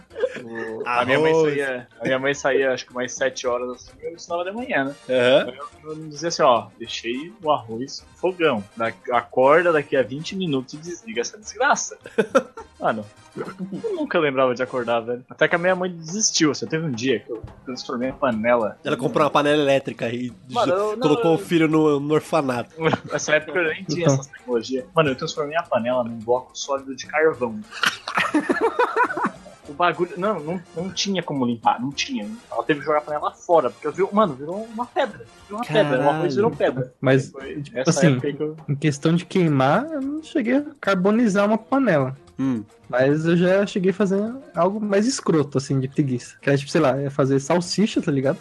[0.85, 1.49] A minha mãe Arroz.
[1.53, 4.85] saía, a minha mãe saía acho que mais 7 horas assim, eu ensinava de manhã,
[4.85, 4.95] né?
[5.09, 5.53] Aham.
[5.83, 8.63] Eu, eu dizia assim, ó, deixei o arroz no fogão.
[8.75, 11.97] Da, acorda daqui a 20 minutos e desliga essa desgraça.
[12.79, 13.05] Mano,
[13.37, 15.23] eu nunca lembrava de acordar, velho.
[15.29, 16.53] Até que a minha mãe desistiu.
[16.53, 18.77] Você teve um dia que eu transformei a panela.
[18.83, 22.13] Ela comprou uma panela elétrica e Mano, eu- não, colocou eu- o filho no, no
[22.13, 22.75] orfanato.
[23.11, 24.85] Nessa época eu nem tinha essas tecnologias.
[24.93, 27.59] Mano, eu transformei a panela num bloco sólido de carvão.
[29.67, 30.11] O bagulho.
[30.17, 32.29] Não, não, não tinha como limpar, não tinha.
[32.51, 35.25] Ela teve que jogar a panela fora, porque eu vi, mano, virou uma pedra.
[35.47, 36.93] Virou uma pedra, o arroz virou pedra.
[37.01, 38.57] Mas, Foi tipo essa assim, época que eu.
[38.69, 42.15] em questão de queimar, eu não cheguei a carbonizar uma panela.
[42.37, 42.63] Hum.
[42.89, 44.21] Mas eu já cheguei a fazer
[44.53, 46.35] algo mais escroto, assim, de preguiça.
[46.41, 48.37] Que era, tipo, sei lá, ia fazer salsicha, tá ligado?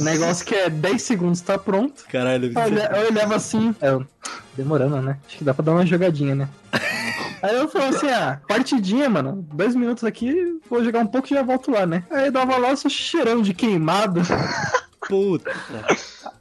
[0.00, 2.04] Negócio que é 10 segundos, tá pronto.
[2.10, 4.04] Caralho, Eu olhava assim, eu,
[4.56, 5.18] demorando, né?
[5.26, 6.48] Acho que dá pra dar uma jogadinha, né?
[7.42, 11.30] Aí eu falava assim, ah, partidinha, mano, dois minutos aqui, vou jogar um pouco e
[11.34, 12.04] já volto lá, né?
[12.10, 14.20] Aí eu dava lá, só cheirando de queimado,
[15.08, 15.50] puta.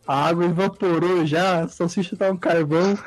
[0.08, 2.98] a água evaporou já, a salsicha tava um carvão,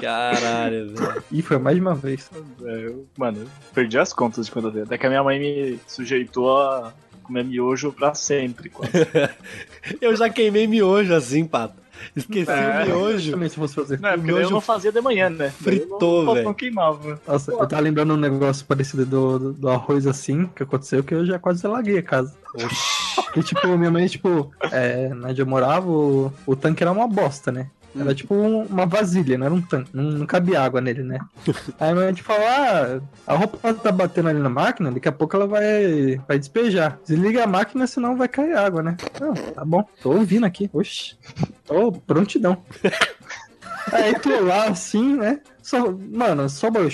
[0.00, 1.22] Caralho, velho.
[1.32, 2.30] e foi mais de uma vez.
[2.62, 4.80] É, eu- mano, eu perdi as contas de quando eu vi.
[4.82, 6.92] Até que a minha mãe me sujeitou a
[7.22, 8.68] comer miojo pra sempre.
[8.68, 8.92] quase.
[10.00, 11.74] Eu já queimei miojo assim, pato.
[12.14, 12.84] Esqueci É.
[12.84, 13.30] o miojo.
[13.32, 14.00] Também se fosse fazer.
[14.00, 15.50] Não, é porque eu não fazia de manhã, né?
[15.50, 16.44] Fritou, velho.
[16.44, 17.20] Não queimava.
[17.26, 21.14] Nossa, eu tava lembrando um negócio parecido do, do, do arroz assim, que aconteceu, que
[21.14, 22.34] eu já quase alaguei a casa.
[22.54, 23.06] Oxi.
[23.36, 27.52] E tipo, minha mãe, tipo, é, onde eu morava, o, o tanque era uma bosta,
[27.52, 27.68] né?
[27.98, 31.18] Era tipo um- uma vasilha, não era um tanque, não, não cabia água nele, né?
[31.80, 35.12] Aí a mãe tipo, falou, ah, a roupa tá batendo ali na máquina, daqui a
[35.12, 36.98] pouco ela vai, vai despejar.
[37.06, 38.96] Desliga a máquina, senão vai cair água, né?
[39.20, 41.16] Não, tá bom, tô ouvindo aqui, oxi,
[41.64, 42.56] tô prontidão.
[43.92, 45.40] Aí tô lá assim, né?
[45.62, 46.92] Só, mano, só barulho.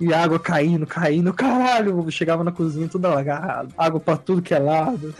[0.00, 2.08] E água caindo, caindo, caralho.
[2.10, 3.72] Chegava na cozinha tudo alagado.
[3.76, 5.14] Água pra tudo que é lado.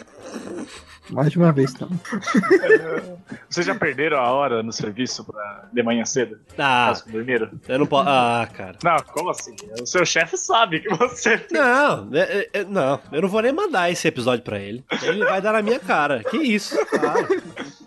[1.11, 1.99] Mais de uma vez também.
[3.49, 6.39] Vocês já perderam a hora no serviço pra de manhã cedo?
[6.59, 7.51] Ah, Caso dormiram?
[7.69, 8.09] eu não posso.
[8.09, 8.77] Ah, cara.
[8.83, 9.55] Não, como assim?
[9.81, 11.45] O seu chefe sabe que você.
[11.53, 14.85] Não, é- é- não, eu não vou nem mandar esse episódio pra ele.
[15.03, 16.23] Ele vai dar na minha cara.
[16.25, 16.77] Que isso?
[16.87, 17.27] Para.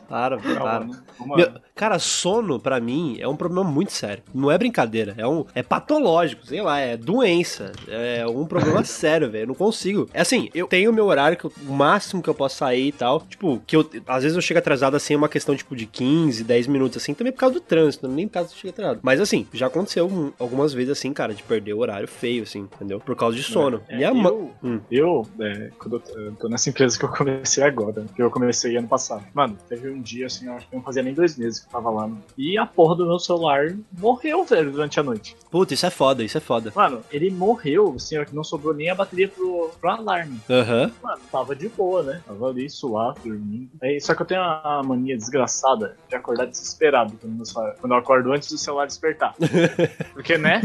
[0.08, 0.80] Para, Não, para.
[0.80, 4.24] mano, uma- Meu- Cara, sono, pra mim, é um problema muito sério.
[4.34, 5.14] Não é brincadeira.
[5.18, 5.46] É um.
[5.56, 7.72] É patológico, sei lá, é doença.
[7.88, 9.44] É um problema sério, velho.
[9.44, 10.10] Eu não consigo.
[10.14, 12.88] É assim, eu tenho o meu horário, que eu- o máximo que eu posso sair
[12.88, 13.22] e tal.
[13.22, 13.88] Tipo, que eu.
[14.08, 17.14] Às vezes eu chego atrasado assim, é uma questão, tipo, de 15, 10 minutos, assim,
[17.14, 19.00] também por causa do trânsito, nem por causa de chegar atrasado.
[19.04, 22.62] Mas assim, já aconteceu um- algumas vezes assim, cara, de perder o horário feio, assim,
[22.76, 23.00] entendeu?
[23.00, 23.82] Por causa de sono.
[23.88, 24.52] É, Minha eu- mãe.
[24.64, 24.80] Hum.
[24.92, 28.76] Eu, é, quando eu tô- eu nessa empresa que eu comecei agora, que eu comecei
[28.78, 29.24] ano passado.
[29.34, 31.90] Mano, teve um dia, assim, eu acho que não fazia nem dois meses eu tava
[31.90, 32.10] lá.
[32.38, 35.36] E a porra do meu celular morreu, velho, durante a noite.
[35.52, 36.72] Puta, isso é foda, isso é foda.
[36.76, 40.40] Mano, ele morreu, assim, ó, que não sobrou nem a bateria pro, pro alarme.
[40.50, 40.92] Aham.
[41.02, 42.22] Mano, tava de boa, né?
[42.28, 43.70] Tava ali, suave, dormindo.
[43.82, 47.98] Aí, só que eu tenho a mania desgraçada de acordar desesperado quando, celular- quando eu
[47.98, 49.34] acordo antes do celular despertar.
[50.14, 50.62] Porque, né?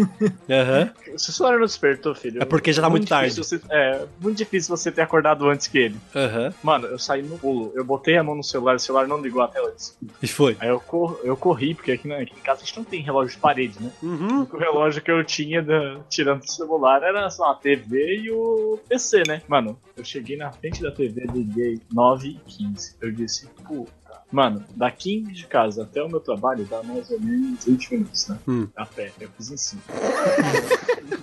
[0.50, 0.90] Aham.
[1.16, 2.42] Se o celular não despertou, filho.
[2.42, 5.78] É porque já tá muito difícil você- é, muito difícil você ter acordado antes que
[5.78, 5.96] ele.
[6.14, 6.52] Aham.
[6.62, 9.42] Mano, eu saí no pulo, eu botei a mão no celular, o celular não ligou
[9.42, 9.96] até antes.
[10.22, 10.56] E foi.
[10.60, 13.00] Aí eu, cor, eu corri, porque aqui, na- aqui em casa a gente não tem
[13.00, 13.90] relógio de parede, né?
[14.02, 14.42] Uhum.
[14.42, 18.78] O relógio que eu tinha da- tirando do celular era só a TV e o
[18.86, 19.40] PC, né?
[19.48, 22.94] Mano, eu cheguei na frente da TV, liguei 9 e 15.
[23.00, 23.90] Eu disse, puta.
[24.30, 28.38] Mano, daqui de casa até o meu trabalho dá mais ou menos 20 minutos, né?
[28.46, 28.68] Hum.
[28.76, 29.82] A pé, eu fiz em 5.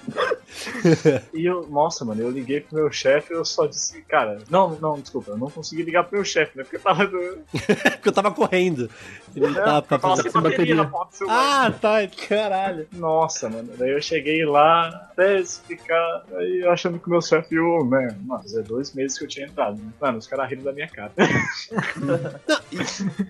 [1.33, 4.99] e eu, nossa, mano, eu liguei pro meu chefe eu só disse, cara, não, não,
[4.99, 6.63] desculpa, eu não consegui ligar pro meu chefe, né?
[6.63, 7.07] Porque eu tava.
[7.93, 8.89] porque eu tava correndo.
[9.35, 11.67] E não É, tava tava fazer bateria na celular.
[11.67, 12.87] Ah, tá, caralho.
[12.93, 13.69] Nossa, mano.
[13.77, 18.41] Daí eu cheguei lá, até explicar, aí achando que o meu chefe, eu, né, mano,
[18.41, 19.89] fazia dois meses que eu tinha entrado, né?
[20.01, 21.11] Mano, os caras riram da minha cara.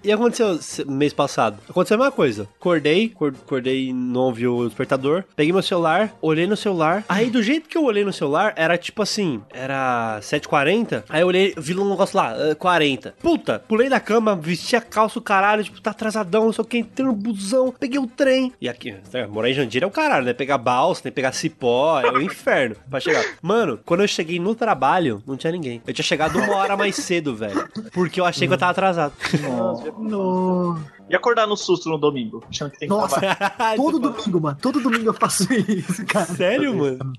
[0.04, 1.58] E aconteceu se- mês passado?
[1.70, 2.48] Aconteceu a mesma coisa.
[2.60, 5.24] Acordei, acor- acordei, não ouvi o despertador.
[5.36, 7.04] Peguei meu celular, olhei no celular.
[7.20, 11.04] Aí, do jeito que eu olhei no celular, era tipo assim: era 7h40.
[11.10, 13.14] Aí eu olhei, vi um negócio lá, ah, 40.
[13.22, 16.66] Puta, pulei da cama, vesti a calça, o caralho, tipo, tá atrasadão, não sei o
[16.66, 18.54] que, entrei no busão, peguei o trem.
[18.62, 20.32] E aqui, né, morar em Jandira é o caralho, né?
[20.32, 23.26] Pegar balsa, tem que pegar cipó, é o inferno pra chegar.
[23.42, 25.82] Mano, quando eu cheguei no trabalho, não tinha ninguém.
[25.86, 27.68] Eu tinha chegado uma hora mais cedo, velho.
[27.92, 29.14] Porque eu achei que eu tava atrasado.
[30.00, 30.80] No...
[31.10, 33.76] E acordar no susto no domingo, achando que tem que Nossa, trabalhar.
[33.78, 34.58] todo domingo, mano.
[34.62, 36.26] Todo domingo eu faço isso, cara.
[36.28, 37.14] Sério, mano?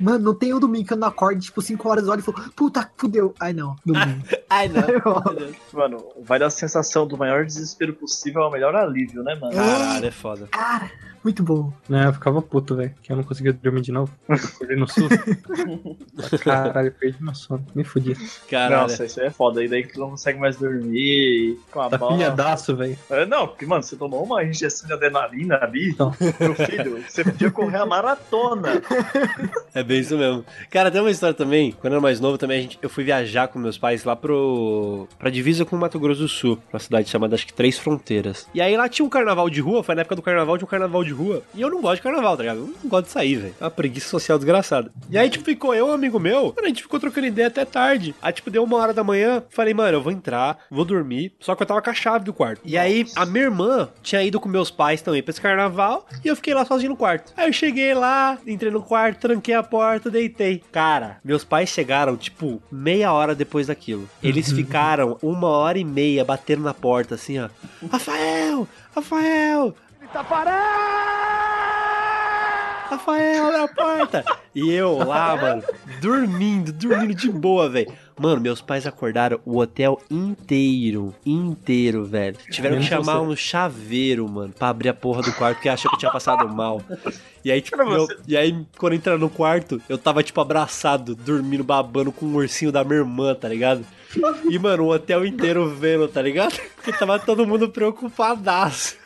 [0.00, 2.50] Mano, não tem um domingo que eu não acorde, tipo, 5 horas, olho e falo,
[2.56, 3.32] puta, fudeu.
[3.38, 4.22] Ai, não, domingo.
[4.50, 4.82] Ai, não.
[5.72, 9.54] Mano, vai dar a sensação do maior desespero possível ao melhor alívio, né, mano?
[9.54, 10.48] Caralho, é foda.
[10.50, 10.90] Cara,
[11.26, 11.72] muito bom.
[11.88, 14.12] Né, eu ficava puto, velho, que eu não conseguia dormir de novo.
[14.28, 15.08] Acordei no susto.
[16.42, 17.64] Caralho, perdi meu sono.
[17.74, 18.16] Me fudi.
[18.48, 18.82] Caralho.
[18.82, 19.64] Nossa, isso aí é foda.
[19.64, 22.12] E daí que tu não consegue mais dormir com a Tá bola.
[22.16, 22.96] pilhadaço, velho.
[23.10, 26.14] É, não, porque, mano, você tomou uma injeção de adrenalina ali, Então.
[26.40, 28.80] meu filho, você podia correr a maratona.
[29.74, 30.44] É bem isso mesmo.
[30.70, 31.72] Cara, tem uma história também.
[31.72, 34.14] Quando eu era mais novo, também a gente, eu fui viajar com meus pais lá
[34.14, 35.08] pro.
[35.18, 38.46] pra divisa com o Mato Grosso do Sul, uma cidade chamada, acho que Três Fronteiras.
[38.54, 40.70] E aí lá tinha um carnaval de rua, foi na época do carnaval, tinha um
[40.70, 41.42] carnaval de rua.
[41.54, 42.60] E eu não gosto de carnaval, tá ligado?
[42.60, 43.54] Eu não gosto de sair, velho.
[43.60, 44.90] É uma preguiça social desgraçada.
[45.10, 47.64] E aí, tipo, ficou eu, um amigo meu, mano, a gente ficou trocando ideia até
[47.64, 48.14] tarde.
[48.20, 51.32] Aí, tipo, deu uma hora da manhã, falei, mano, eu vou entrar, vou dormir.
[51.40, 52.60] Só que eu tava com a chave do quarto.
[52.64, 56.28] E aí, a minha irmã tinha ido com meus pais também pra esse carnaval e
[56.28, 57.32] eu fiquei lá sozinho no quarto.
[57.36, 60.62] Aí eu cheguei lá, entrei no quarto, tranquei a porta, deitei.
[60.70, 64.08] Cara, meus pais chegaram, tipo, meia hora depois daquilo.
[64.22, 67.48] Eles ficaram uma hora e meia batendo na porta, assim, ó.
[67.90, 68.66] Rafael!
[68.94, 69.74] Rafael!
[72.88, 74.24] Rafael, abre a porta!
[74.54, 75.62] E eu lá, mano,
[76.00, 77.92] dormindo, dormindo de boa, velho.
[78.18, 82.38] Mano, meus pais acordaram o hotel inteiro, inteiro, velho.
[82.50, 85.96] Tiveram que chamar um chaveiro, mano, pra abrir a porra do quarto, porque achou que
[85.96, 86.80] eu tinha passado mal.
[87.44, 87.76] E aí, tipo,
[88.26, 92.72] e aí, quando entraram no quarto, eu tava, tipo, abraçado, dormindo, babando com o ursinho
[92.72, 93.84] da minha irmã, tá ligado?
[94.48, 96.58] E, mano, o hotel inteiro vendo, tá ligado?
[96.76, 98.96] Porque tava todo mundo preocupadaço.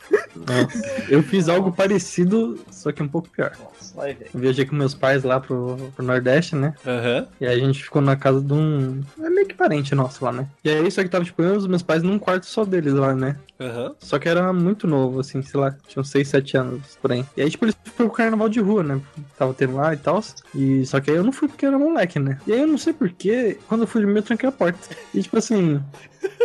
[1.09, 3.53] Eu fiz algo parecido, só que um pouco pior.
[3.59, 4.31] Nossa, vai, velho.
[4.33, 6.75] Eu viajei com meus pais lá pro, pro Nordeste, né?
[6.87, 7.27] Aham.
[7.41, 9.01] E aí a gente ficou na casa de um.
[9.23, 10.47] É meio que parente nosso lá, né?
[10.65, 12.93] E aí só que tava, tipo, eu e os meus pais num quarto só deles
[12.95, 13.37] lá, né?
[13.61, 13.95] Aham.
[13.99, 17.25] Só que era muito novo, assim, sei lá, tinham 6, 7 anos por aí.
[17.37, 19.01] E aí, tipo, eles foram pro carnaval de rua, né?
[19.37, 20.21] Tava tendo lá e tal.
[20.55, 22.39] E só que aí eu não fui porque era moleque, né?
[22.47, 24.79] E aí eu não sei porquê, quando eu fui dormir, eu tranquei a porta.
[25.15, 25.83] E tipo assim,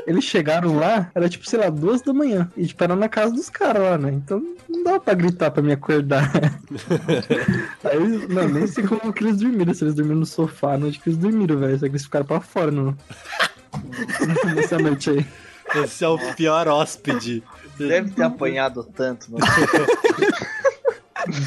[0.06, 2.50] eles chegaram lá, era tipo, sei lá, duas da manhã.
[2.56, 4.12] E tipo, era na casa dos caras lá, né?
[4.12, 6.32] Então não dava pra gritar pra me acordar.
[7.84, 11.00] aí, não, nem sei como que eles dormiram, se eles dormiram no sofá, não, acho
[11.02, 11.78] que eles dormiram, velho.
[11.78, 12.98] Só que eles ficaram pra fora no...
[14.56, 15.26] nessa noite aí.
[15.84, 17.44] Esse é o pior hóspede.
[17.78, 19.46] Deve ter apanhado tanto, mano.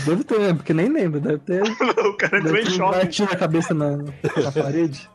[0.07, 1.63] Deve ter, porque nem lembro, deve ter.
[2.07, 2.99] o cara entrou Deve em ter choque.
[2.99, 5.09] batido a cabeça na, na parede.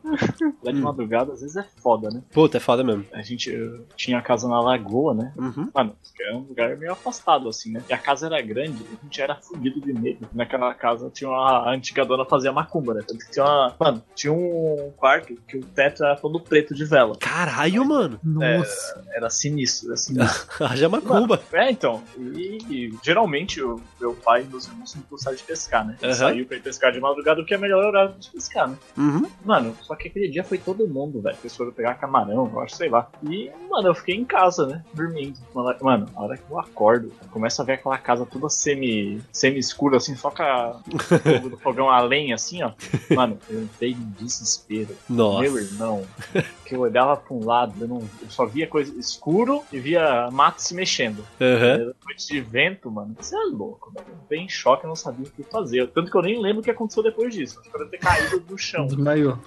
[0.64, 2.22] Lá de madrugada, às vezes é foda, né?
[2.32, 3.06] Puta, é foda mesmo.
[3.14, 3.52] A gente
[3.96, 5.34] tinha a casa na lagoa, né?
[5.38, 5.70] Uhum.
[5.74, 7.82] Mano, é um lugar meio afastado, assim, né?
[7.90, 10.28] E a casa era grande, a gente era fudido de medo.
[10.34, 13.02] Naquela casa tinha uma a antiga dona fazia macumba, né?
[13.08, 13.76] Tanto que tinha uma.
[13.80, 17.16] Mano, tinha um quarto que o teto era todo preto de vela.
[17.20, 18.20] Caralho, mano.
[18.24, 19.04] Nossa.
[19.14, 20.48] Era sinistro, era sinistro.
[20.66, 21.42] Haja macumba.
[21.52, 22.04] É, então.
[22.18, 25.98] E, e geralmente o meu pai meus irmãos sempre gostaram de pescar, né?
[26.02, 26.14] Aham.
[26.14, 28.78] Saiu pra ir pescar de madrugada, porque é melhor horário de pescar, né?
[28.98, 29.30] Uhum.
[29.44, 31.38] Mano, só que aquele dia foi todo mundo, velho.
[31.44, 33.10] Eles foram pegar camarão, eu acho, sei lá.
[33.24, 34.84] E, mano, eu fiquei em casa, né?
[34.94, 35.40] Dormindo.
[35.82, 39.98] Mano, a hora que eu acordo, eu começo a ver aquela casa toda semi, semi-escura,
[39.98, 40.80] assim, só com a
[41.24, 42.72] fogo do fogão a lenha, assim, ó.
[43.14, 44.96] Mano, eu entrei em desespero.
[45.10, 45.42] Nossa.
[45.42, 46.06] Meu irmão,
[46.66, 50.30] que eu olhava pra um lado, eu, não, eu só via coisa escuro e via
[50.32, 51.26] mato se mexendo.
[52.06, 53.16] Noite de vento, mano.
[53.20, 54.08] Você é louco, velho.
[54.10, 55.88] Eu fiquei em choque, eu não sabia o que fazer.
[55.92, 57.60] Tanto que eu nem lembro o que aconteceu depois disso.
[57.60, 58.86] Acho que eu ter caído do chão.
[58.88, 59.38] Desmaiou.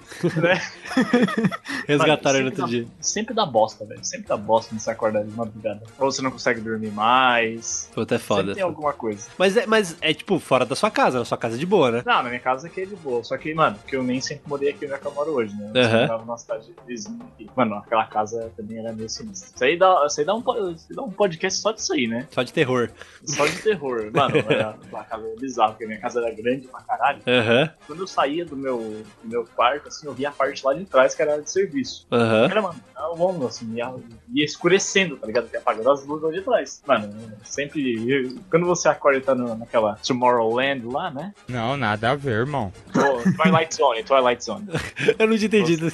[0.41, 0.61] né?
[1.87, 2.83] Resgataram ele outro sempre dia.
[2.85, 4.03] dá- Sempre dá bosta, velho.
[4.03, 5.81] Sempre dá bosta você acorda de madrugada.
[5.99, 7.89] Ou você não consegue dormir mais.
[7.93, 8.41] Puta, é foda.
[8.41, 9.27] Sempre tem alguma coisa.
[9.37, 11.91] Mas é, mas é tipo fora da sua casa, na sua casa é de boa,
[11.91, 12.03] né?
[12.05, 13.23] Não, na minha casa aqui é de boa.
[13.23, 15.55] Só que, mano, que eu nem sempre morei aqui onde é que eu moro hoje,
[15.55, 15.71] né?
[15.73, 17.49] Eu morava numa cidade vizinha aqui.
[17.55, 19.49] Mano, aquela casa também era meio sinistra.
[19.55, 20.39] Isso aí dá, isso aí dá, um,
[20.71, 22.27] isso aí dá um podcast só disso aí, né?
[22.31, 22.89] Só de terror.
[23.23, 24.11] Só de terror.
[24.13, 27.21] Mano, era, a casa era bizarra, porque a minha casa era grande pra caralho.
[27.27, 27.69] Aham.
[27.87, 28.77] Quando eu saía do meu,
[29.23, 32.05] do meu quarto, assim, eu via a parte lá de trás que era de serviço.
[32.11, 32.45] Aham.
[32.45, 33.93] Era, mano, era longo, assim, ia,
[34.33, 35.49] ia escurecendo, tá ligado?
[35.49, 36.81] Que apagando as luzes lá de trás.
[36.85, 37.77] Mano, sempre.
[38.09, 41.33] eu- quando você acorda e tá no- naquela Tomorrowland lá, né?
[41.47, 42.71] Não, nada a ver, irmão.
[42.93, 44.67] Pô, Twilight Zone, Twilight Zone.
[45.17, 45.91] Eu não tinha entendido.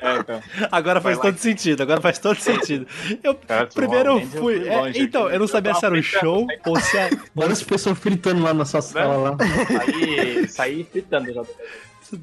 [0.00, 0.42] É, então.
[0.70, 2.86] Agora faz todo sentido, agora faz todo sentido.
[3.22, 4.68] Eu, Cara, primeiro eu fui.
[4.68, 5.34] é, então, aqui.
[5.34, 7.10] eu não sabia se era um show ou se é.
[7.34, 9.36] Várias pessoas fritando lá na sua sala lá.
[9.66, 11.42] Saí, saí fritando já.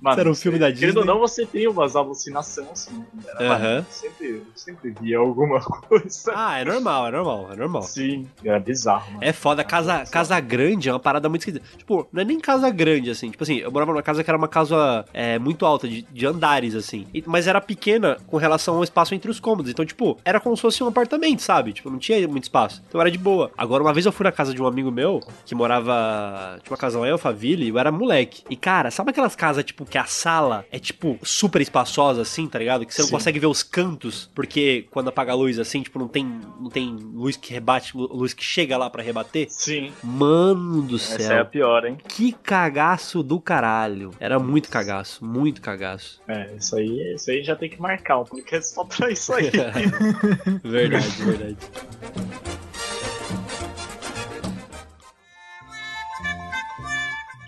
[0.01, 1.05] Mano, era um filme da Querendo ou Disney.
[1.13, 3.03] não, você tem umas alucinações assim.
[3.39, 6.31] Era, eu sempre, sempre via alguma coisa.
[6.35, 7.81] Ah, é normal, é normal, é normal.
[7.83, 9.23] Sim, era bizarro, mano.
[9.23, 11.65] É foda, casa, casa grande é uma parada muito esquisita.
[11.77, 13.29] Tipo, não é nem casa grande, assim.
[13.31, 16.25] Tipo assim, eu morava numa casa que era uma casa é, muito alta, de, de
[16.25, 17.05] andares, assim.
[17.13, 19.69] E- mas era pequena com relação ao espaço entre os cômodos.
[19.71, 21.73] Então, tipo, era como se fosse um apartamento, sabe?
[21.73, 22.81] Tipo, não tinha muito espaço.
[22.87, 23.51] Então era de boa.
[23.57, 26.59] Agora, uma vez eu fui na casa de um amigo meu, que morava.
[26.63, 28.43] Tinha uma casa lá em Alphaville, e eu era moleque.
[28.49, 32.59] E, cara, sabe aquelas casas, tipo, que a sala é, tipo, super espaçosa, assim, tá
[32.59, 32.85] ligado?
[32.85, 33.13] Que você não Sim.
[33.15, 36.23] consegue ver os cantos, porque quando apaga a luz, assim, tipo, não tem,
[36.59, 39.47] não tem luz que rebate, lu- luz que chega lá pra rebater.
[39.49, 39.91] Sim.
[40.03, 41.37] Mano do Essa céu.
[41.37, 41.97] é a pior, hein?
[42.07, 44.11] Que cagaço do caralho.
[44.19, 46.21] Era muito cagaço, muito cagaço.
[46.27, 49.49] É, isso aí, isso aí já tem que marcar um podcast só pra isso aí.
[50.63, 51.57] verdade, verdade.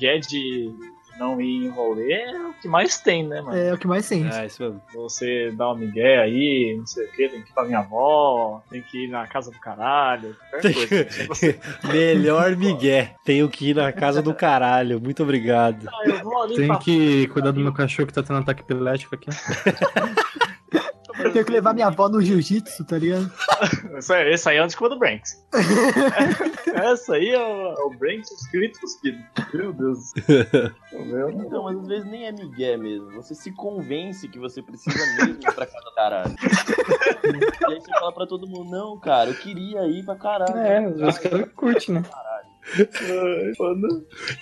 [0.02, 0.70] é de
[1.19, 3.57] não ir em rolê é o que mais tem, né, mano?
[3.57, 4.27] É o que mais tem.
[4.30, 4.81] É, isso mesmo.
[4.94, 8.61] Você dá uma migué aí, não sei o que, tem que ir pra minha avó,
[8.69, 11.10] tem que ir na casa do caralho, qualquer coisa.
[11.10, 13.07] Se você- Melhor Miguel.
[13.23, 14.99] Tenho que ir na casa do caralho.
[14.99, 15.88] Muito obrigado.
[15.89, 19.27] Ah, que cuidar do meu cachorro que tá tendo ataque epilético aqui.
[21.38, 23.31] Tenho que levar minha avó no jiu-jitsu, tá ligado?
[23.99, 25.45] Esse aí, é o desculpa do Branks.
[26.73, 29.19] Essa aí é o, é o Branks escrito cuspido.
[29.53, 30.14] Meu Deus.
[31.45, 33.11] Então, mas às vezes nem é migué mesmo.
[33.11, 36.34] Você se convence que você precisa mesmo ir pra casa do caralho.
[36.41, 40.57] e aí você fala pra todo mundo, não, cara, eu queria ir pra caralho.
[40.57, 41.99] É, às vezes o cara curte, né?
[41.99, 42.36] Mano.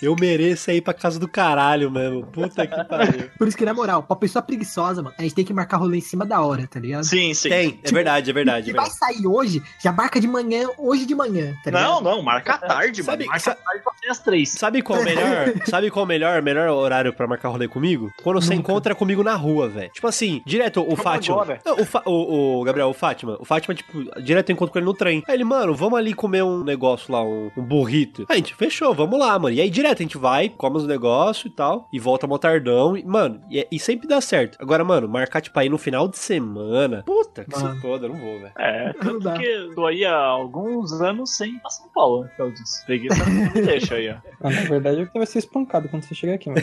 [0.02, 2.26] Eu mereço ir pra casa do caralho mesmo.
[2.28, 3.30] Puta que pariu.
[3.38, 5.98] Por isso que, na moral, pra pessoa preguiçosa, mano, a gente tem que marcar rolê
[5.98, 7.04] em cima da hora, tá ligado?
[7.04, 7.50] Sim, sim.
[7.50, 8.70] Tem, é verdade, é verdade.
[8.70, 9.00] É Se vai verdade.
[9.16, 11.84] sair hoje, já marca de manhã, hoje de manhã, tá ligado?
[11.84, 13.32] Não, não, marca tarde, Sabe- mano.
[13.32, 14.50] Marca tarde pra ser às três.
[14.50, 15.54] Sabe qual é o melhor?
[15.68, 18.12] Sabe qual é o melhor, melhor horário pra marcar rolê comigo?
[18.24, 19.92] Quando você encontra comigo na rua, velho.
[19.92, 21.36] Tipo assim, direto o Fátima.
[21.42, 21.60] agora.
[21.66, 23.38] Não, o, Fa- o, o Gabriel, o Fátima.
[23.40, 25.24] O Fátima, tipo, direto eu encontro com ele no trem.
[25.28, 28.15] Aí ele, mano, vamos ali comer um negócio lá, um, um burrito.
[28.24, 29.56] Aí a gente, fechou, vamos lá, mano.
[29.56, 32.96] E aí direto a gente vai, come os negócios e tal, e volta motardão.
[32.98, 34.58] E, mano, e, e sempre dá certo.
[34.62, 37.04] Agora, mano, marcar, tipo, aí no final de semana.
[37.06, 37.76] Puta que Mano.
[37.76, 38.52] se foda, eu não vou, velho.
[38.58, 39.34] É, tanto dá.
[39.34, 42.32] que eu tô aí há alguns anos sem ir pra São Paulo, né?
[42.38, 42.86] Eu disse.
[42.86, 44.16] Preguiça não deixa aí, ó.
[44.42, 46.62] Ah, na verdade, eu que vai ser espancado quando você chegar aqui, mano.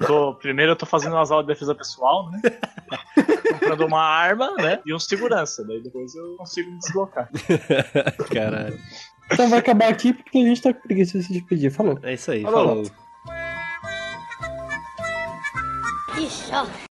[0.00, 2.40] Eu tô- primeiro eu tô fazendo umas aulas de defesa pessoal, né?
[3.52, 4.80] Comprando uma arma, né?
[4.84, 5.64] E um segurança.
[5.64, 7.28] Daí depois eu consigo me deslocar.
[8.32, 8.78] Caralho.
[9.32, 11.70] Então vai acabar aqui porque a gente tá com preguiça de se despedir.
[11.70, 11.98] Falou.
[12.02, 12.84] É isso aí, Falou.
[12.84, 12.90] falou.
[16.52, 16.93] Ó.